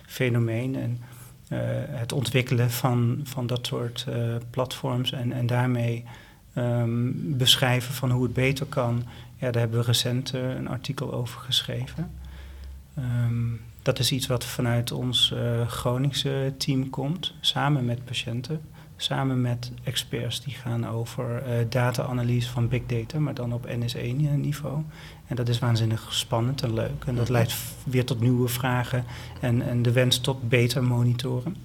fenomeen. 0.05 0.75
En, 0.75 0.99
het 1.89 2.11
ontwikkelen 2.11 2.71
van, 2.71 3.19
van 3.23 3.47
dat 3.47 3.67
soort 3.67 4.05
uh, 4.09 4.35
platforms 4.49 5.11
en, 5.11 5.31
en 5.31 5.45
daarmee 5.47 6.03
um, 6.55 7.37
beschrijven 7.37 7.93
van 7.93 8.11
hoe 8.11 8.23
het 8.23 8.33
beter 8.33 8.65
kan. 8.65 9.03
Ja, 9.37 9.51
daar 9.51 9.61
hebben 9.61 9.79
we 9.79 9.85
recent 9.85 10.33
uh, 10.33 10.49
een 10.49 10.67
artikel 10.67 11.13
over 11.13 11.41
geschreven. 11.41 12.11
Um, 12.99 13.61
dat 13.81 13.99
is 13.99 14.11
iets 14.11 14.27
wat 14.27 14.45
vanuit 14.45 14.91
ons 14.91 15.33
Groningse 15.67 16.53
team 16.57 16.89
komt, 16.89 17.33
samen 17.39 17.85
met 17.85 18.05
patiënten, 18.05 18.61
samen 19.03 19.41
met 19.41 19.71
experts 19.83 20.43
die 20.43 20.53
gaan 20.53 20.87
over 20.87 21.43
data-analyse 21.69 22.49
van 22.49 22.67
big 22.67 22.81
data, 22.85 23.19
maar 23.19 23.33
dan 23.33 23.53
op 23.53 23.67
NS1-niveau. 23.67 24.83
En 25.27 25.35
dat 25.35 25.49
is 25.49 25.59
waanzinnig 25.59 26.13
spannend 26.13 26.61
en 26.61 26.73
leuk. 26.73 27.03
En 27.05 27.15
dat 27.15 27.29
leidt 27.29 27.55
weer 27.83 28.05
tot 28.05 28.19
nieuwe 28.19 28.47
vragen 28.47 29.05
en, 29.39 29.61
en 29.61 29.81
de 29.81 29.91
wens 29.91 30.19
tot 30.19 30.49
beter 30.49 30.83
monitoren. 30.83 31.55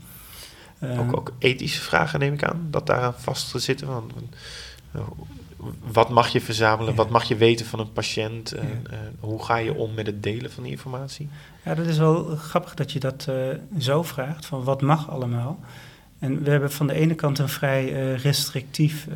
Ook, 0.82 0.90
um, 0.90 1.14
ook 1.14 1.32
ethische 1.38 1.80
vragen 1.80 2.18
neem 2.20 2.32
ik 2.32 2.44
aan, 2.44 2.66
dat 2.70 2.86
daaraan 2.86 3.14
vast 3.16 3.50
te 3.50 3.58
zitten. 3.58 3.86
Want, 3.86 4.12
wat 5.92 6.08
mag 6.08 6.28
je 6.28 6.40
verzamelen? 6.40 6.90
Ja. 6.90 6.96
Wat 6.96 7.10
mag 7.10 7.24
je 7.24 7.36
weten 7.36 7.66
van 7.66 7.78
een 7.78 7.92
patiënt? 7.92 8.50
Ja. 8.50 8.56
En, 8.56 8.82
uh, 8.90 8.98
hoe 9.20 9.44
ga 9.44 9.56
je 9.56 9.74
om 9.74 9.94
met 9.94 10.06
het 10.06 10.22
delen 10.22 10.52
van 10.52 10.62
die 10.62 10.72
informatie? 10.72 11.28
Ja, 11.64 11.74
dat 11.74 11.86
is 11.86 11.98
wel 11.98 12.24
grappig 12.24 12.74
dat 12.74 12.92
je 12.92 13.00
dat 13.00 13.26
uh, 13.28 13.36
zo 13.78 14.02
vraagt, 14.02 14.46
van 14.46 14.64
wat 14.64 14.82
mag 14.82 15.10
allemaal? 15.10 15.58
En 16.18 16.42
we 16.42 16.50
hebben 16.50 16.72
van 16.72 16.86
de 16.86 16.94
ene 16.94 17.14
kant 17.14 17.38
een 17.38 17.48
vrij 17.48 17.92
uh, 17.92 18.18
restrictief 18.18 19.08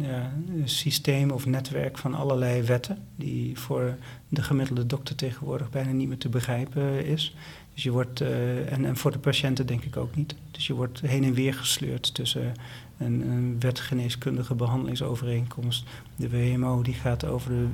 ja, 0.00 0.32
systeem 0.64 1.30
of 1.30 1.46
netwerk 1.46 1.98
van 1.98 2.14
allerlei 2.14 2.62
wetten, 2.62 2.98
die 3.16 3.58
voor 3.58 3.96
de 4.28 4.42
gemiddelde 4.42 4.86
dokter 4.86 5.14
tegenwoordig 5.14 5.70
bijna 5.70 5.90
niet 5.90 6.08
meer 6.08 6.18
te 6.18 6.28
begrijpen 6.28 7.06
is. 7.06 7.34
Dus 7.74 7.82
je 7.82 7.90
wordt, 7.90 8.20
uh, 8.20 8.72
en, 8.72 8.84
en, 8.84 8.96
voor 8.96 9.12
de 9.12 9.18
patiënten 9.18 9.66
denk 9.66 9.84
ik 9.84 9.96
ook 9.96 10.16
niet. 10.16 10.34
Dus 10.50 10.66
je 10.66 10.74
wordt 10.74 11.00
heen 11.00 11.24
en 11.24 11.34
weer 11.34 11.54
gesleurd 11.54 12.14
tussen 12.14 12.52
een, 12.98 13.30
een 13.30 13.56
wetgeneeskundige 13.60 14.54
behandelingsovereenkomst. 14.54 15.84
De 16.16 16.30
WMO 16.30 16.82
die 16.82 16.94
gaat 16.94 17.24
over 17.24 17.50
de, 17.50 17.66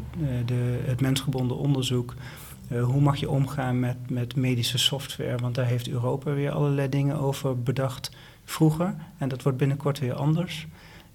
de, 0.45 0.79
het 0.85 1.01
mensgebonden 1.01 1.57
onderzoek. 1.57 2.15
Uh, 2.69 2.85
hoe 2.85 3.01
mag 3.01 3.17
je 3.17 3.31
omgaan 3.31 3.81
met, 3.81 3.97
met 4.11 4.37
medische 4.37 4.79
software? 4.79 5.37
Want 5.37 5.55
daar 5.55 5.67
heeft 5.67 5.89
Europa 5.89 6.33
weer 6.33 6.51
allerlei 6.51 6.89
dingen 6.89 7.19
over 7.19 7.63
bedacht 7.63 8.11
vroeger. 8.45 8.95
En 9.19 9.29
dat 9.29 9.43
wordt 9.43 9.59
binnenkort 9.59 9.99
weer 9.99 10.15
anders. 10.15 10.67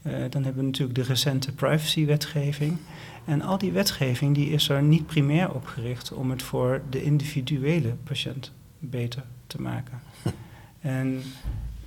Uh, 0.02 0.14
dan 0.30 0.44
hebben 0.44 0.62
we 0.62 0.68
natuurlijk 0.68 0.98
de 0.98 1.04
recente 1.04 1.52
privacywetgeving. 1.52 2.78
En 3.26 3.42
al 3.42 3.58
die 3.58 3.72
wetgeving 3.72 4.36
die 4.36 4.50
is 4.50 4.70
er 4.70 4.84
niet 4.84 5.06
primair 5.06 5.54
op 5.54 5.66
gericht 5.66 6.14
om 6.14 6.30
het 6.30 6.44
voor 6.44 6.82
de 6.90 7.04
individuele 7.04 7.96
patiënt 8.04 8.52
beter 8.80 9.24
te 9.48 9.62
maken. 9.62 10.02
en 10.82 11.22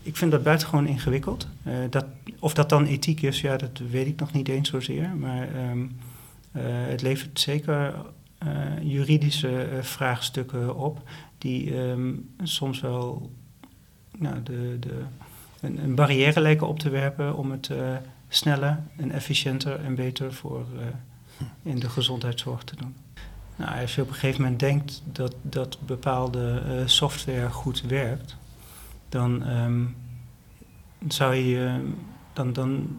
ik 0.03 0.17
vind 0.17 0.31
dat 0.31 0.43
buitengewoon 0.43 0.87
ingewikkeld. 0.87 1.49
Uh, 1.67 1.75
dat, 1.91 2.07
of 2.39 2.55
dat 2.55 2.69
dan 2.69 2.87
ethiek 2.87 3.23
is, 3.23 3.41
ja, 3.41 3.57
dat 3.57 3.81
weet 3.91 4.07
ik 4.07 4.21
nog 4.21 4.33
niet 4.33 4.49
eens 4.49 4.69
zozeer. 4.69 5.17
Maar 5.17 5.71
um, 5.71 5.97
het 6.89 7.03
levert 7.03 7.41
zeker 7.41 7.95
juridische 8.83 9.79
vraagstukken 9.81 10.77
op 10.77 11.03
die 11.39 11.77
um, 11.77 12.35
soms 12.43 12.81
wel 12.81 13.31
nou, 14.19 14.43
de, 14.43 14.77
de, 14.81 15.03
een, 15.61 15.79
een, 15.83 15.95
barrière 15.95 16.41
lijken 16.41 16.69
op 16.69 16.79
te 16.79 16.91
werpen 16.91 17.37
om 17.37 17.51
het 17.51 17.71
sneller 18.29 18.79
en 18.97 19.11
efficiënter 19.11 19.85
en 19.85 19.95
beter 19.95 20.33
voor 20.33 20.67
in 21.63 21.79
de 21.79 21.89
gezondheidszorg 21.89 22.65
te 22.65 22.77
doen. 22.77 22.95
Nou, 23.57 23.81
als 23.81 23.95
je 23.95 24.03
op 24.03 24.09
een 24.09 24.15
gegeven 24.15 24.43
moment 24.43 24.61
denkt 24.61 25.03
dat, 25.13 25.35
dat 25.43 25.79
bepaalde 25.87 26.63
software 26.87 27.51
goed 27.51 27.83
werkt, 27.83 28.37
dan 29.09 29.49
um, 29.49 29.97
zou 31.09 31.35
je, 31.35 31.81
dan, 32.33 32.53
dan 32.53 32.99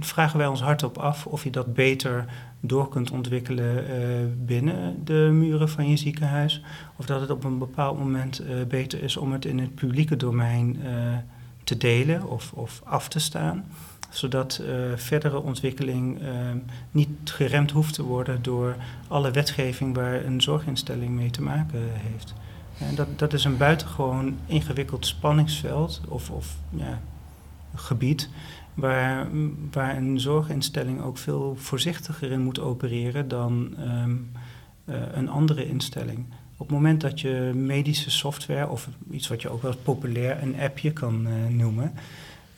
vragen 0.00 0.38
wij 0.38 0.46
ons 0.46 0.60
hardop 0.60 0.98
af 0.98 1.26
of 1.26 1.44
je 1.44 1.50
dat 1.50 1.74
beter 1.74 2.24
door 2.60 2.88
kunt 2.88 3.10
ontwikkelen 3.10 3.84
uh, 3.84 3.96
binnen 4.46 5.04
de 5.04 5.30
muren 5.32 5.68
van 5.68 5.88
je 5.88 5.96
ziekenhuis. 5.96 6.62
Of 6.96 7.06
dat 7.06 7.20
het 7.20 7.30
op 7.30 7.44
een 7.44 7.58
bepaald 7.58 7.98
moment 7.98 8.40
uh, 8.40 8.64
beter 8.68 9.02
is 9.02 9.16
om 9.16 9.32
het 9.32 9.44
in 9.44 9.58
het 9.58 9.74
publieke 9.74 10.16
domein 10.16 10.76
uh, 10.76 11.16
te 11.64 11.76
delen 11.76 12.28
of, 12.28 12.52
of 12.52 12.80
af 12.84 13.08
te 13.08 13.18
staan. 13.18 13.64
Zodat 14.10 14.62
verdere 14.96 15.42
ontwikkeling 15.42 16.20
niet 16.90 17.08
geremd 17.24 17.70
hoeft 17.70 17.94
te 17.94 18.02
worden 18.02 18.42
door 18.42 18.76
alle 19.08 19.30
wetgeving 19.30 19.94
waar 19.94 20.24
een 20.24 20.40
zorginstelling 20.40 21.14
mee 21.14 21.30
te 21.30 21.42
maken 21.42 21.80
heeft. 21.82 22.34
En 22.78 22.94
dat, 22.94 23.18
dat 23.18 23.32
is 23.32 23.44
een 23.44 23.56
buitengewoon 23.56 24.36
ingewikkeld 24.46 25.06
spanningsveld 25.06 26.00
of, 26.08 26.30
of 26.30 26.56
ja, 26.70 27.00
gebied 27.74 28.28
waar, 28.78 29.26
waar 29.72 29.96
een 29.96 30.20
zorginstelling 30.20 31.02
ook 31.02 31.18
veel 31.18 31.56
voorzichtiger 31.56 32.30
in 32.30 32.40
moet 32.40 32.60
opereren 32.60 33.28
dan 33.28 33.74
um, 33.80 34.30
uh, 34.84 34.96
een 35.12 35.28
andere 35.28 35.68
instelling. 35.68 36.26
Op 36.56 36.66
het 36.66 36.76
moment 36.76 37.00
dat 37.00 37.20
je 37.20 37.52
medische 37.54 38.10
software 38.10 38.68
of 38.68 38.88
iets 39.10 39.28
wat 39.28 39.42
je 39.42 39.48
ook 39.48 39.62
wel 39.62 39.76
populair 39.76 40.42
een 40.42 40.60
appje 40.60 40.92
kan 40.92 41.26
uh, 41.26 41.46
noemen, 41.46 41.92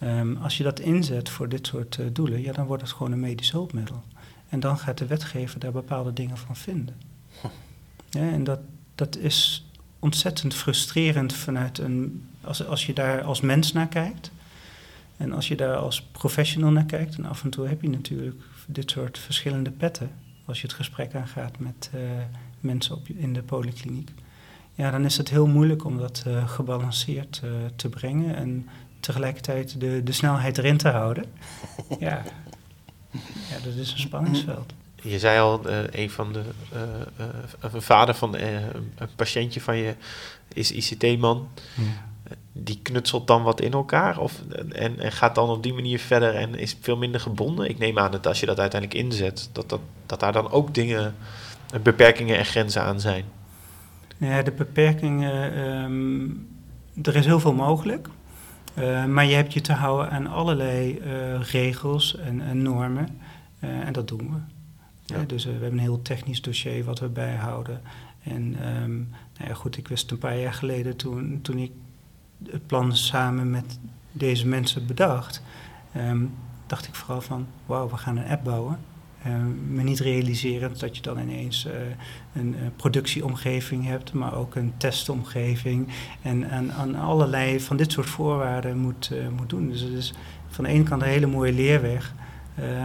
um, 0.02 0.36
als 0.36 0.56
je 0.56 0.62
dat 0.62 0.80
inzet 0.80 1.28
voor 1.28 1.48
dit 1.48 1.66
soort 1.66 1.96
uh, 2.00 2.06
doelen, 2.12 2.42
ja, 2.42 2.52
dan 2.52 2.66
wordt 2.66 2.82
het 2.82 2.92
gewoon 2.92 3.12
een 3.12 3.20
medisch 3.20 3.50
hulpmiddel. 3.52 4.02
En 4.48 4.60
dan 4.60 4.78
gaat 4.78 4.98
de 4.98 5.06
wetgever 5.06 5.60
daar 5.60 5.72
bepaalde 5.72 6.12
dingen 6.12 6.38
van 6.38 6.56
vinden. 6.56 6.94
Ja, 8.10 8.30
en 8.30 8.44
dat, 8.44 8.60
dat 8.94 9.16
is 9.16 9.66
ontzettend 9.98 10.54
frustrerend 10.54 11.32
vanuit 11.32 11.78
een. 11.78 12.24
Als, 12.40 12.66
als 12.66 12.86
je 12.86 12.92
daar 12.92 13.22
als 13.22 13.40
mens 13.40 13.72
naar 13.72 13.88
kijkt. 13.88 14.30
En 15.20 15.32
als 15.32 15.48
je 15.48 15.56
daar 15.56 15.76
als 15.76 16.02
professional 16.02 16.70
naar 16.70 16.84
kijkt. 16.84 17.16
En 17.16 17.24
af 17.24 17.42
en 17.44 17.50
toe 17.50 17.68
heb 17.68 17.82
je 17.82 17.88
natuurlijk 17.88 18.42
dit 18.66 18.90
soort 18.90 19.18
verschillende 19.18 19.70
petten. 19.70 20.10
Als 20.44 20.60
je 20.60 20.66
het 20.66 20.76
gesprek 20.76 21.14
aangaat 21.14 21.58
met 21.58 21.90
uh, 21.94 22.00
mensen 22.60 22.94
op, 22.96 23.08
in 23.08 23.32
de 23.32 23.42
polykliniek. 23.42 24.10
Ja, 24.74 24.90
dan 24.90 25.04
is 25.04 25.16
het 25.16 25.30
heel 25.30 25.46
moeilijk 25.46 25.84
om 25.84 25.98
dat 25.98 26.24
uh, 26.26 26.48
gebalanceerd 26.48 27.40
uh, 27.44 27.50
te 27.76 27.88
brengen. 27.88 28.34
En 28.34 28.68
tegelijkertijd 29.00 29.80
de, 29.80 30.02
de 30.04 30.12
snelheid 30.12 30.58
erin 30.58 30.76
te 30.76 30.88
houden. 30.88 31.24
ja. 31.98 32.22
ja, 33.50 33.58
dat 33.64 33.74
is 33.74 33.92
een 33.92 33.98
spanningsveld. 33.98 34.72
Je 35.02 35.18
zei 35.18 35.40
al, 35.40 35.70
uh, 35.70 35.78
een 35.90 36.10
van 36.10 36.32
de 36.32 36.42
een 37.60 37.82
vader 37.82 38.14
van 38.14 38.34
een 38.34 39.14
patiëntje 39.16 39.60
van 39.60 39.76
je 39.76 39.94
is 40.52 40.72
ICT-man. 40.72 41.48
Ja. 41.74 42.09
Die 42.62 42.78
knutselt 42.82 43.26
dan 43.26 43.42
wat 43.42 43.60
in 43.60 43.72
elkaar 43.72 44.18
of, 44.18 44.42
en, 44.68 44.98
en 44.98 45.12
gaat 45.12 45.34
dan 45.34 45.48
op 45.48 45.62
die 45.62 45.74
manier 45.74 45.98
verder 45.98 46.34
en 46.34 46.54
is 46.54 46.76
veel 46.80 46.96
minder 46.96 47.20
gebonden. 47.20 47.68
Ik 47.68 47.78
neem 47.78 47.98
aan 47.98 48.10
dat 48.10 48.26
als 48.26 48.40
je 48.40 48.46
dat 48.46 48.60
uiteindelijk 48.60 49.00
inzet, 49.00 49.50
dat, 49.52 49.68
dat, 49.68 49.80
dat 50.06 50.20
daar 50.20 50.32
dan 50.32 50.50
ook 50.50 50.74
dingen, 50.74 51.14
beperkingen 51.82 52.38
en 52.38 52.44
grenzen 52.44 52.82
aan 52.82 53.00
zijn. 53.00 53.24
Ja, 54.16 54.42
de 54.42 54.52
beperkingen, 54.52 55.58
um, 55.58 56.48
er 57.02 57.16
is 57.16 57.26
heel 57.26 57.40
veel 57.40 57.54
mogelijk. 57.54 58.08
maar 59.08 59.24
je 59.24 59.34
hebt 59.34 59.52
je 59.52 59.60
te 59.60 59.72
houden 59.72 60.10
aan 60.10 60.26
allerlei 60.26 61.02
regels 61.50 62.16
en, 62.16 62.40
en 62.40 62.62
normen. 62.62 63.20
en 63.60 63.92
dat 63.92 64.08
doen 64.08 64.30
we. 64.32 64.58
Ja. 65.14 65.24
Dus 65.26 65.44
we 65.44 65.50
hebben 65.50 65.72
een 65.72 65.78
heel 65.78 66.02
technisch 66.02 66.42
dossier 66.42 66.84
wat 66.84 66.98
we 66.98 67.08
bijhouden. 67.08 67.80
En 68.22 68.42
um, 68.82 69.08
nou 69.36 69.48
ja, 69.48 69.54
goed, 69.54 69.76
ik 69.76 69.88
wist 69.88 70.10
een 70.10 70.18
paar 70.18 70.38
jaar 70.38 70.52
geleden 70.52 70.96
toen, 70.96 71.38
toen 71.42 71.58
ik 71.58 71.72
het 72.50 72.66
plan 72.66 72.96
samen 72.96 73.50
met 73.50 73.78
deze 74.12 74.46
mensen 74.46 74.86
bedacht, 74.86 75.42
um, 75.96 76.34
dacht 76.66 76.86
ik 76.86 76.94
vooral 76.94 77.20
van, 77.20 77.46
wauw, 77.66 77.88
we 77.88 77.96
gaan 77.96 78.16
een 78.16 78.28
app 78.28 78.44
bouwen. 78.44 78.78
Um, 79.26 79.74
me 79.74 79.82
niet 79.82 79.98
realiseren 79.98 80.78
dat 80.78 80.96
je 80.96 81.02
dan 81.02 81.18
ineens 81.18 81.66
uh, 81.66 81.72
een 82.32 82.54
uh, 82.54 82.60
productieomgeving 82.76 83.86
hebt, 83.86 84.12
maar 84.12 84.34
ook 84.34 84.54
een 84.54 84.72
testomgeving. 84.76 85.88
En, 86.22 86.50
en 86.50 86.72
aan 86.72 86.94
allerlei 86.94 87.60
van 87.60 87.76
dit 87.76 87.92
soort 87.92 88.08
voorwaarden 88.08 88.78
moet, 88.78 89.10
uh, 89.12 89.28
moet 89.28 89.48
doen. 89.48 89.68
Dus 89.68 89.80
het 89.80 89.92
is 89.92 90.14
van 90.48 90.64
de 90.64 90.70
ene 90.70 90.82
kant 90.84 91.02
een 91.02 91.08
hele 91.08 91.26
mooie 91.26 91.52
leerweg. 91.52 92.14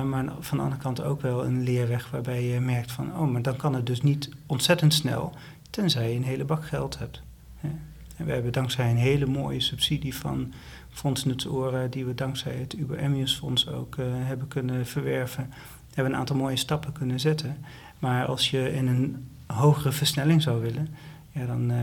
Maar 0.06 0.26
van 0.40 0.58
de 0.58 0.64
andere 0.64 0.82
kant 0.82 1.04
ook 1.04 1.22
wel 1.22 1.46
een 1.46 1.64
leerweg 1.64 2.10
waarbij 2.10 2.44
je 2.44 2.60
merkt 2.60 2.92
van, 2.92 3.12
oh, 3.18 3.32
maar 3.32 3.42
dan 3.42 3.56
kan 3.56 3.74
het 3.74 3.86
dus 3.86 4.02
niet 4.02 4.30
ontzettend 4.46 4.94
snel, 4.94 5.34
tenzij 5.70 6.10
je 6.10 6.16
een 6.16 6.24
hele 6.24 6.46
bak 6.46 6.66
geld 6.66 7.00
hebt. 7.00 7.22
En 8.16 8.26
we 8.26 8.32
hebben 8.32 8.52
dankzij 8.52 8.90
een 8.90 8.98
hele 8.98 9.26
mooie 9.26 9.60
subsidie 9.60 10.16
van 10.16 10.54
Fonds 10.90 11.26
Nutsoren, 11.26 11.92
die 11.92 12.06
we 12.06 12.16
dankzij 12.16 12.56
het 12.56 12.74
Uber 12.74 12.98
Emmius 12.98 13.36
Fonds 13.36 13.68
ook 13.68 13.96
uh, 13.96 14.06
hebben 14.10 14.48
kunnen 14.48 14.86
verwerven, 14.86 15.54
hebben 15.94 16.14
een 16.14 16.20
aantal 16.20 16.36
mooie 16.36 16.56
stappen 16.56 16.92
kunnen 16.92 17.20
zetten. 17.20 17.66
Maar 18.00 18.26
als 18.26 18.50
je 18.50 18.74
in 18.74 18.88
een 18.88 19.28
hogere 19.48 19.92
versnelling 19.92 20.42
zou 20.42 20.62
willen, 20.62 20.88
ja, 21.32 21.46
dan 21.46 21.72
uh, 21.72 21.78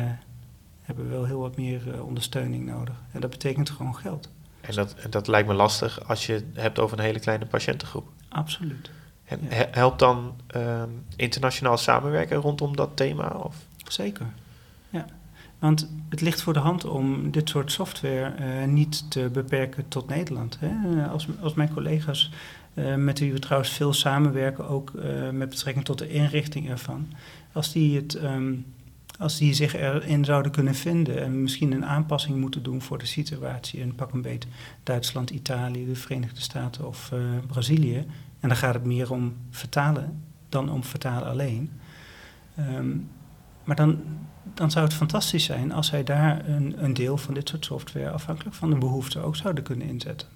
hebben 0.83 1.05
we 1.05 1.11
wel 1.11 1.25
heel 1.25 1.41
wat 1.41 1.57
meer 1.57 1.83
uh, 1.87 2.07
ondersteuning 2.07 2.67
nodig. 2.67 2.95
En 3.13 3.21
dat 3.21 3.31
betekent 3.31 3.71
gewoon 3.71 3.97
geld. 3.97 4.29
En 4.61 4.75
dat, 4.75 4.97
dat 5.11 5.29
lijkt 5.29 5.49
me 5.49 5.55
lastig 5.55 6.09
als 6.09 6.27
je 6.27 6.33
het 6.33 6.45
hebt 6.53 6.79
over 6.79 6.99
een 6.99 7.05
hele 7.05 7.21
kleine 7.21 7.47
patiëntengroep. 7.47 8.09
Absoluut. 8.29 8.91
En 9.25 9.41
ja. 9.51 9.67
helpt 9.71 9.99
dan 9.99 10.35
uh, 10.57 10.83
internationaal 11.17 11.79
samenwerken 11.79 12.37
rondom 12.37 12.77
dat 12.77 12.91
thema? 12.97 13.29
Of? 13.29 13.57
Zeker. 13.89 14.27
Want 15.63 15.89
het 16.09 16.21
ligt 16.21 16.43
voor 16.43 16.53
de 16.53 16.59
hand 16.59 16.85
om 16.85 17.31
dit 17.31 17.49
soort 17.49 17.73
software 17.73 18.35
uh, 18.41 18.73
niet 18.73 19.11
te 19.11 19.31
beperken 19.33 19.89
tot 19.89 20.09
Nederland. 20.09 20.59
Hè? 20.61 21.07
Als, 21.09 21.29
als 21.41 21.55
mijn 21.55 21.73
collega's, 21.73 22.31
uh, 22.75 22.95
met 22.95 23.19
wie 23.19 23.33
we 23.33 23.39
trouwens 23.39 23.73
veel 23.73 23.93
samenwerken, 23.93 24.69
ook 24.69 24.93
met 25.33 25.49
betrekking 25.49 25.85
tot 25.85 25.99
de 25.99 26.09
inrichting 26.09 26.71
ervan, 26.71 27.07
als 27.53 27.73
die 27.73 27.97
het 27.97 28.23
um, 28.23 28.65
als 29.19 29.39
die 29.39 29.55
zich 29.55 29.75
erin 29.75 30.25
zouden 30.25 30.53
kunnen 30.53 30.75
vinden 30.75 31.23
en 31.23 31.43
misschien 31.43 31.73
een 31.73 31.87
aanpassing 31.87 32.37
moeten 32.37 32.63
doen 32.63 32.83
voor 32.83 32.99
de 32.99 33.07
situatie 33.07 33.81
in 33.81 33.95
pak 33.95 34.13
een 34.13 34.23
beet 34.23 34.47
Duitsland, 34.83 35.31
Italië, 35.31 35.87
de 35.87 35.95
Verenigde 35.95 36.41
Staten 36.41 36.87
of 36.87 37.13
Brazilië. 37.47 37.97
En 38.41 38.49
dan 38.49 38.57
gaat 38.57 38.75
het 38.75 38.85
meer 38.85 39.13
om 39.13 39.37
vertalen 39.51 40.23
dan 40.49 40.71
om 40.71 40.85
vertalen 40.85 41.29
alleen. 41.29 41.71
Um, 42.59 43.09
maar 43.65 43.77
dan, 43.77 44.01
dan 44.55 44.71
zou 44.71 44.85
het 44.85 44.95
fantastisch 44.95 45.45
zijn 45.45 45.73
als 45.73 45.87
zij 45.87 46.05
daar 46.05 46.49
een, 46.49 46.75
een 46.85 46.95
deel 46.95 47.17
van 47.17 47.35
dit 47.35 47.49
soort 47.49 47.65
software 47.65 48.11
afhankelijk 48.11 48.57
van 48.57 48.71
de 48.71 48.77
behoefte 48.77 49.21
ook 49.21 49.37
zouden 49.37 49.65
kunnen 49.65 49.89
inzetten. 49.89 50.29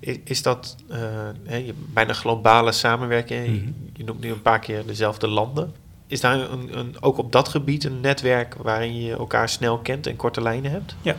Is, 0.00 0.18
is 0.24 0.42
dat 0.42 0.76
uh, 0.90 0.96
he, 1.44 1.72
bijna 1.92 2.12
globale 2.12 2.72
samenwerking? 2.72 3.46
Mm 3.46 3.54
-hmm. 3.54 3.74
je, 3.84 3.90
je 3.92 4.04
noemt 4.04 4.20
nu 4.20 4.30
een 4.30 4.42
paar 4.42 4.58
keer 4.58 4.86
dezelfde 4.86 5.28
landen 5.28 5.74
is 6.10 6.20
daar 6.20 6.50
een, 6.50 6.78
een, 6.78 6.94
ook 7.00 7.18
op 7.18 7.32
dat 7.32 7.48
gebied 7.48 7.84
een 7.84 8.00
netwerk 8.00 8.54
waarin 8.54 8.96
je 8.96 9.12
elkaar 9.12 9.48
snel 9.48 9.78
kent 9.78 10.06
en 10.06 10.16
korte 10.16 10.42
lijnen 10.42 10.70
hebt? 10.70 10.96
Ja, 11.02 11.16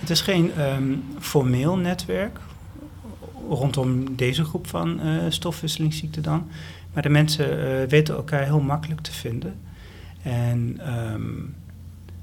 het 0.00 0.10
is 0.10 0.20
geen 0.20 0.60
um, 0.60 1.04
formeel 1.18 1.76
netwerk 1.76 2.38
rondom 3.48 4.16
deze 4.16 4.44
groep 4.44 4.66
van 4.66 5.06
uh, 5.06 5.22
stofwisselingsziekten 5.28 6.22
dan. 6.22 6.48
Maar 6.92 7.02
de 7.02 7.08
mensen 7.08 7.58
uh, 7.58 7.88
weten 7.88 8.14
elkaar 8.14 8.44
heel 8.44 8.60
makkelijk 8.60 9.00
te 9.00 9.12
vinden. 9.12 9.60
En 10.24 10.80
um, 11.12 11.54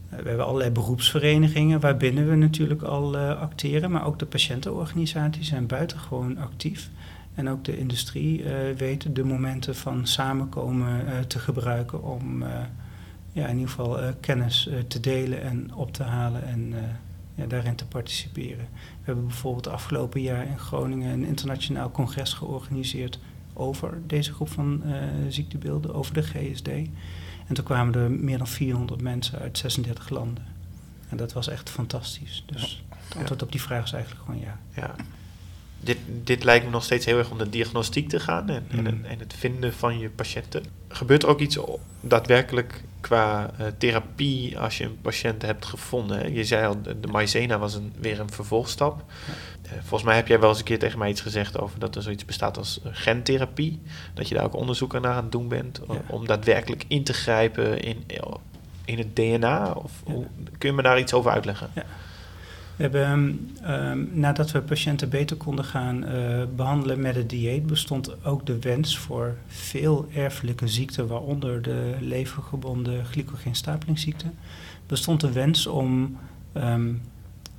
we 0.10 0.28
hebben 0.28 0.45
allerlei 0.45 0.72
beroepsverenigingen 0.72 1.80
waarbinnen 1.80 2.30
we 2.30 2.36
natuurlijk 2.36 2.82
al 2.82 3.16
uh, 3.16 3.41
acteren. 3.41 3.91
Maar 3.91 4.06
ook 4.06 4.20
de 4.20 4.26
patiëntenorganisaties 4.26 5.47
zijn 5.47 5.68
buitengewoon 5.68 6.38
actief. 6.38 6.89
En 7.36 7.49
ook 7.49 7.66
de 7.66 7.78
industrie 7.78 8.43
uh, 8.43 8.52
weet 8.78 9.16
de 9.16 9.24
momenten 9.24 9.76
van 9.76 10.08
samenkomen 10.08 11.06
uh, 11.06 11.20
te 11.20 11.39
gebruiken 11.39 12.04
om 12.04 12.43
ja, 13.32 13.47
in 13.47 13.54
ieder 13.54 13.70
geval 13.70 13.99
kennis 14.20 14.70
te 14.88 14.99
delen 14.99 15.41
en 15.41 15.74
op 15.74 15.93
te 15.93 16.04
halen 16.04 16.43
en 16.43 16.74
ja, 17.36 17.45
daarin 17.45 17.76
te 17.76 17.88
participeren. 17.88 18.68
We 18.74 19.02
hebben 19.02 19.28
bijvoorbeeld 19.28 19.68
afgelopen 19.68 20.22
jaar 20.22 20.47
in 20.47 20.60
Groningen 20.60 21.12
een 21.14 21.26
internationaal 21.26 21.91
congres 21.91 22.34
georganiseerd 22.34 23.20
over 23.54 23.97
deze 24.08 24.34
groep 24.34 24.49
van 24.49 24.84
ziektebeelden, 25.30 25.93
over 25.93 26.14
de 26.14 26.24
GSD. 26.24 26.70
En 27.52 27.58
toen 27.58 27.66
kwamen 27.66 27.93
er 27.95 28.12
meer 28.12 28.38
dan 28.38 28.47
400 28.47 29.02
mensen 29.02 29.39
uit 29.39 29.58
36 29.58 30.10
landen. 30.10 30.43
En 31.10 31.18
dat 31.18 31.34
was 31.34 31.47
echt 31.47 31.70
fantastisch. 31.70 32.43
Dus 32.45 32.84
Het 33.08 33.18
antwoord 33.18 33.41
op 33.41 33.52
die 33.52 33.62
vraag 33.62 33.84
is 33.84 33.91
eigenlijk 33.93 34.24
gewoon 34.26 34.41
ja. 34.41 34.60
Ja. 34.76 34.95
Dit, 35.80 35.97
dit 36.24 36.43
lijkt 36.43 36.66
me 36.66 36.72
nog 36.72 36.84
steeds 36.84 37.06
heel 37.06 37.18
erg 37.18 37.32
om 37.32 37.38
de 37.38 37.49
diagnostiek 37.49 38.10
te 38.10 38.20
gaan 38.20 38.49
en, 38.49 38.66
en, 38.70 38.80
Mm. 38.80 38.86
het- 38.86 39.04
en 39.06 39.20
het 39.20 39.34
vinden 39.38 39.74
van 39.74 39.99
je 39.99 40.10
patiënten. 40.10 40.64
Gebeurt 40.88 41.24
er 41.24 41.30
ook 41.30 41.39
iets 41.39 41.58
daadwerkelijk 41.99 42.84
qua 42.99 43.52
eh, 43.58 43.66
therapie 43.78 44.60
als 44.60 44.78
je 44.78 44.84
een 44.84 45.02
patiënt 45.02 45.41
hebt 45.41 45.66
gevonden? 45.66 46.18
Hè? 46.20 46.26
Je 46.28 46.43
zei 46.43 46.66
al, 46.68 46.82
de, 46.82 46.99
de 46.99 47.08
maïzena 47.08 47.58
was 47.60 47.74
een, 47.74 47.93
weer 47.99 48.20
een 48.20 48.32
vervolgstap. 48.32 49.04
Eh, 49.28 49.34
volgens 49.80 50.04
mij 50.04 50.16
heb 50.16 50.28
jij 50.28 50.40
wel 50.40 50.50
eens 50.50 50.58
een 50.58 50.64
keer 50.64 50.80
tegen 50.80 51.00
mij 51.00 51.10
iets 51.10 51.22
gezegd 51.22 51.60
over 51.60 51.80
dat 51.80 51.96
er 51.96 52.02
zoiets 52.02 52.26
bestaat 52.26 52.58
als 52.58 52.82
eh, 52.84 52.90
gentherapie. 52.94 53.82
Dat 54.14 54.28
je 54.28 54.36
daar 54.36 54.44
ook 54.44 54.56
onderzoek 54.56 54.96
aan 54.96 55.06
aan 55.08 55.24
het 55.24 55.32
doen 55.32 55.48
bent 55.48 55.82
Ja. 55.88 55.96
om 56.08 56.28
daadwerkelijk 56.28 56.86
in 56.88 57.04
te 57.04 57.14
grijpen 57.14 57.82
in, 57.84 58.04
in 58.86 58.98
het 58.98 59.16
DNA. 59.16 59.72
Of, 59.72 59.92
Ja. 60.06 60.14
hoe- 60.14 60.26
kun 60.58 60.70
je 60.70 60.76
me 60.76 60.82
daar 60.82 61.00
iets 61.00 61.14
over 61.14 61.32
uitleggen? 61.32 61.70
We 62.76 62.88
hebben, 62.88 63.06
ehm, 63.06 63.72
ehm, 63.72 64.06
nadat 64.20 64.52
we 64.52 64.62
patiënten 64.62 65.10
beter 65.10 65.38
konden 65.38 65.66
gaan 65.66 66.04
eh, 66.06 66.44
behandelen 66.56 67.02
met 67.02 67.16
het 67.16 67.30
dieet, 67.30 67.66
bestond 67.66 68.26
ook 68.26 68.46
de 68.46 68.60
wens 68.60 68.98
voor 68.98 69.36
veel 69.48 70.08
erfelijke 70.14 70.68
ziekten, 70.68 71.08
waaronder 71.08 71.62
de 71.62 71.96
levergebonden 72.00 73.06
glycogeenstapelingsziekte, 73.06 74.26
bestond 74.88 75.22
de 75.22 75.32
wens 75.32 75.68
om 75.68 76.18
ehm, 76.54 76.94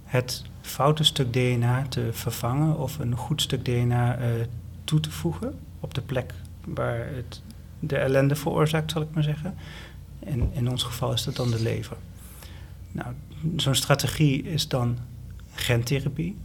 het 0.05 0.43
foute 0.63 1.05
stuk 1.05 1.33
DNA 1.33 1.87
te 1.89 2.09
vervangen 2.13 2.79
of 2.79 2.99
een 2.99 3.17
goed 3.17 3.43
stuk 3.43 3.65
DNA 3.65 4.17
eh, 4.17 4.29
toe 4.85 5.01
te 5.01 5.11
voegen 5.11 5.59
op 5.81 5.95
de 5.95 6.01
plek 6.01 6.35
waar 6.65 7.07
het 7.15 7.43
de 7.79 7.97
ellende 7.97 8.35
veroorzaakt, 8.35 8.91
zal 8.91 9.03
ik 9.03 9.09
maar 9.13 9.23
zeggen. 9.23 9.55
En 10.19 10.51
in 10.53 10.71
ons 10.71 10.83
geval 10.83 11.13
is 11.13 11.25
dat 11.25 11.37
dan 11.37 11.51
de 11.51 11.63
lever. 11.63 11.97
Nou, 12.93 13.13
zo'n 13.57 13.75
strategie 13.75 14.43
is 14.43 14.69
dan 14.69 14.99
gentherapie. 15.55 16.37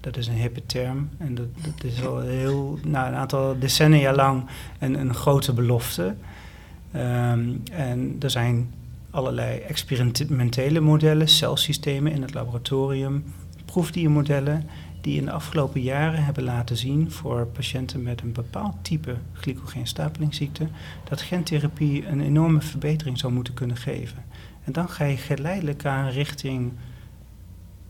Dat 0.00 0.16
is 0.16 0.26
een 0.26 0.34
hippe 0.34 0.66
term 0.66 1.08
en 1.18 1.34
dat, 1.34 1.46
dat 1.62 1.84
is 1.84 2.04
al 2.04 2.20
heel, 2.20 2.78
nou, 2.84 3.08
een 3.08 3.14
aantal 3.14 3.58
decennia 3.58 4.14
lang 4.14 4.44
een, 4.78 5.00
een 5.00 5.14
grote 5.14 5.52
belofte. 5.52 6.14
Ehm, 6.92 7.48
en 7.72 8.16
er 8.20 8.30
zijn 8.30 8.74
allerlei 9.10 9.58
experimentele 9.58 10.80
modellen, 10.80 11.28
celsystemen 11.28 12.12
in 12.12 12.22
het 12.22 12.34
laboratorium, 12.34 13.24
proefdiermodellen, 13.70 14.68
die 15.00 15.18
in 15.18 15.24
de 15.24 15.30
afgelopen 15.32 15.80
jaren 15.80 16.24
hebben 16.24 16.44
laten 16.44 16.76
zien 16.76 17.10
voor 17.10 17.46
patiënten 17.46 18.02
met 18.02 18.20
een 18.20 18.32
bepaald 18.32 18.74
type 18.82 19.16
glycogeenstapelingsziekte, 19.32 20.68
dat 21.08 21.20
gentherapie 21.20 22.06
een 22.06 22.20
enorme 22.20 22.60
verbetering 22.60 23.18
zou 23.18 23.32
moeten 23.32 23.54
kunnen 23.54 23.76
geven. 23.76 24.24
En 24.64 24.72
dan 24.72 24.88
ga 24.88 25.04
je 25.04 25.16
geleidelijk 25.16 25.84
aan 25.84 26.08
richting 26.08 26.72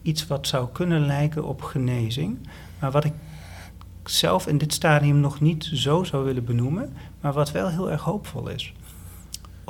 iets 0.02 0.26
wat 0.26 0.46
zou 0.46 0.68
kunnen 0.72 1.06
lijken 1.06 1.44
op 1.44 1.62
genezing, 1.62 2.38
maar 2.80 2.90
wat 2.90 3.04
ik 3.04 3.12
zelf 4.04 4.46
in 4.46 4.58
dit 4.58 4.72
stadium 4.72 5.20
nog 5.20 5.40
niet 5.40 5.70
zo 5.74 6.04
zou 6.04 6.24
willen 6.24 6.44
benoemen, 6.44 6.92
maar 7.20 7.32
wat 7.32 7.52
wel 7.52 7.68
heel 7.68 7.90
erg 7.90 8.02
hoopvol 8.02 8.48
is. 8.48 8.72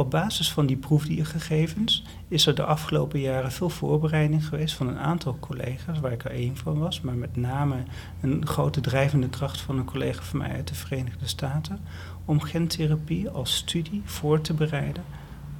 Op 0.01 0.11
basis 0.11 0.53
van 0.53 0.66
die 0.66 0.76
proefdiergegevens 0.76 2.05
is 2.28 2.46
er 2.46 2.55
de 2.55 2.64
afgelopen 2.64 3.20
jaren 3.20 3.53
veel 3.53 3.68
voorbereiding 3.68 4.46
geweest 4.46 4.74
van 4.74 4.88
een 4.88 4.98
aantal 4.98 5.36
collega's, 5.40 6.01
waar 6.01 6.12
ik 6.12 6.24
er 6.24 6.30
één 6.30 6.57
van 6.57 6.78
was, 6.78 7.01
maar 7.01 7.14
met 7.14 7.36
name 7.36 7.76
een 8.20 8.46
grote 8.46 8.80
drijvende 8.80 9.28
kracht 9.28 9.61
van 9.61 9.78
een 9.78 9.84
collega 9.84 10.22
van 10.22 10.38
mij 10.38 10.51
uit 10.51 10.68
de 10.68 10.74
Verenigde 10.74 11.26
Staten, 11.26 11.78
om 12.24 12.40
gentherapie 12.40 13.28
als 13.28 13.57
studie 13.57 14.03
voor 14.05 14.40
te 14.40 14.55
bereiden 14.55 15.05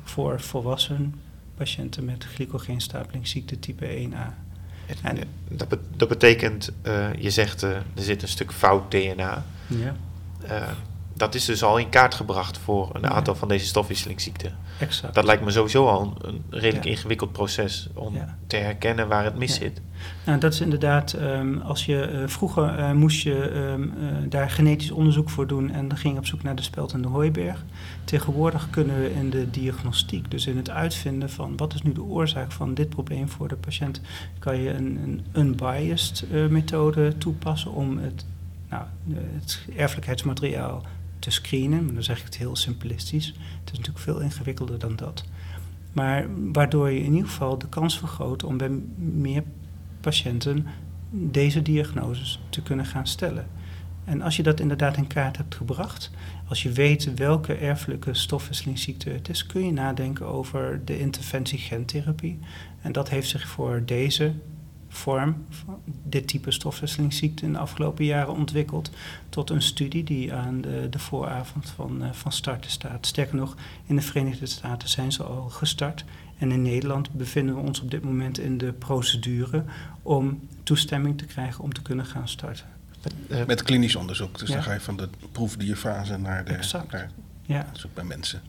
voor 0.03 0.41
volwassen 0.41 1.15
patiënten 1.55 2.05
met 2.05 2.25
glycogeenstapelingsziekte 2.25 3.59
type 3.59 4.09
1a. 4.09 4.35
En, 5.03 5.19
dat, 5.49 5.79
dat 5.97 6.09
betekent, 6.09 6.73
eh, 6.83 7.15
je 7.15 7.31
zegt 7.31 7.63
eh, 7.63 7.71
er 7.71 7.83
zit 7.95 8.23
een 8.23 8.29
stuk 8.29 8.53
fout 8.53 8.91
DNA. 8.91 9.45
Ja, 9.67 9.97
Eh, 10.43 10.71
dat 11.21 11.35
is 11.35 11.45
dus 11.45 11.63
al 11.63 11.79
in 11.79 11.89
kaart 11.89 12.15
gebracht 12.15 12.59
voor 12.59 12.89
een 12.93 13.07
aantal 13.11 13.35
van 13.35 13.49
deze 13.49 13.67
stofwisselingsziekten. 13.67 14.57
exact. 14.81 15.15
Dat 15.15 15.25
lijkt 15.25 15.45
me 15.45 15.51
sowieso 15.51 15.87
al 15.87 16.01
een, 16.03 16.29
een 16.29 16.43
redelijk 16.51 16.85
Ja. 16.85 16.91
ingewikkeld 16.91 17.33
proces 17.33 17.89
om 17.95 18.15
Ja. 18.15 18.37
te 18.47 18.57
herkennen 18.57 19.09
waar 19.09 19.25
het 19.25 19.39
mis 19.39 19.53
Ja. 19.53 19.61
zit. 19.63 19.81
Nou, 20.25 20.39
dat 20.39 20.53
is 20.53 20.61
inderdaad, 20.61 21.13
ehm, 21.13 21.59
als 21.59 21.85
je 21.87 22.01
eh, 22.03 22.29
vroeger 22.29 22.79
eh, 22.79 22.93
moest 22.93 23.23
je 23.23 23.35
ehm, 23.49 23.83
eh, 23.83 24.17
daar 24.29 24.51
genetisch 24.51 24.91
onderzoek 24.91 25.31
voor 25.31 25.47
doen 25.47 25.71
en 25.71 25.89
dan 25.89 25.99
ging 25.99 26.13
je 26.13 26.19
op 26.19 26.27
zoek 26.27 26.43
naar 26.43 26.55
de 26.57 26.63
speld 26.63 26.93
en 26.93 27.03
de 27.03 27.09
hooiberg. 27.09 27.65
Tegenwoordig 28.05 28.71
kunnen 28.71 29.01
we 29.01 29.13
in 29.15 29.31
de 29.31 29.51
diagnostiek, 29.51 30.31
dus 30.31 30.47
in 30.47 30.57
het 30.57 30.71
uitvinden 30.71 31.31
van 31.31 31.57
wat 31.57 31.75
is 31.75 31.83
nu 31.83 31.93
de 31.93 32.03
oorzaak 32.03 32.53
van 32.53 32.75
dit 32.75 32.89
probleem 32.89 33.29
voor 33.29 33.49
de 33.49 33.57
patiënt, 33.57 34.01
kan 34.39 34.57
je 34.57 34.71
een, 34.75 34.99
een 35.05 35.25
unbiased 35.43 36.25
methode 36.51 37.19
toepassen 37.19 37.73
om 37.73 37.99
het, 37.99 38.25
nou, 38.71 38.83
het 39.15 39.67
erfelijkheidsmateriaal 39.77 40.83
te 41.21 41.31
screenen. 41.31 41.85
Maar 41.85 41.95
dan 41.95 42.03
zeg 42.03 42.19
ik 42.19 42.25
het 42.25 42.37
heel 42.37 42.57
simplistisch. 42.57 43.27
Het 43.27 43.73
is 43.73 43.79
natuurlijk 43.79 44.05
veel 44.05 44.21
ingewikkelder 44.21 44.79
dan 44.79 44.97
dat. 44.97 45.25
Maar 45.93 46.27
waardoor 46.53 46.91
je 46.91 47.03
in 47.05 47.13
ieder 47.13 47.29
geval 47.29 47.59
de 47.59 47.69
kans 47.69 47.99
vergroot 47.99 48.45
om 48.45 48.57
bij 48.57 48.71
meer 48.97 49.43
patiënten 50.01 50.67
deze 51.11 51.63
diagnoses 51.63 52.41
te 52.49 52.63
kunnen 52.63 52.87
gaan 52.87 53.07
stellen. 53.07 53.47
En 54.05 54.23
als 54.23 54.37
je 54.37 54.43
dat 54.43 54.61
inderdaad 54.61 54.97
in 54.97 55.07
kaart 55.07 55.37
hebt 55.37 55.55
gebracht, 55.55 56.11
als 56.49 56.63
je 56.63 56.73
weet 56.73 57.15
welke 57.15 57.55
erfelijke 57.55 58.15
stofwisselingsziekte 58.15 59.11
het 59.11 59.29
is, 59.29 59.47
kun 59.47 59.65
je 59.65 59.73
nadenken 59.73 60.27
over 60.27 60.81
de 60.85 60.99
interventie 60.99 61.59
gentherapie. 61.59 62.39
En 62.81 62.93
dat 62.93 63.09
heeft 63.09 63.29
zich 63.29 63.49
voor 63.49 63.83
deze 63.85 64.33
vorm, 64.93 65.45
van 65.51 65.79
dit 66.05 66.27
type 66.29 66.51
stofwisselingsziekte 66.51 67.45
in 67.45 67.53
de 67.53 67.59
afgelopen 67.59 68.05
jaren 68.05 68.33
ontwikkeld 68.35 68.91
tot 69.29 69.51
een 69.51 69.63
studie 69.63 70.05
die 70.05 70.33
aan 70.35 70.61
de, 70.61 70.87
de 70.91 70.99
vooravond 70.99 71.69
van, 71.77 72.03
eh, 72.05 72.13
van 72.13 72.33
starten 72.33 72.71
staat. 72.71 73.07
Sterker 73.07 73.37
nog, 73.37 73.57
in 73.87 73.97
de 73.97 74.03
Verenigde 74.03 74.47
Staten 74.47 74.89
zijn 74.89 75.13
ze 75.13 75.23
al 75.23 75.49
gestart. 75.49 76.05
En 76.39 76.51
in 76.53 76.63
Nederland 76.63 77.11
bevinden 77.13 77.55
we 77.55 77.61
ons 77.61 77.81
op 77.81 77.91
dit 77.91 78.03
moment 78.03 78.39
in 78.39 78.59
de 78.59 78.73
procedure 78.73 79.65
om 80.03 80.41
toestemming 80.63 81.19
te 81.19 81.25
krijgen 81.25 81.65
om 81.65 81.73
te 81.73 81.83
kunnen 81.83 82.07
gaan 82.07 82.29
starten. 82.29 82.65
Eh, 83.29 83.45
Met 83.47 83.63
klinisch 83.63 83.97
onderzoek. 83.97 84.39
Dus 84.39 84.49
Ja. 84.49 84.55
dan 84.55 84.63
ga 84.63 84.73
je 84.73 84.81
van 84.81 84.97
de 84.97 85.09
proefdierfase 85.33 86.17
naar 86.17 86.45
de 86.45 86.53
Exact. 86.53 86.93
naar 86.93 87.11
Ja, 87.43 87.63
onderzoek 87.67 87.95
bij 87.95 88.05
mensen. 88.05 88.41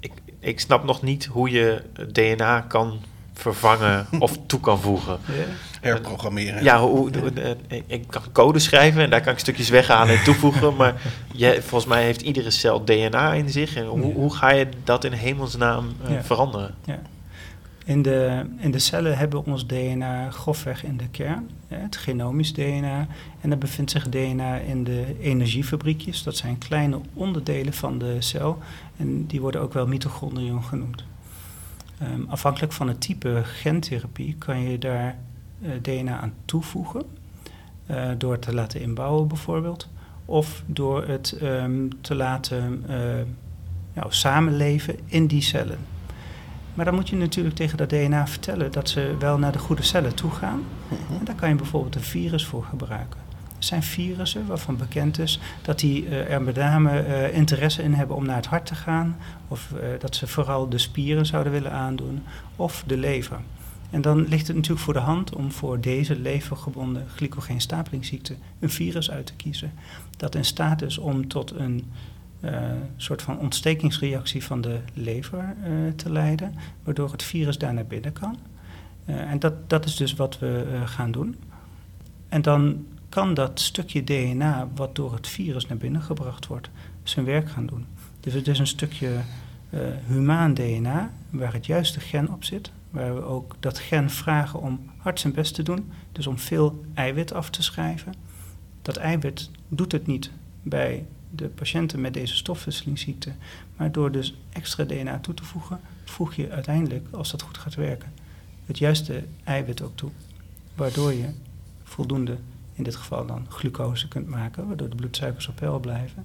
ik, 0.00 0.12
ik 0.38 0.60
snap 0.60 0.84
nog 0.84 1.02
niet 1.02 1.24
hoe 1.24 1.50
je 1.50 1.82
DNA 2.12 2.60
kan 2.60 3.00
vervangen 3.34 4.06
of 4.18 4.38
toe 4.46 4.60
kan 4.60 4.80
voegen. 4.80 5.18
Herprogrammeren. 5.80 6.62
Ja, 6.62 6.80
hoe, 6.80 7.18
hoe- 7.18 7.30
eh, 7.68 7.80
ik 7.86 8.04
kan 8.08 8.22
code 8.32 8.58
schrijven 8.58 9.02
en 9.02 9.10
daar 9.10 9.20
kan 9.20 9.32
ik 9.32 9.38
stukjes 9.38 9.68
weghalen 9.68 10.16
en 10.18 10.24
toevoegen. 10.24 10.76
Maar 10.76 11.02
je, 11.32 11.58
volgens 11.62 11.86
mij 11.90 12.04
heeft 12.04 12.20
iedere 12.22 12.50
cel 12.50 12.84
DNA 12.84 13.32
in 13.32 13.50
zich. 13.50 13.76
En 13.76 13.84
hoe, 13.86 14.06
Ja. 14.06 14.12
hoe 14.12 14.34
ga 14.34 14.50
je 14.50 14.66
dat 14.84 15.04
in 15.04 15.12
hemelsnaam 15.12 15.92
eh, 16.04 16.10
Ja. 16.12 16.22
veranderen? 16.22 16.74
In 17.86 18.02
de, 18.02 18.42
in 18.58 18.70
de 18.70 18.78
cellen 18.78 19.18
hebben 19.18 19.44
we 19.44 19.50
ons 19.50 19.66
DNA 19.66 20.30
grofweg 20.30 20.84
in 20.84 20.96
de 20.96 21.08
kern, 21.08 21.50
hè, 21.68 21.76
het 21.76 21.96
genomisch 21.96 22.52
DNA. 22.52 23.06
En 23.40 23.50
er 23.50 23.58
bevindt 23.58 23.90
zich 23.90 24.08
DNA 24.08 24.56
in 24.56 24.84
de 24.84 25.16
energiefabriekjes. 25.20 26.22
Dat 26.22 26.36
zijn 26.36 26.58
kleine 26.58 27.00
onderdelen 27.14 27.72
van 27.72 27.98
de 27.98 28.16
cel. 28.18 28.58
En 28.96 29.26
die 29.26 29.40
worden 29.40 29.60
ook 29.60 29.72
wel 29.72 29.86
mitochondriën 29.86 30.62
genoemd. 30.62 31.04
Ehm, 31.98 32.22
afhankelijk 32.28 32.72
van 32.72 32.88
het 32.88 33.00
type 33.00 33.40
gentherapie 33.44 34.34
kan 34.38 34.60
je 34.60 34.78
daar 34.78 35.16
eh, 35.62 35.70
DNA 35.82 36.20
aan 36.20 36.32
toevoegen. 36.44 37.02
eh, 37.86 38.10
door 38.18 38.32
het 38.32 38.42
te 38.42 38.54
laten 38.54 38.80
inbouwen 38.80 39.28
bijvoorbeeld. 39.28 39.88
Of 40.24 40.62
door 40.66 41.06
het 41.06 41.32
ehm, 41.32 41.88
te 42.00 42.14
laten 42.14 42.84
eh, 42.88 42.96
nou, 43.92 44.06
samenleven 44.12 44.98
in 45.04 45.26
die 45.26 45.42
cellen. 45.42 45.78
Maar 46.74 46.84
dan 46.84 46.94
moet 46.94 47.08
je 47.08 47.16
natuurlijk 47.16 47.54
tegen 47.54 47.76
dat 47.78 47.90
DNA 47.90 48.26
vertellen 48.26 48.72
dat 48.72 48.88
ze 48.88 49.16
wel 49.18 49.38
naar 49.38 49.52
de 49.52 49.58
goede 49.58 49.82
cellen 49.82 50.14
toe 50.14 50.30
gaan. 50.30 50.62
En 51.18 51.24
daar 51.24 51.34
kan 51.34 51.48
je 51.48 51.54
bijvoorbeeld 51.54 51.94
een 51.94 52.00
virus 52.00 52.46
voor 52.46 52.64
gebruiken. 52.64 53.20
Zijn 53.64 53.82
virussen 53.82 54.46
waarvan 54.46 54.76
bekend 54.76 55.18
is 55.18 55.38
dat 55.62 55.78
die 55.78 56.08
eh, 56.08 56.32
er 56.32 56.42
met 56.42 56.56
name 56.56 56.98
eh, 56.98 57.36
interesse 57.36 57.82
in 57.82 57.92
hebben 57.92 58.16
om 58.16 58.26
naar 58.26 58.36
het 58.36 58.46
hart 58.46 58.66
te 58.66 58.74
gaan. 58.74 59.16
Of 59.48 59.72
eh, 59.72 59.88
dat 59.98 60.16
ze 60.16 60.26
vooral 60.26 60.68
de 60.68 60.78
spieren 60.78 61.26
zouden 61.26 61.52
willen 61.52 61.72
aandoen. 61.72 62.22
Of 62.56 62.84
de 62.86 62.96
lever. 62.96 63.40
En 63.90 64.02
dan 64.02 64.28
ligt 64.28 64.46
het 64.46 64.56
natuurlijk 64.56 64.84
voor 64.84 64.94
de 64.94 65.00
hand 65.00 65.34
om 65.34 65.52
voor 65.52 65.80
deze 65.80 66.18
levergebonden 66.18 67.06
glycogeenstapelingsziekte 67.14 68.34
een 68.60 68.70
virus 68.70 69.10
uit 69.10 69.26
te 69.26 69.34
kiezen. 69.34 69.72
Dat 70.16 70.34
in 70.34 70.44
staat 70.44 70.82
is 70.82 70.98
om 70.98 71.28
tot 71.28 71.50
een 71.50 71.92
soort 72.96 73.22
van 73.22 73.38
ontstekingsreactie 73.38 74.44
van 74.44 74.60
de 74.60 74.78
lever 74.94 75.54
te 75.96 76.10
leiden, 76.10 76.54
waardoor 76.82 77.12
het 77.12 77.22
virus 77.22 77.58
daar 77.58 77.74
naar 77.74 77.86
binnen 77.86 78.12
kan. 78.12 78.38
En 79.04 79.38
dat, 79.38 79.70
dat 79.70 79.84
is 79.84 79.96
dus 79.96 80.14
wat 80.14 80.38
we 80.38 80.82
gaan 80.84 81.12
doen. 81.12 81.36
En 82.28 82.42
dan 82.42 82.84
kan 83.14 83.34
dat 83.34 83.60
stukje 83.60 84.04
DNA 84.04 84.68
wat 84.74 84.94
door 84.94 85.12
het 85.12 85.28
virus 85.28 85.66
naar 85.66 85.76
binnen 85.76 86.02
gebracht 86.02 86.46
wordt, 86.46 86.70
zijn 87.02 87.24
werk 87.24 87.50
gaan 87.50 87.66
doen. 87.66 87.86
Dus 88.20 88.32
het 88.32 88.48
is 88.48 88.58
een 88.58 88.66
stukje 88.66 89.20
eh, 89.70 89.80
humaan 90.06 90.54
DNA 90.54 91.12
waar 91.30 91.52
het 91.52 91.66
juiste 91.66 92.00
gen 92.00 92.32
op 92.32 92.44
zit, 92.44 92.70
waar 92.90 93.14
we 93.14 93.22
ook 93.22 93.56
dat 93.60 93.78
gen 93.78 94.10
vragen 94.10 94.60
om 94.60 94.90
hard 94.96 95.20
zijn 95.20 95.32
best 95.32 95.54
te 95.54 95.62
doen, 95.62 95.92
dus 96.12 96.26
om 96.26 96.38
veel 96.38 96.84
eiwit 96.94 97.32
af 97.32 97.50
te 97.50 97.62
schrijven. 97.62 98.14
Dat 98.82 98.96
eiwit 98.96 99.50
doet 99.68 99.92
het 99.92 100.06
niet 100.06 100.30
bij 100.62 101.06
de 101.30 101.48
patiënten 101.48 102.00
met 102.00 102.14
deze 102.14 102.36
stofwisselingsziekte, 102.36 103.32
maar 103.76 103.92
door 103.92 104.12
dus 104.12 104.36
extra 104.52 104.84
DNA 104.84 105.18
toe 105.18 105.34
te 105.34 105.44
voegen, 105.44 105.80
voeg 106.04 106.34
je 106.34 106.50
uiteindelijk, 106.50 107.06
als 107.10 107.30
dat 107.30 107.42
goed 107.42 107.58
gaat 107.58 107.74
werken, 107.74 108.12
het 108.66 108.78
juiste 108.78 109.24
eiwit 109.44 109.82
ook 109.82 109.96
toe, 109.96 110.10
waardoor 110.74 111.12
je 111.12 111.28
voldoende, 111.84 112.38
in 112.74 112.84
dit 112.84 112.96
geval 112.96 113.26
dan 113.26 113.46
glucose 113.48 114.08
kunt 114.08 114.28
maken, 114.28 114.66
waardoor 114.66 114.88
de 114.88 114.96
bloedsuikers 114.96 115.48
op 115.48 115.56
peil 115.56 115.80
blijven. 115.80 116.24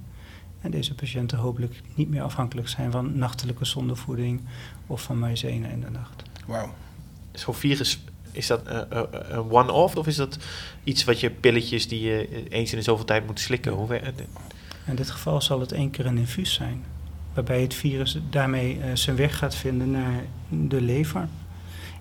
En 0.62 0.72
deze 0.72 0.96
patiënten 0.96 1.38
hopelijk 1.38 1.82
niet 1.96 2.10
meer 2.10 2.22
afhankelijk 2.22 2.68
zijn 2.68 2.92
van 2.92 3.18
nachtelijke 3.18 3.66
zondevoeding 3.66 4.42
of 4.88 5.02
van 5.02 5.20
maïzene 5.20 5.68
in 5.68 5.82
de 5.82 5.90
nacht. 5.90 6.24
Wauw. 6.46 6.74
Zo'n 7.32 7.54
virus, 7.54 8.00
is 8.32 8.48
dat 8.48 8.64
eh, 8.64 8.82
eh, 8.90 9.04
een 9.12 9.52
one-off 9.52 9.96
of 9.96 10.08
is 10.08 10.16
dat 10.16 10.38
iets 10.84 11.04
wat 11.04 11.20
je 11.20 11.30
pilletjes 11.30 11.88
die 11.88 12.02
je 12.02 12.28
eh, 12.28 12.60
eens 12.60 12.72
in 12.72 12.78
de 12.78 12.84
zoveel 12.84 13.06
tijd 13.06 13.26
moet 13.26 13.40
slikken? 13.40 13.72
Hoe 13.72 14.00
In 14.86 14.96
dit 14.96 15.10
geval 15.10 15.42
zal 15.42 15.60
het 15.60 15.72
één 15.72 15.90
keer 15.90 16.06
een 16.06 16.18
infuus 16.18 16.54
zijn, 16.54 16.84
waarbij 17.34 17.62
het 17.62 17.74
virus 17.74 18.18
daarmee 18.30 18.80
eh, 18.80 18.96
zijn 18.96 19.16
weg 19.16 19.38
gaat 19.38 19.56
vinden 19.56 19.92
naar 19.92 20.24
de 20.50 20.82
lever. 20.82 21.28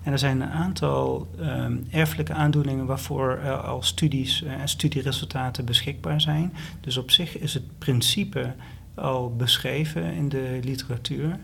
En 0.03 0.11
er 0.11 0.19
zijn 0.19 0.41
een 0.41 0.49
aantal 0.49 1.27
ehm, 1.39 1.77
erfelijke 1.89 2.33
aandoeningen 2.33 2.85
waarvoor 2.85 3.39
er 3.43 3.57
al 3.57 3.81
studies 3.81 4.43
eh, 4.43 4.53
en 4.53 4.69
studieresultaten 4.69 5.65
beschikbaar 5.65 6.21
zijn. 6.21 6.53
Dus 6.81 6.97
op 6.97 7.11
zich 7.11 7.37
is 7.37 7.53
het 7.53 7.77
principe 7.77 8.53
al 8.93 9.35
beschreven 9.35 10.13
in 10.13 10.29
de 10.29 10.59
literatuur. 10.63 11.39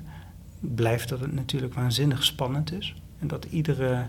Blijft 0.59 1.09
dat 1.09 1.19
het 1.19 1.33
natuurlijk 1.33 1.73
waanzinnig 1.73 2.23
spannend 2.23 2.71
is. 2.73 2.95
En 3.19 3.27
dat 3.27 3.45
iedere 3.45 4.05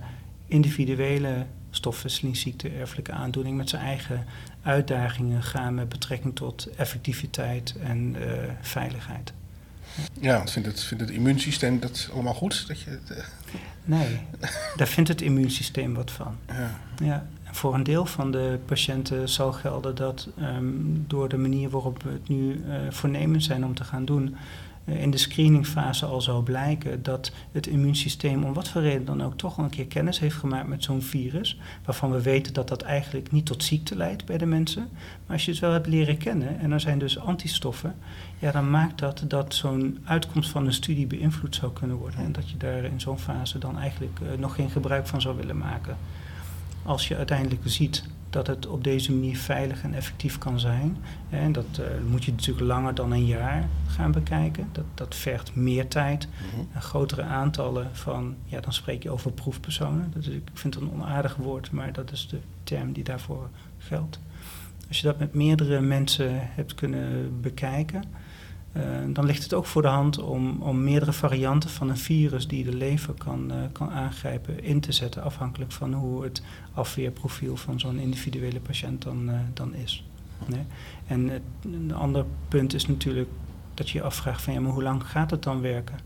individuele 0.47 1.47
stofwisselingsziekte, 1.71 2.69
erfelijke 2.69 3.13
aandoening 3.13 3.57
met 3.57 3.69
zijn 3.69 3.83
eigen 3.83 4.25
uitdagingen 4.63 5.43
gaan 5.43 5.75
met 5.75 5.89
betrekking 5.89 6.37
tot 6.37 6.69
effectiviteit 6.77 7.77
en 7.83 8.17
eh, 8.19 8.51
veiligheid. 8.61 9.33
Ja, 10.21 10.37
want 10.37 10.51
vindt 10.51 10.69
het, 10.69 10.81
vindt 10.81 11.03
het 11.03 11.13
immuunsysteem 11.13 11.81
dat 11.81 12.11
allemaal 12.13 12.35
goed? 12.35 12.65
Dat 12.67 12.81
je, 12.81 12.99
eh, 13.09 13.17
Nee, 13.85 14.19
daar 14.77 14.87
vindt 14.87 15.09
het 15.09 15.21
immuunsysteem 15.23 15.95
wat 15.95 16.11
van. 16.11 16.37
ja. 16.49 16.71
Ja, 17.05 17.27
voor 17.51 17.75
een 17.75 17.83
deel 17.83 18.07
van 18.07 18.31
de 18.33 18.59
patiënten 18.65 19.29
zal 19.29 19.53
gelden 19.53 19.95
dat 19.95 20.29
ehm, 20.39 20.65
door 21.07 21.29
de 21.29 21.37
manier 21.37 21.71
waarop 21.71 22.03
we 22.03 22.11
het 22.11 22.29
nu 22.29 22.65
eh, 22.69 22.77
voornemens 22.91 23.47
zijn 23.47 23.65
om 23.65 23.75
te 23.75 23.85
gaan 23.85 24.05
doen, 24.05 24.37
in 24.87 25.11
de 25.11 25.17
screeningfase 25.17 26.07
al 26.07 26.21
zou 26.21 26.43
blijken 26.43 27.03
dat 27.03 27.33
het 27.53 27.67
immuunsysteem 27.67 28.45
om 28.45 28.53
wat 28.53 28.69
voor 28.69 28.83
reden 28.83 29.05
dan 29.05 29.23
ook 29.23 29.37
toch 29.37 29.59
al 29.59 29.65
een 29.65 29.71
keer 29.71 29.87
kennis 29.87 30.19
heeft 30.19 30.37
gemaakt 30.37 30.69
met 30.69 30.85
zo'n 30.85 31.03
virus, 31.03 31.59
waarvan 31.85 32.11
we 32.11 32.23
weten 32.23 32.53
dat 32.53 32.69
dat 32.69 32.83
eigenlijk 32.83 33.33
niet 33.33 33.47
tot 33.47 33.65
ziekte 33.65 33.97
leidt 33.97 34.25
bij 34.25 34.39
de 34.39 34.47
mensen. 34.47 34.89
Maar 35.27 35.37
als 35.37 35.45
je 35.45 35.51
het 35.51 35.61
wel 35.61 35.73
hebt 35.73 35.87
leren 35.87 36.17
kennen 36.17 36.59
en 36.59 36.73
er 36.73 36.81
zijn 36.81 36.99
dus 36.99 37.19
antistoffen, 37.19 37.95
ja, 38.39 38.51
dan 38.51 38.71
maakt 38.71 38.99
dat 38.99 39.25
dat 39.29 39.55
zo'n 39.55 39.99
uitkomst 40.05 40.51
van 40.51 40.67
een 40.67 40.73
studie 40.73 41.07
beïnvloed 41.07 41.55
zou 41.55 41.73
kunnen 41.73 41.97
worden. 41.97 42.21
En 42.21 42.33
dat 42.33 42.51
je 42.51 42.57
daar 42.57 42.85
in 42.85 43.01
zo'n 43.01 43.19
fase 43.19 43.59
dan 43.59 43.79
eigenlijk 43.79 44.19
eh, 44.21 44.39
nog 44.39 44.55
geen 44.55 44.71
gebruik 44.71 45.07
van 45.07 45.21
zou 45.21 45.37
willen 45.37 45.59
maken. 45.59 45.97
Als 46.83 47.09
je 47.09 47.17
uiteindelijk 47.17 47.63
ziet 47.65 48.05
dat 48.37 48.47
het 48.47 48.67
op 48.67 48.85
deze 48.85 49.13
manier 49.13 49.37
veilig 49.37 49.83
en 49.83 49.95
effectief 49.95 50.39
kan 50.39 50.61
zijn. 50.61 50.97
En 51.31 51.53
dat 51.53 51.67
eh, 51.73 51.85
moet 52.11 52.25
je 52.25 52.31
natuurlijk 52.31 52.67
langer 52.67 52.95
dan 52.95 53.13
een 53.13 53.27
jaar 53.27 53.69
gaan 53.87 54.13
bekijken. 54.13 54.69
Dat, 54.73 54.85
dat 54.95 55.15
vergt 55.15 55.55
meer 55.55 55.89
tijd 55.89 56.29
Mhm. 56.29 56.61
en 56.75 56.83
grotere 56.83 57.23
aantallen 57.23 57.89
van, 57.93 58.35
ja, 58.45 58.61
dan 58.61 58.73
spreek 58.73 59.03
je 59.03 59.11
over 59.11 59.33
proefpersonen. 59.33 60.11
Dat 60.15 60.23
is, 60.23 60.29
ik 60.29 60.49
vind 60.53 60.75
het 60.75 60.83
een 60.83 60.93
onaardig 60.93 61.37
woord, 61.37 61.71
maar 61.71 61.93
dat 61.93 62.13
is 62.13 62.29
de 62.29 62.39
term 62.63 62.93
die 62.93 63.05
daarvoor 63.05 63.49
geldt. 63.79 64.19
Als 64.89 65.01
je 65.01 65.07
dat 65.07 65.19
met 65.19 65.35
meerdere 65.35 65.81
mensen 65.81 66.31
hebt 66.33 66.75
kunnen 66.75 67.41
bekijken, 67.41 68.03
eh, 68.77 68.83
dan 69.09 69.25
ligt 69.25 69.43
het 69.43 69.55
ook 69.55 69.67
voor 69.67 69.83
de 69.83 69.89
hand 69.89 70.19
om, 70.19 70.63
om 70.63 70.85
meerdere 70.85 71.13
varianten 71.13 71.71
van 71.71 71.89
een 71.89 71.97
virus 71.97 72.49
die 72.49 72.65
de 72.65 72.75
lever 72.75 73.15
kan, 73.15 73.51
eh, 73.51 73.57
kan 73.73 73.91
aangrijpen 73.91 74.63
in 74.63 74.81
te 74.81 74.93
zetten, 74.93 75.23
afhankelijk 75.23 75.73
van 75.73 75.93
hoe 75.93 76.23
het 76.23 76.43
afweerprofiel 76.75 77.57
van 77.57 77.81
zo'n 77.81 77.99
individuele 77.99 78.61
patiënt 78.61 79.03
dan, 79.03 79.31
eh, 79.31 79.39
dan 79.55 79.75
is. 79.75 80.05
Nee? 80.47 80.65
En 81.07 81.29
het, 81.29 81.43
een 81.65 81.95
ander 81.95 82.25
punt 82.49 82.75
is 82.75 82.87
natuurlijk 82.87 83.29
dat 83.75 83.91
je 83.91 83.99
je 83.99 84.05
afvraagt 84.05 84.43
van 84.43 84.53
ja, 84.53 84.61
maar 84.61 84.73
hoe 84.73 84.83
lang 84.83 85.07
gaat 85.07 85.31
het 85.31 85.43
dan 85.43 85.61
werken? 85.61 85.99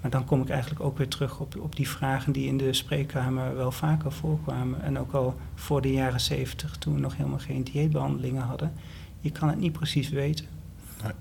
Maar 0.00 0.10
dan 0.10 0.24
kom 0.24 0.42
ik 0.42 0.48
eigenlijk 0.48 0.80
ook 0.80 0.98
weer 0.98 1.08
terug 1.08 1.40
op, 1.40 1.56
op 1.60 1.76
die 1.76 1.88
vragen 1.88 2.32
die 2.32 2.46
in 2.46 2.56
de 2.56 2.72
spreekkamer 2.72 3.56
wel 3.56 3.72
vaker 3.72 4.12
voorkwamen. 4.12 4.82
En 4.82 4.98
ook 4.98 5.12
al 5.12 5.36
voor 5.54 5.82
de 5.82 5.92
jaren 5.92 6.20
zeventig, 6.20 6.76
toen 6.76 6.94
we 6.94 7.00
nog 7.00 7.16
helemaal 7.16 7.38
geen 7.38 7.64
dieetbehandelingen 7.64 8.42
hadden. 8.42 8.72
Je 9.20 9.30
kan 9.30 9.48
het 9.48 9.58
niet 9.58 9.72
precies 9.72 10.08
weten. 10.08 10.46
Nee. 11.02 11.12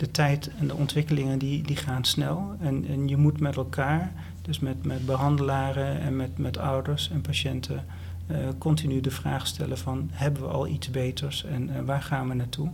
De 0.00 0.10
tijd 0.10 0.50
en 0.58 0.66
de 0.66 0.74
ontwikkelingen 0.74 1.38
die, 1.38 1.62
die 1.62 1.76
gaan 1.76 2.04
snel. 2.04 2.56
En, 2.60 2.86
en 2.88 3.08
je 3.08 3.16
moet 3.16 3.40
met 3.40 3.56
elkaar, 3.56 4.12
dus 4.42 4.58
met, 4.58 4.84
met 4.84 5.06
behandelaren 5.06 6.00
en 6.00 6.16
met, 6.16 6.38
met 6.38 6.58
ouders 6.58 7.10
en 7.10 7.20
patiënten, 7.20 7.84
eh, 8.26 8.38
continu 8.58 9.00
de 9.00 9.10
vraag 9.10 9.46
stellen 9.46 9.78
van 9.78 10.08
hebben 10.12 10.42
we 10.42 10.48
al 10.48 10.66
iets 10.66 10.90
beters 10.90 11.44
en 11.44 11.84
waar 11.84 12.02
gaan 12.02 12.28
we 12.28 12.34
naartoe? 12.34 12.70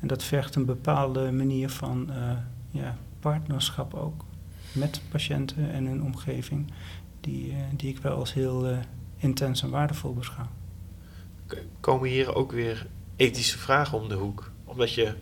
En 0.00 0.06
dat 0.06 0.22
vergt 0.22 0.54
een 0.54 0.64
bepaalde 0.64 1.32
manier 1.32 1.70
van 1.70 2.10
eh, 2.10 2.30
ja, 2.70 2.96
partnerschap 3.20 3.94
ook 3.94 4.24
met 4.72 5.02
patiënten 5.08 5.70
en 5.72 5.86
hun 5.86 6.02
omgeving, 6.02 6.72
die, 7.20 7.50
eh, 7.50 7.56
die 7.76 7.88
ik 7.88 7.98
wel 7.98 8.16
als 8.16 8.32
heel 8.32 8.78
intens 9.16 9.62
en 9.62 9.70
waardevol 9.70 10.14
beschouw. 10.14 10.48
Komen 11.80 12.08
hier 12.08 12.34
ook 12.34 12.52
weer 12.52 12.86
ethische 13.16 13.58
vragen 13.58 13.98
om 13.98 14.08
de 14.08 14.14
hoek? 14.14 14.50
Omdat 14.64 14.92
je 14.92 15.14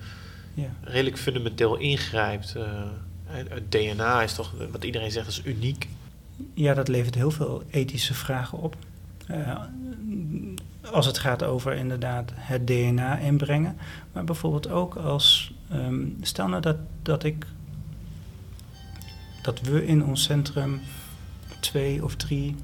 Ja. 0.60 0.68
redelijk 0.80 1.18
fundamenteel 1.18 1.76
ingrijpt. 1.76 2.54
eh, 2.54 2.82
het 3.24 3.48
het 3.48 3.72
DNA 3.72 4.22
is 4.22 4.34
toch, 4.34 4.54
wat 4.70 4.84
iedereen 4.84 5.10
zegt, 5.10 5.28
is 5.28 5.42
uniek. 5.44 5.88
Ja, 6.54 6.74
dat 6.74 6.88
levert 6.88 7.14
heel 7.14 7.30
veel 7.30 7.62
ethische 7.70 8.14
vragen 8.14 8.58
op. 8.58 8.76
Eh, 9.26 9.62
als 10.92 11.06
het 11.06 11.18
gaat 11.18 11.42
over 11.42 11.72
inderdaad 11.72 12.32
het 12.34 12.66
DNA 12.66 13.18
inbrengen. 13.18 13.76
Maar 14.12 14.24
bijvoorbeeld 14.24 14.68
ook 14.68 14.94
als. 14.96 15.52
ehm, 15.70 16.06
stel 16.20 16.48
nou 16.48 16.62
dat, 16.62 16.76
dat 17.02 17.24
ik. 17.24 17.46
dat 19.42 19.60
we 19.60 19.86
in 19.86 20.04
ons 20.04 20.22
centrum 20.22 20.80
twee 21.60 22.04
of 22.04 22.14
drie 22.16 22.56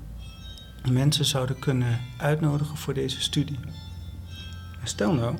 mensen 0.91 1.25
zouden 1.25 1.59
kunnen 1.59 2.01
uitnodigen 2.17 2.77
voor 2.77 2.95
deze 2.95 3.21
studie. 3.21 3.59
En 4.81 4.87
stel 4.89 5.15
nou 5.15 5.37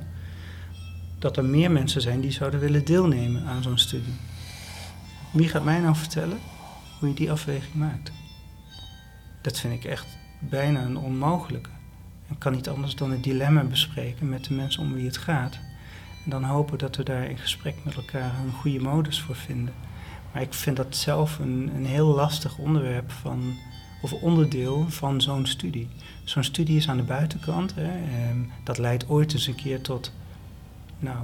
dat 1.25 1.37
er 1.37 1.45
meer 1.45 1.71
mensen 1.71 2.01
zijn 2.01 2.21
die 2.21 2.31
zouden 2.31 2.61
willen 2.61 2.85
deelnemen 2.85 3.45
aan 3.45 3.63
zo'n 3.63 3.79
studie. 3.79 4.13
Wie 5.33 5.49
gaat 5.49 5.65
mij 5.65 5.81
nou 5.81 5.97
vertellen 5.97 6.39
hoe 6.99 7.09
je 7.09 7.15
die 7.15 7.31
afweging 7.31 7.75
maakt? 7.75 8.13
Dat 9.43 9.59
vind 9.59 9.75
ik 9.75 9.85
echt 9.85 10.07
bijna 10.39 10.83
een 10.83 10.97
onmogelijke. 10.97 11.69
Ik 12.31 12.39
kan 12.39 12.53
niet 12.53 12.69
anders 12.69 12.95
dan 12.95 13.11
het 13.11 13.23
dilemma 13.23 13.63
bespreken 13.63 14.29
met 14.29 14.45
de 14.45 14.55
mensen 14.55 14.83
om 14.83 14.95
wie 14.95 15.07
het 15.07 15.17
gaat. 15.17 15.59
En 16.25 16.31
dan 16.31 16.45
hopen 16.45 16.79
dat 16.79 16.97
we 16.97 17.03
daar 17.03 17.31
in 17.31 17.39
gesprek 17.39 17.75
met 17.85 17.95
elkaar 17.95 18.35
een 18.45 18.53
goede 18.53 18.81
modus 18.81 19.21
voor 19.21 19.37
vinden. 19.37 19.75
Maar 20.33 20.43
ik 20.43 20.55
vind 20.55 20.77
dat 20.77 20.97
zelf 20.97 21.39
een, 21.39 21.71
een 21.75 21.87
heel 21.87 22.15
lastig 22.15 22.59
onderwerp 22.59 23.11
van, 23.11 23.55
of 24.03 24.13
onderdeel 24.13 24.87
van 24.89 25.21
zo'n 25.21 25.47
studie. 25.47 25.89
Zo'n 26.25 26.45
studie 26.45 26.77
is 26.77 26.89
aan 26.89 26.97
de 26.97 27.03
buitenkant. 27.03 27.75
Hè, 27.75 27.91
en 28.29 28.51
dat 28.65 28.79
leidt 28.79 29.09
ooit 29.09 29.33
eens 29.33 29.47
een 29.47 29.55
keer 29.55 29.81
tot, 29.81 30.13
nou, 31.05 31.19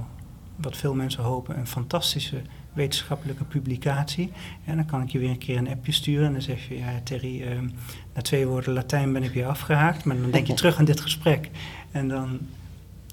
wat 0.55 0.77
veel 0.77 0.93
mensen 0.93 1.23
hopen, 1.23 1.57
een 1.57 1.67
fantastische 1.67 2.41
wetenschappelijke 2.73 3.43
publicatie. 3.43 4.31
En 4.65 4.75
dan 4.75 4.85
kan 4.85 5.01
ik 5.01 5.09
je 5.09 5.19
weer 5.19 5.29
een 5.29 5.37
keer 5.37 5.57
een 5.57 5.69
appje 5.69 5.91
sturen 5.91 6.25
en 6.25 6.31
dan 6.31 6.41
zeg 6.41 6.67
je, 6.67 6.77
ja 6.77 6.99
Terry, 7.03 7.41
ehm, 7.41 7.69
na 8.13 8.21
twee 8.21 8.47
woorden 8.47 8.73
Latijn 8.73 9.13
ben 9.13 9.23
ik 9.23 9.31
weer 9.31 9.45
afgehaakt. 9.45 10.05
Maar 10.05 10.21
dan 10.21 10.31
denk 10.31 10.47
je 10.47 10.53
terug 10.61 10.77
aan 10.77 10.85
dit 10.85 11.01
gesprek. 11.01 11.49
En 11.91 12.07
dan 12.07 12.39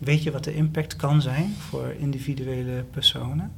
weet 0.00 0.22
je 0.22 0.30
wat 0.30 0.44
de 0.44 0.54
impact 0.54 0.96
kan 0.96 1.22
zijn 1.22 1.54
voor 1.58 1.94
individuele 1.98 2.84
personen. 2.90 3.52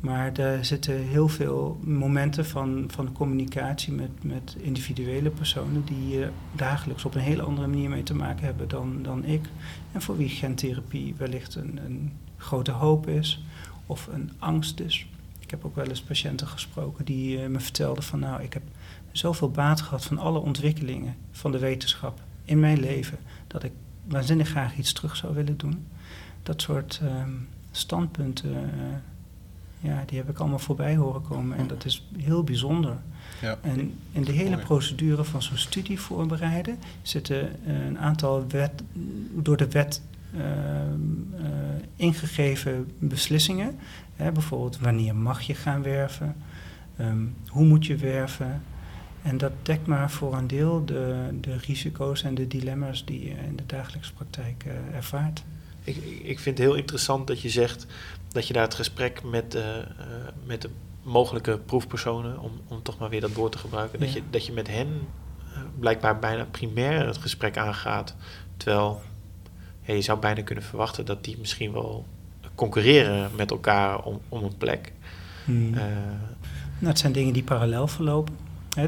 Maar 0.00 0.32
er 0.32 0.64
zitten 0.64 1.02
heel 1.02 1.28
veel 1.28 1.80
momenten 1.84 2.46
van, 2.46 2.84
van 2.88 3.12
communicatie 3.12 3.92
met, 3.92 4.24
met 4.24 4.56
individuele 4.58 5.30
personen 5.30 5.84
die 5.84 6.18
uh, 6.18 6.26
dagelijks 6.52 7.04
op 7.04 7.14
een 7.14 7.20
hele 7.20 7.42
andere 7.42 7.66
manier 7.66 7.88
mee 7.88 8.02
te 8.02 8.14
maken 8.14 8.44
hebben 8.44 8.68
dan, 8.68 9.02
dan 9.02 9.24
ik. 9.24 9.48
En 9.92 10.02
voor 10.02 10.16
wie 10.16 10.28
gentherapie 10.28 11.14
wellicht 11.16 11.54
een, 11.54 11.80
een 11.84 12.12
grote 12.36 12.70
hoop 12.70 13.08
is 13.08 13.44
of 13.86 14.06
een 14.06 14.30
angst 14.38 14.80
is. 14.80 15.06
Ik 15.38 15.50
heb 15.50 15.64
ook 15.64 15.76
wel 15.76 15.86
eens 15.86 16.02
patiënten 16.02 16.46
gesproken 16.46 17.04
die 17.04 17.38
uh, 17.38 17.46
me 17.46 17.60
vertelden 17.60 18.02
van 18.02 18.18
nou, 18.18 18.42
ik 18.42 18.52
heb 18.52 18.62
zoveel 19.12 19.50
baat 19.50 19.80
gehad 19.80 20.04
van 20.04 20.18
alle 20.18 20.38
ontwikkelingen 20.38 21.14
van 21.30 21.52
de 21.52 21.58
wetenschap 21.58 22.20
in 22.44 22.60
mijn 22.60 22.80
leven, 22.80 23.18
dat 23.46 23.62
ik 23.62 23.72
waanzinnig 24.04 24.48
graag 24.48 24.76
iets 24.76 24.92
terug 24.92 25.16
zou 25.16 25.34
willen 25.34 25.56
doen. 25.56 25.86
Dat 26.42 26.62
soort 26.62 27.00
um, 27.02 27.48
standpunten 27.70 28.52
uh, 28.52 28.96
Ja, 29.80 30.02
die 30.06 30.18
heb 30.18 30.28
ik 30.28 30.38
allemaal 30.38 30.58
voorbij 30.58 30.96
horen 30.96 31.22
komen 31.22 31.58
en 31.58 31.66
dat 31.66 31.84
is 31.84 32.08
heel 32.18 32.44
bijzonder. 32.44 32.96
Ja. 33.40 33.58
En 33.62 33.98
in 34.12 34.24
de 34.24 34.32
hele 34.32 34.56
procedure 34.58 35.24
van 35.24 35.42
zo'n 35.42 35.56
studie 35.56 36.00
voorbereiden 36.00 36.78
zitten 37.02 37.66
eh, 37.66 37.86
een 37.86 37.98
aantal 37.98 38.44
wet, 38.48 38.82
door 39.32 39.56
de 39.56 39.68
wet 39.68 40.02
ehm, 40.34 40.42
eh, 41.44 41.50
ingegeven 41.96 42.90
beslissingen. 42.98 43.78
Hè, 44.16 44.32
bijvoorbeeld 44.32 44.78
wanneer 44.78 45.14
mag 45.14 45.40
je 45.40 45.54
gaan 45.54 45.82
werven, 45.82 46.36
Ehm, 46.96 47.24
hoe 47.48 47.64
moet 47.64 47.86
je 47.86 47.96
werven. 47.96 48.62
En 49.22 49.38
dat 49.38 49.52
dekt 49.62 49.86
maar 49.86 50.10
voor 50.10 50.34
een 50.34 50.46
deel 50.46 50.84
de, 50.84 51.28
de 51.40 51.56
risico's 51.56 52.22
en 52.22 52.34
de 52.34 52.48
dilemma's 52.48 53.04
die 53.04 53.24
je 53.24 53.34
in 53.48 53.56
de 53.56 53.66
dagelijkse 53.66 54.12
praktijk 54.12 54.64
eh, 54.66 54.96
ervaart. 54.96 55.44
Ik, 55.86 55.96
ik- 56.22 56.38
vind 56.40 56.58
het 56.58 56.66
heel 56.66 56.76
interessant 56.76 57.26
dat 57.26 57.40
je 57.40 57.48
zegt 57.48 57.86
dat 58.32 58.46
je 58.46 58.52
daar 58.52 58.62
het 58.62 58.74
gesprek 58.74 59.22
met, 59.22 59.54
eh, 59.54 59.78
eh, 59.78 59.84
met 60.44 60.62
de 60.62 60.70
mogelijke 61.02 61.58
proefpersonen, 61.58 62.38
om, 62.40 62.52
om 62.68 62.82
toch 62.82 62.98
maar 62.98 63.08
weer 63.10 63.20
dat 63.20 63.32
woord 63.32 63.52
te 63.52 63.58
gebruiken, 63.58 64.00
dat, 64.00 64.12
je, 64.12 64.22
dat 64.30 64.46
je 64.46 64.52
met 64.52 64.68
hen 64.68 64.88
eh, 65.52 65.58
blijkbaar 65.78 66.18
bijna 66.18 66.44
primair 66.50 67.06
het 67.06 67.16
gesprek 67.18 67.56
aangaat. 67.56 68.14
Terwijl 68.56 69.00
ja, 69.82 69.94
je 69.94 70.00
zou 70.02 70.18
bijna 70.18 70.42
kunnen 70.42 70.64
verwachten 70.64 71.04
dat 71.04 71.24
die 71.24 71.38
misschien 71.38 71.72
wel 71.72 72.06
concurreren 72.54 73.30
met 73.36 73.50
elkaar 73.50 74.02
om, 74.02 74.20
om 74.28 74.44
een 74.44 74.56
plek. 74.56 74.92
Hmm. 75.44 75.70
Nou, 75.70 75.84
het 76.92 76.98
zijn 76.98 77.12
dingen 77.12 77.32
die 77.32 77.42
parallel 77.42 77.86
verlopen. 77.88 78.36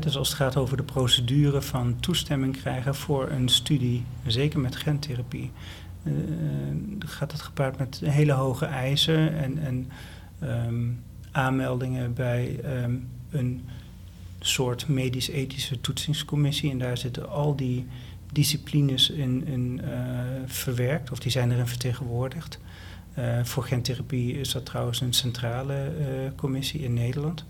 Dus 0.00 0.16
als 0.16 0.28
het 0.28 0.36
gaat 0.36 0.56
over 0.56 0.76
de 0.76 0.82
procedure 0.82 1.62
van 1.62 2.00
toestemming 2.00 2.56
krijgen 2.60 2.94
voor 2.94 3.30
een 3.30 3.48
studie, 3.48 4.04
zeker 4.26 4.60
met 4.60 4.76
gentherapie, 4.76 5.50
eh, 6.02 6.12
gaat 6.98 7.32
het 7.32 7.40
gepaard 7.40 7.78
met 7.78 8.00
hele 8.04 8.32
hoge 8.32 8.64
eisen 8.64 9.36
en, 9.36 9.58
en 9.58 9.88
ehm, 10.38 10.84
aanmeldingen 11.32 12.14
bij 12.14 12.60
ehm, 12.62 12.94
een 13.30 13.64
soort 14.40 14.88
medisch-ethische 14.88 15.80
toetsingscommissie. 15.80 16.70
En 16.70 16.78
daar 16.78 16.98
zitten 16.98 17.28
al 17.28 17.56
die 17.56 17.86
disciplines 18.32 19.10
in, 19.10 19.46
in 19.46 19.80
eh, 19.84 19.90
verwerkt, 20.46 21.10
of 21.10 21.18
die 21.18 21.30
zijn 21.30 21.52
erin 21.52 21.66
vertegenwoordigd. 21.66 22.58
Voor 23.42 23.62
gentherapie 23.64 24.40
is 24.40 24.52
dat 24.52 24.66
trouwens 24.66 25.00
een 25.00 25.12
centrale 25.12 25.92
commissie 26.36 26.80
in 26.80 26.94
Nederland. 26.94 27.44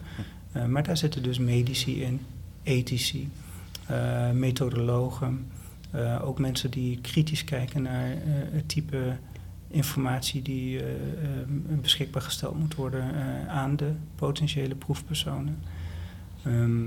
Maar 0.69 0.83
daar 0.83 0.97
zitten 0.97 1.23
dus 1.23 1.39
medici 1.39 2.03
in, 2.03 2.21
ethici, 2.63 3.31
methodologen, 4.33 5.47
eh, 5.91 6.23
ook 6.25 6.39
mensen 6.39 6.71
die 6.71 7.01
kritisch 7.01 7.45
kijken 7.45 7.83
naar 7.83 8.11
eh, 8.11 8.19
het 8.51 8.69
type 8.69 9.17
informatie 9.69 10.43
die 10.43 10.83
eh, 10.83 10.87
beschikbaar 11.81 12.23
gesteld 12.23 12.59
moet 12.59 12.75
worden 12.75 13.05
aan 13.49 13.77
de 13.77 13.93
potentiële 14.15 14.75
proefpersonen. 14.75 15.59
Ehm, 16.43 16.87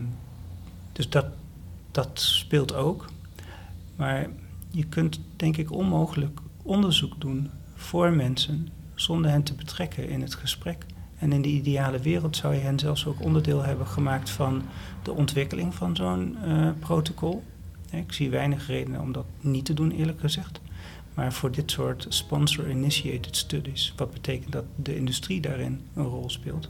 dus 0.91 1.09
dat, 1.09 1.25
dat 1.91 2.19
speelt 2.19 2.73
ook. 2.73 3.09
Maar 3.95 4.27
je 4.69 4.85
kunt 4.85 5.19
denk 5.35 5.57
ik 5.57 5.71
onmogelijk 5.71 6.39
onderzoek 6.61 7.21
doen 7.21 7.49
voor 7.75 8.11
mensen 8.11 8.67
zonder 8.95 9.31
hen 9.31 9.43
te 9.43 9.53
betrekken 9.53 10.09
in 10.09 10.21
het 10.21 10.35
gesprek. 10.35 10.85
En 11.17 11.31
in 11.31 11.41
de 11.41 11.49
ideale 11.49 11.99
wereld 11.99 12.35
zou 12.35 12.53
je 12.53 12.59
hen 12.59 12.79
zelfs 12.79 13.05
ook 13.05 13.21
onderdeel 13.21 13.63
hebben 13.63 13.87
gemaakt 13.87 14.29
van 14.29 14.61
de 15.03 15.11
ontwikkeling 15.11 15.75
van 15.75 15.95
zo'n 15.95 16.37
protocol. 16.79 17.43
Ik 17.91 18.11
zie 18.11 18.29
weinig 18.29 18.67
redenen 18.67 19.01
om 19.01 19.11
dat 19.11 19.25
niet 19.39 19.65
te 19.65 19.73
doen, 19.73 19.91
eerlijk 19.91 20.19
gezegd. 20.19 20.61
Maar 21.13 21.33
voor 21.33 21.51
dit 21.51 21.71
soort 21.71 22.05
sponsor-initiated 22.09 23.37
studies, 23.37 23.93
wat 23.97 24.11
betekent 24.11 24.51
dat 24.51 24.65
de 24.75 24.95
industrie 24.95 25.41
daarin 25.41 25.81
een 25.93 26.05
rol 26.05 26.29
speelt, 26.29 26.69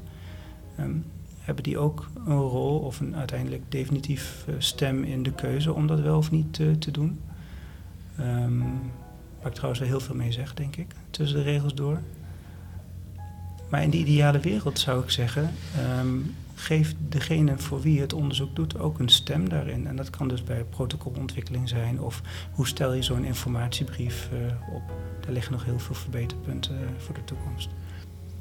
ehm, 0.78 0.96
hebben 1.40 1.64
die 1.64 1.78
ook 1.78 2.10
een 2.26 2.40
rol 2.40 2.80
of 2.80 3.00
een 3.00 3.16
uiteindelijk 3.16 3.64
definitief 3.70 4.46
eh, 4.48 4.56
stem 4.58 5.04
in 5.04 5.24
de 5.24 5.32
keuze 5.32 5.74
om 5.74 5.88
dat 5.88 6.00
wel 6.00 6.18
of 6.18 6.32
niet 6.32 6.54
te 6.54 6.92
doen. 6.92 7.20
Ehm, 8.18 8.60
waar 9.38 9.50
ik 9.50 9.54
trouwens 9.54 9.80
wel 9.80 9.90
heel 9.90 10.00
veel 10.00 10.16
mee 10.16 10.32
zeg, 10.32 10.54
denk 10.54 10.76
ik, 10.76 10.96
tussen 11.10 11.38
de 11.38 11.44
regels 11.44 11.74
door. 11.74 12.02
Maar 13.72 13.84
in 13.84 13.90
de 13.90 13.98
ideale 13.98 14.40
wereld 14.40 14.80
zou 14.80 15.04
ik 15.04 15.10
zeggen, 15.10 15.52
ehm, 15.78 16.08
geef 16.56 16.94
degene 17.10 17.58
voor 17.58 17.82
wie 17.82 17.94
je 17.94 18.02
het 18.02 18.14
onderzoek 18.14 18.56
doet 18.56 18.78
ook 18.80 19.00
een 19.00 19.10
stem 19.10 19.50
daarin. 19.50 19.88
En 19.88 19.96
dat 19.96 20.10
kan 20.10 20.28
dus 20.28 20.44
bij 20.44 20.64
protocolontwikkeling 20.64 21.70
zijn 21.70 22.00
of 22.02 22.22
hoe 22.52 22.68
stel 22.68 22.94
je 22.94 23.02
zo'n 23.04 23.24
informatiebrief 23.26 24.30
eh, 24.32 24.74
op. 24.76 24.82
Daar 25.20 25.32
liggen 25.32 25.52
nog 25.52 25.66
heel 25.66 25.80
veel 25.80 25.96
verbeterpunten 25.96 26.76
eh, 26.78 26.88
voor 26.98 27.16
de 27.16 27.24
toekomst. 27.24 27.70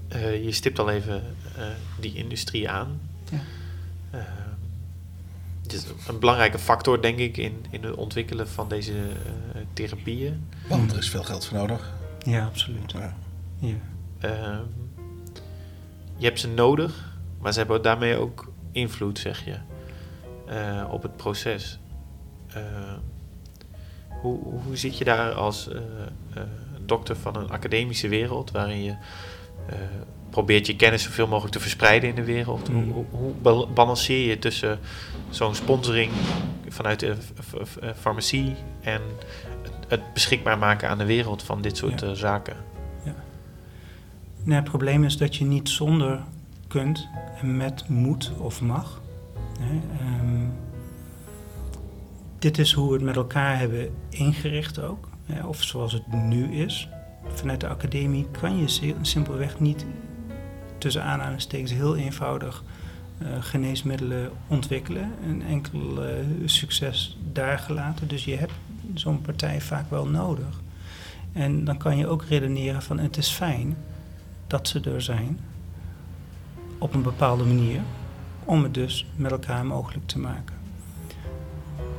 eh, 0.09 0.45
je 0.45 0.53
stipt 0.53 0.79
al 0.79 0.91
even 0.91 1.23
eh, 1.57 1.65
die 2.01 2.15
industrie 2.15 2.69
aan. 2.71 3.01
Ja. 3.31 3.39
Eh, 4.11 4.21
het 5.63 5.73
is 5.73 5.85
een 6.09 6.19
belangrijke 6.19 6.59
factor, 6.59 7.03
denk 7.03 7.19
ik, 7.19 7.37
in, 7.37 7.65
in 7.71 7.83
het 7.85 7.95
ontwikkelen 7.95 8.49
van 8.49 8.69
deze 8.69 8.93
eh, 8.93 9.61
therapieën. 9.73 10.45
Want 10.69 10.93
er 10.93 10.99
is 10.99 11.11
veel 11.11 11.23
geld 11.25 11.47
voor 11.47 11.57
nodig. 11.59 11.93
Ja, 12.27 12.45
absoluut. 12.47 12.93
Ja. 12.93 13.15
Ja. 13.59 14.61
Je 16.21 16.27
hebt 16.27 16.41
ze 16.41 16.49
nodig, 16.49 17.19
maar 17.41 17.53
ze 17.53 17.59
hebben 17.59 17.83
daarmee 17.83 18.17
ook 18.17 18.53
invloed, 18.73 19.19
zeg 19.19 19.45
je, 19.45 19.55
eh, 20.47 20.85
op 20.91 21.03
het 21.03 21.17
proces. 21.17 21.79
Ehm, 22.49 22.99
hoe, 24.21 24.39
hoe 24.65 24.77
zit 24.77 24.99
je 24.99 25.05
daar 25.05 25.33
als 25.33 25.69
eh, 25.69 25.77
eh, 26.35 26.43
dokter 26.85 27.17
van 27.17 27.37
een 27.37 27.51
academische 27.51 28.09
wereld, 28.09 28.51
waarin 28.51 28.83
je 28.83 28.91
eh, 29.67 29.77
probeert 30.31 30.67
je 30.67 30.77
kennis 30.77 31.03
zoveel 31.03 31.27
mogelijk 31.27 31.53
te 31.55 31.61
verspreiden 31.61 32.09
in 32.09 32.15
de 32.15 32.25
wereld? 32.25 32.69
Mm. 32.69 32.91
Hoe, 33.11 33.33
bal- 33.43 33.69
balanceer 33.73 34.29
je 34.29 34.39
tussen 34.39 34.79
zo'n 35.31 35.55
sponsoring 35.55 36.13
vanuit 36.69 37.01
de 37.01 37.17
farmacie 37.97 38.55
en 38.81 39.01
het, 39.89 40.13
beschikbaar 40.13 40.59
maken 40.59 40.89
aan 40.89 40.99
de 40.99 41.05
wereld 41.05 41.43
van 41.43 41.63
dit 41.63 41.77
soort 41.77 42.01
Ja. 42.01 42.07
eh, 42.07 42.13
zaken? 42.13 42.57
Nou, 44.43 44.61
het 44.61 44.69
probleem 44.71 45.05
is 45.05 45.17
dat 45.17 45.37
je 45.37 45.45
niet 45.45 45.69
zonder 45.69 46.21
kunt 46.69 47.09
en 47.41 47.57
met 47.57 47.89
moet 47.89 48.33
of 48.39 48.61
mag. 48.61 49.01
Ehm, 49.61 50.45
dit 52.39 52.59
is 52.59 52.73
hoe 52.73 52.89
we 52.89 52.95
het 52.95 53.03
met 53.03 53.17
elkaar 53.17 53.59
hebben 53.59 53.91
ingericht 54.09 54.81
ook. 54.83 55.09
Of 55.47 55.63
zoals 55.63 55.93
het 55.93 56.13
nu 56.13 56.53
is. 56.53 56.89
Vanuit 57.29 57.61
de 57.61 57.69
academie 57.69 58.27
kan 58.41 58.57
je 58.59 58.69
si- 58.69 58.95
simpelweg 59.01 59.61
niet 59.61 59.87
tussen 60.79 61.03
aanhalingstekens 61.05 61.73
heel 61.73 61.97
eenvoudig 61.97 62.65
eh, 63.19 63.27
geneesmiddelen 63.41 64.31
ontwikkelen. 64.47 65.13
Een 65.29 65.43
enkel 65.43 65.81
succes 66.45 67.19
daar 67.33 67.59
gelaten. 67.59 68.09
Dus 68.09 68.25
je 68.25 68.37
hebt 68.37 68.53
zo'n 68.95 69.21
partij 69.23 69.61
vaak 69.61 69.91
wel 69.91 70.07
nodig. 70.07 70.61
En 71.33 71.65
dan 71.65 71.77
kan 71.77 71.97
je 71.97 72.07
ook 72.07 72.25
redeneren 72.25 72.83
van 72.83 72.99
het 72.99 73.17
is 73.17 73.29
fijn 73.29 73.77
dat 74.51 74.69
ze 74.69 74.81
er 74.81 75.03
zijn 75.03 75.39
op 76.79 76.95
een 76.95 77.03
bepaalde 77.03 77.45
manier 77.45 77.81
om 78.45 78.63
het 78.63 78.75
dus 78.75 79.07
met 79.17 79.31
elkaar 79.31 79.67
mogelijk 79.67 80.07
te 80.07 80.19
maken. 80.19 80.55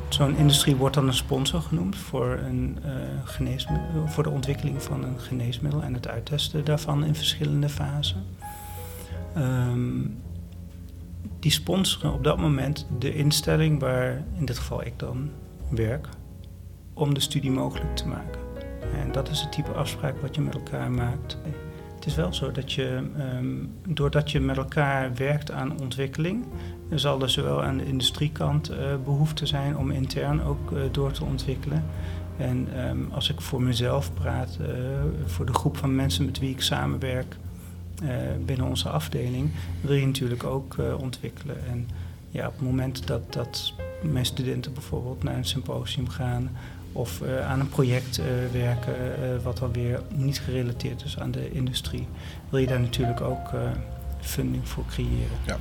Zo'n 0.10 0.36
industrie 0.36 0.76
wordt 0.76 0.96
dan 0.96 1.08
een 1.08 1.14
sponsor 1.14 1.62
genoemd 1.62 1.96
voor, 1.96 2.40
een, 2.46 2.78
eh, 2.84 2.92
geneesmiddel, 3.24 4.08
voor 4.08 4.24
de 4.24 4.30
ontwikkeling 4.30 4.84
van 4.84 5.04
een 5.04 5.20
geneesmiddel 5.20 5.84
en 5.84 5.94
het 5.94 6.08
uittesten 6.08 6.66
daarvan 6.66 7.06
in 7.06 7.16
verschillende 7.16 7.70
fasen. 7.70 8.24
Ehm, 9.36 10.00
die 11.40 11.52
sponsoren 11.52 12.14
op 12.14 12.24
dat 12.24 12.38
moment 12.38 12.88
de 13.00 13.14
instelling 13.14 13.80
waar 13.80 14.24
in 14.38 14.46
dit 14.46 14.58
geval 14.58 14.86
ik 14.86 15.00
dan 15.00 15.30
werk 15.70 16.08
om 16.94 17.14
de 17.14 17.20
studie 17.20 17.52
mogelijk 17.52 17.96
te 17.96 18.08
maken. 18.08 18.42
En 19.00 19.12
dat 19.12 19.30
is 19.30 19.42
het 19.42 19.52
type 19.52 19.72
afspraak 19.72 20.22
wat 20.22 20.36
je 20.36 20.42
met 20.42 20.54
elkaar 20.54 20.92
maakt. 20.92 21.38
Het 22.02 22.10
is 22.10 22.16
wel 22.16 22.34
zo 22.34 22.52
dat 22.52 22.74
je, 22.74 23.02
ehm, 23.18 23.56
doordat 23.88 24.32
je 24.32 24.40
met 24.40 24.58
elkaar 24.58 25.16
werkt 25.16 25.52
aan 25.52 25.80
ontwikkeling, 25.80 26.46
zal 26.90 27.22
er 27.22 27.30
zowel 27.30 27.64
aan 27.64 27.78
de 27.78 27.86
industriekant 27.86 28.70
eh, 28.70 28.78
behoefte 29.04 29.46
zijn 29.46 29.78
om 29.78 29.92
intern 29.92 30.44
ook 30.44 30.72
eh, 30.72 30.82
door 30.92 31.12
te 31.12 31.24
ontwikkelen. 31.24 31.84
En 32.38 32.68
ehm, 32.76 32.98
als 33.12 33.30
ik 33.30 33.42
voor 33.42 33.62
mezelf 33.62 34.14
praat, 34.14 34.58
eh, 34.62 34.68
voor 35.26 35.46
de 35.46 35.54
groep 35.54 35.78
van 35.78 35.96
mensen 35.96 36.26
met 36.26 36.40
wie 36.40 36.50
ik 36.50 36.62
samenwerk 36.62 37.36
binnen 38.46 38.68
onze 38.68 38.90
afdeling, 38.90 39.50
wil 39.82 39.96
je 39.96 40.06
natuurlijk 40.06 40.44
ook 40.44 40.76
ontwikkelen. 41.00 41.58
En 41.70 41.88
ja, 42.30 42.48
op 42.48 42.54
het 42.54 42.62
moment 42.62 43.08
dat, 43.08 43.34
dat 43.34 43.74
mijn 44.02 44.26
studenten 44.26 44.74
bijvoorbeeld 44.74 45.24
naar 45.24 45.38
een 45.38 45.46
symposium 45.46 46.10
gaan 46.10 46.50
of 46.92 47.22
eh, 47.22 47.50
aan 47.50 47.60
een 47.60 47.70
project 47.70 48.18
eh, 48.18 48.26
werken 48.52 48.96
eh, 48.96 49.44
wat 49.44 49.58
dan 49.58 49.72
weer 49.74 50.02
niet 50.14 50.40
gerelateerd 50.40 51.04
is 51.04 51.20
aan 51.20 51.32
de 51.32 51.52
industrie, 51.52 52.08
wil 52.50 52.60
je 52.60 52.68
daar 52.68 52.80
natuurlijk 52.80 53.22
ook 53.22 53.50
funding 54.20 54.68
voor 54.68 54.86
creëren. 54.86 55.60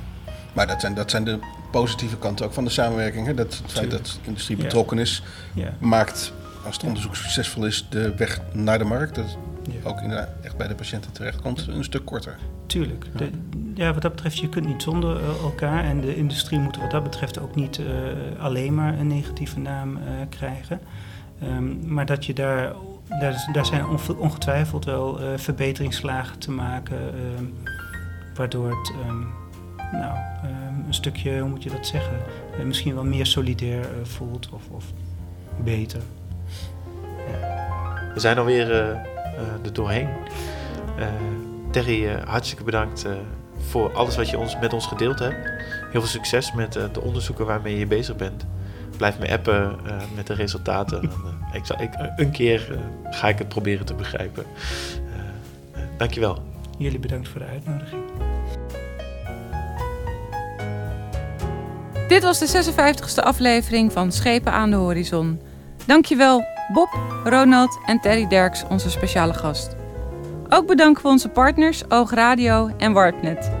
Maar 0.53 0.67
dat 0.67 0.81
zijn, 0.81 0.93
dat 0.93 1.11
zijn 1.11 1.23
de 1.23 1.39
positieve 1.71 2.17
kanten 2.17 2.45
ook 2.45 2.53
van 2.53 2.63
de 2.63 2.69
samenwerking. 2.69 3.25
Hè? 3.25 3.33
Dat 3.33 3.61
het 3.63 3.71
feit 3.71 3.91
dat 3.91 4.05
de 4.05 4.27
industrie 4.27 4.57
Ja. 4.57 4.63
betrokken 4.63 4.97
is, 4.97 5.23
Ja, 5.53 5.73
maakt, 5.79 6.33
als 6.65 6.75
het 6.75 6.85
onderzoek 6.85 7.15
succesvol 7.15 7.65
is, 7.65 7.87
de 7.89 8.15
weg 8.15 8.41
naar 8.53 8.77
de 8.77 8.83
markt, 8.83 9.15
dat 9.15 9.37
ja. 9.63 9.89
ook 9.89 10.01
inderdaad 10.01 10.29
echt 10.41 10.57
bij 10.57 10.67
de 10.67 10.75
patiënten 10.75 11.11
terechtkomt, 11.11 11.67
een 11.67 11.83
stuk 11.83 12.05
korter. 12.05 12.37
tuurlijk. 12.65 13.05
De, 13.15 13.29
ja, 13.75 13.93
wat 13.93 14.01
dat 14.01 14.11
betreft, 14.11 14.37
je 14.37 14.49
kunt 14.49 14.65
niet 14.65 14.81
zonder 14.81 15.21
elkaar. 15.41 15.83
En 15.83 16.01
de 16.01 16.15
industrie 16.15 16.59
moet 16.59 16.77
wat 16.77 16.91
dat 16.91 17.03
betreft 17.03 17.39
ook 17.39 17.55
niet 17.55 17.79
alleen 18.39 18.75
maar 18.75 18.99
een 18.99 19.07
negatieve 19.07 19.59
naam 19.59 19.99
krijgen. 20.29 20.79
Ehm, 21.41 21.93
maar 21.93 22.05
dat 22.05 22.25
je 22.25 22.33
daar, 22.33 22.73
daar, 23.19 23.49
daar 23.53 23.65
zijn 23.65 23.85
onge- 23.87 24.15
ongetwijfeld 24.17 24.85
wel 24.85 25.19
eh, 25.19 25.27
verbeteringsslagen 25.35 26.39
te 26.39 26.51
maken. 26.51 26.97
ehm, 26.97 27.45
waardoor 28.35 28.69
het 28.69 28.91
ehm, 29.05 29.19
nou, 29.97 30.17
een 30.87 30.93
stukje, 30.93 31.39
hoe 31.39 31.49
moet 31.49 31.63
je 31.63 31.69
dat 31.69 31.87
zeggen, 31.87 32.17
eh, 32.59 32.63
misschien 32.65 32.93
wel 32.93 33.03
meer 33.03 33.25
solidair 33.25 33.81
eh, 33.81 33.87
voelt 34.03 34.49
of, 34.49 34.61
of 34.71 34.85
beter. 35.63 36.01
We 38.13 38.19
zijn 38.19 38.37
alweer 38.37 38.71
er 38.71 39.01
doorheen. 39.73 40.07
Terry, 41.71 42.07
hartstikke 42.25 42.63
bedankt 42.63 43.05
voor 43.57 43.93
alles 43.93 44.15
wat 44.15 44.29
je 44.29 44.37
ons, 44.37 44.59
met 44.59 44.73
ons 44.73 44.87
gedeeld 44.87 45.19
hebt. 45.19 45.35
Heel 45.91 46.01
veel 46.01 46.09
succes 46.09 46.53
met 46.53 46.73
de 46.73 47.01
onderzoeken 47.01 47.45
waarmee 47.45 47.77
je 47.79 47.85
bezig 47.87 48.15
bent. 48.15 48.45
Blijf 49.01 49.19
me 49.19 49.31
appen 49.31 49.79
eh, 49.85 49.95
met 50.15 50.27
de 50.27 50.33
resultaten. 50.33 51.01
En, 51.01 51.09
eh, 51.51 51.55
ik 51.55 51.65
zal, 51.65 51.81
ik, 51.81 51.89
een 52.15 52.31
keer 52.31 52.71
eh, 52.71 52.79
ga 53.13 53.27
ik 53.27 53.37
het 53.37 53.47
proberen 53.47 53.85
te 53.85 53.93
begrijpen. 53.93 54.45
Dankjewel. 55.97 56.43
Jullie 56.77 56.99
bedankt 56.99 57.27
voor 57.27 57.39
de 57.39 57.45
uitnodiging. 57.45 58.01
Dit 62.07 62.23
was 62.23 62.39
de 62.39 62.73
56e 62.73 63.23
aflevering 63.23 63.91
van 63.91 64.11
Schepen 64.11 64.51
aan 64.51 64.69
de 64.69 64.75
Horizon. 64.75 65.41
Dankjewel 65.85 66.43
Bob, 66.73 66.99
Ronald 67.23 67.79
en 67.85 67.99
Terry 67.99 68.27
Derks, 68.27 68.63
onze 68.69 68.89
speciale 68.89 69.33
gast. 69.33 69.75
Ook 70.49 70.67
bedanken 70.67 71.03
we 71.03 71.09
onze 71.09 71.29
partners 71.29 71.89
Oog 71.89 72.11
Radio 72.11 72.71
en 72.77 72.93
Warpnet. 72.93 73.51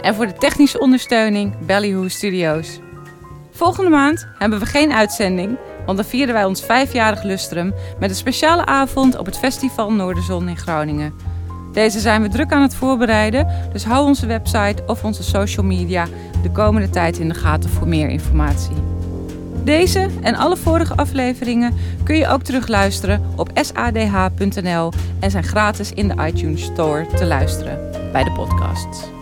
En 0.00 0.14
voor 0.14 0.26
de 0.26 0.32
technische 0.32 0.80
ondersteuning 0.80 1.66
Ballyhoo 1.66 2.08
Studios. 2.08 2.80
Volgende 3.54 3.90
maand 3.90 4.26
hebben 4.38 4.58
we 4.58 4.66
geen 4.66 4.92
uitzending, 4.92 5.58
want 5.86 5.98
dan 5.98 6.06
vieren 6.06 6.34
wij 6.34 6.44
ons 6.44 6.62
vijfjarig 6.62 7.22
lustrum 7.22 7.74
met 7.98 8.10
een 8.10 8.16
speciale 8.16 8.66
avond 8.66 9.18
op 9.18 9.26
het 9.26 9.38
Festival 9.38 9.92
Noorderzon 9.92 10.48
in 10.48 10.56
Groningen. 10.56 11.14
Deze 11.72 12.00
zijn 12.00 12.22
we 12.22 12.28
druk 12.28 12.52
aan 12.52 12.62
het 12.62 12.74
voorbereiden, 12.74 13.46
dus 13.72 13.84
hou 13.84 14.06
onze 14.06 14.26
website 14.26 14.82
of 14.86 15.04
onze 15.04 15.22
social 15.22 15.66
media 15.66 16.06
de 16.42 16.50
komende 16.50 16.90
tijd 16.90 17.18
in 17.18 17.28
de 17.28 17.34
gaten 17.34 17.70
voor 17.70 17.88
meer 17.88 18.08
informatie. 18.08 18.76
Deze 19.64 20.08
en 20.22 20.34
alle 20.34 20.56
vorige 20.56 20.96
afleveringen 20.96 21.76
kun 22.04 22.16
je 22.16 22.28
ook 22.28 22.42
terugluisteren 22.42 23.22
op 23.36 23.50
sadh.nl 23.54 24.92
en 25.20 25.30
zijn 25.30 25.44
gratis 25.44 25.92
in 25.92 26.08
de 26.08 26.26
iTunes 26.26 26.62
Store 26.62 27.06
te 27.06 27.24
luisteren 27.24 27.90
bij 28.12 28.24
de 28.24 28.32
podcasts. 28.32 29.21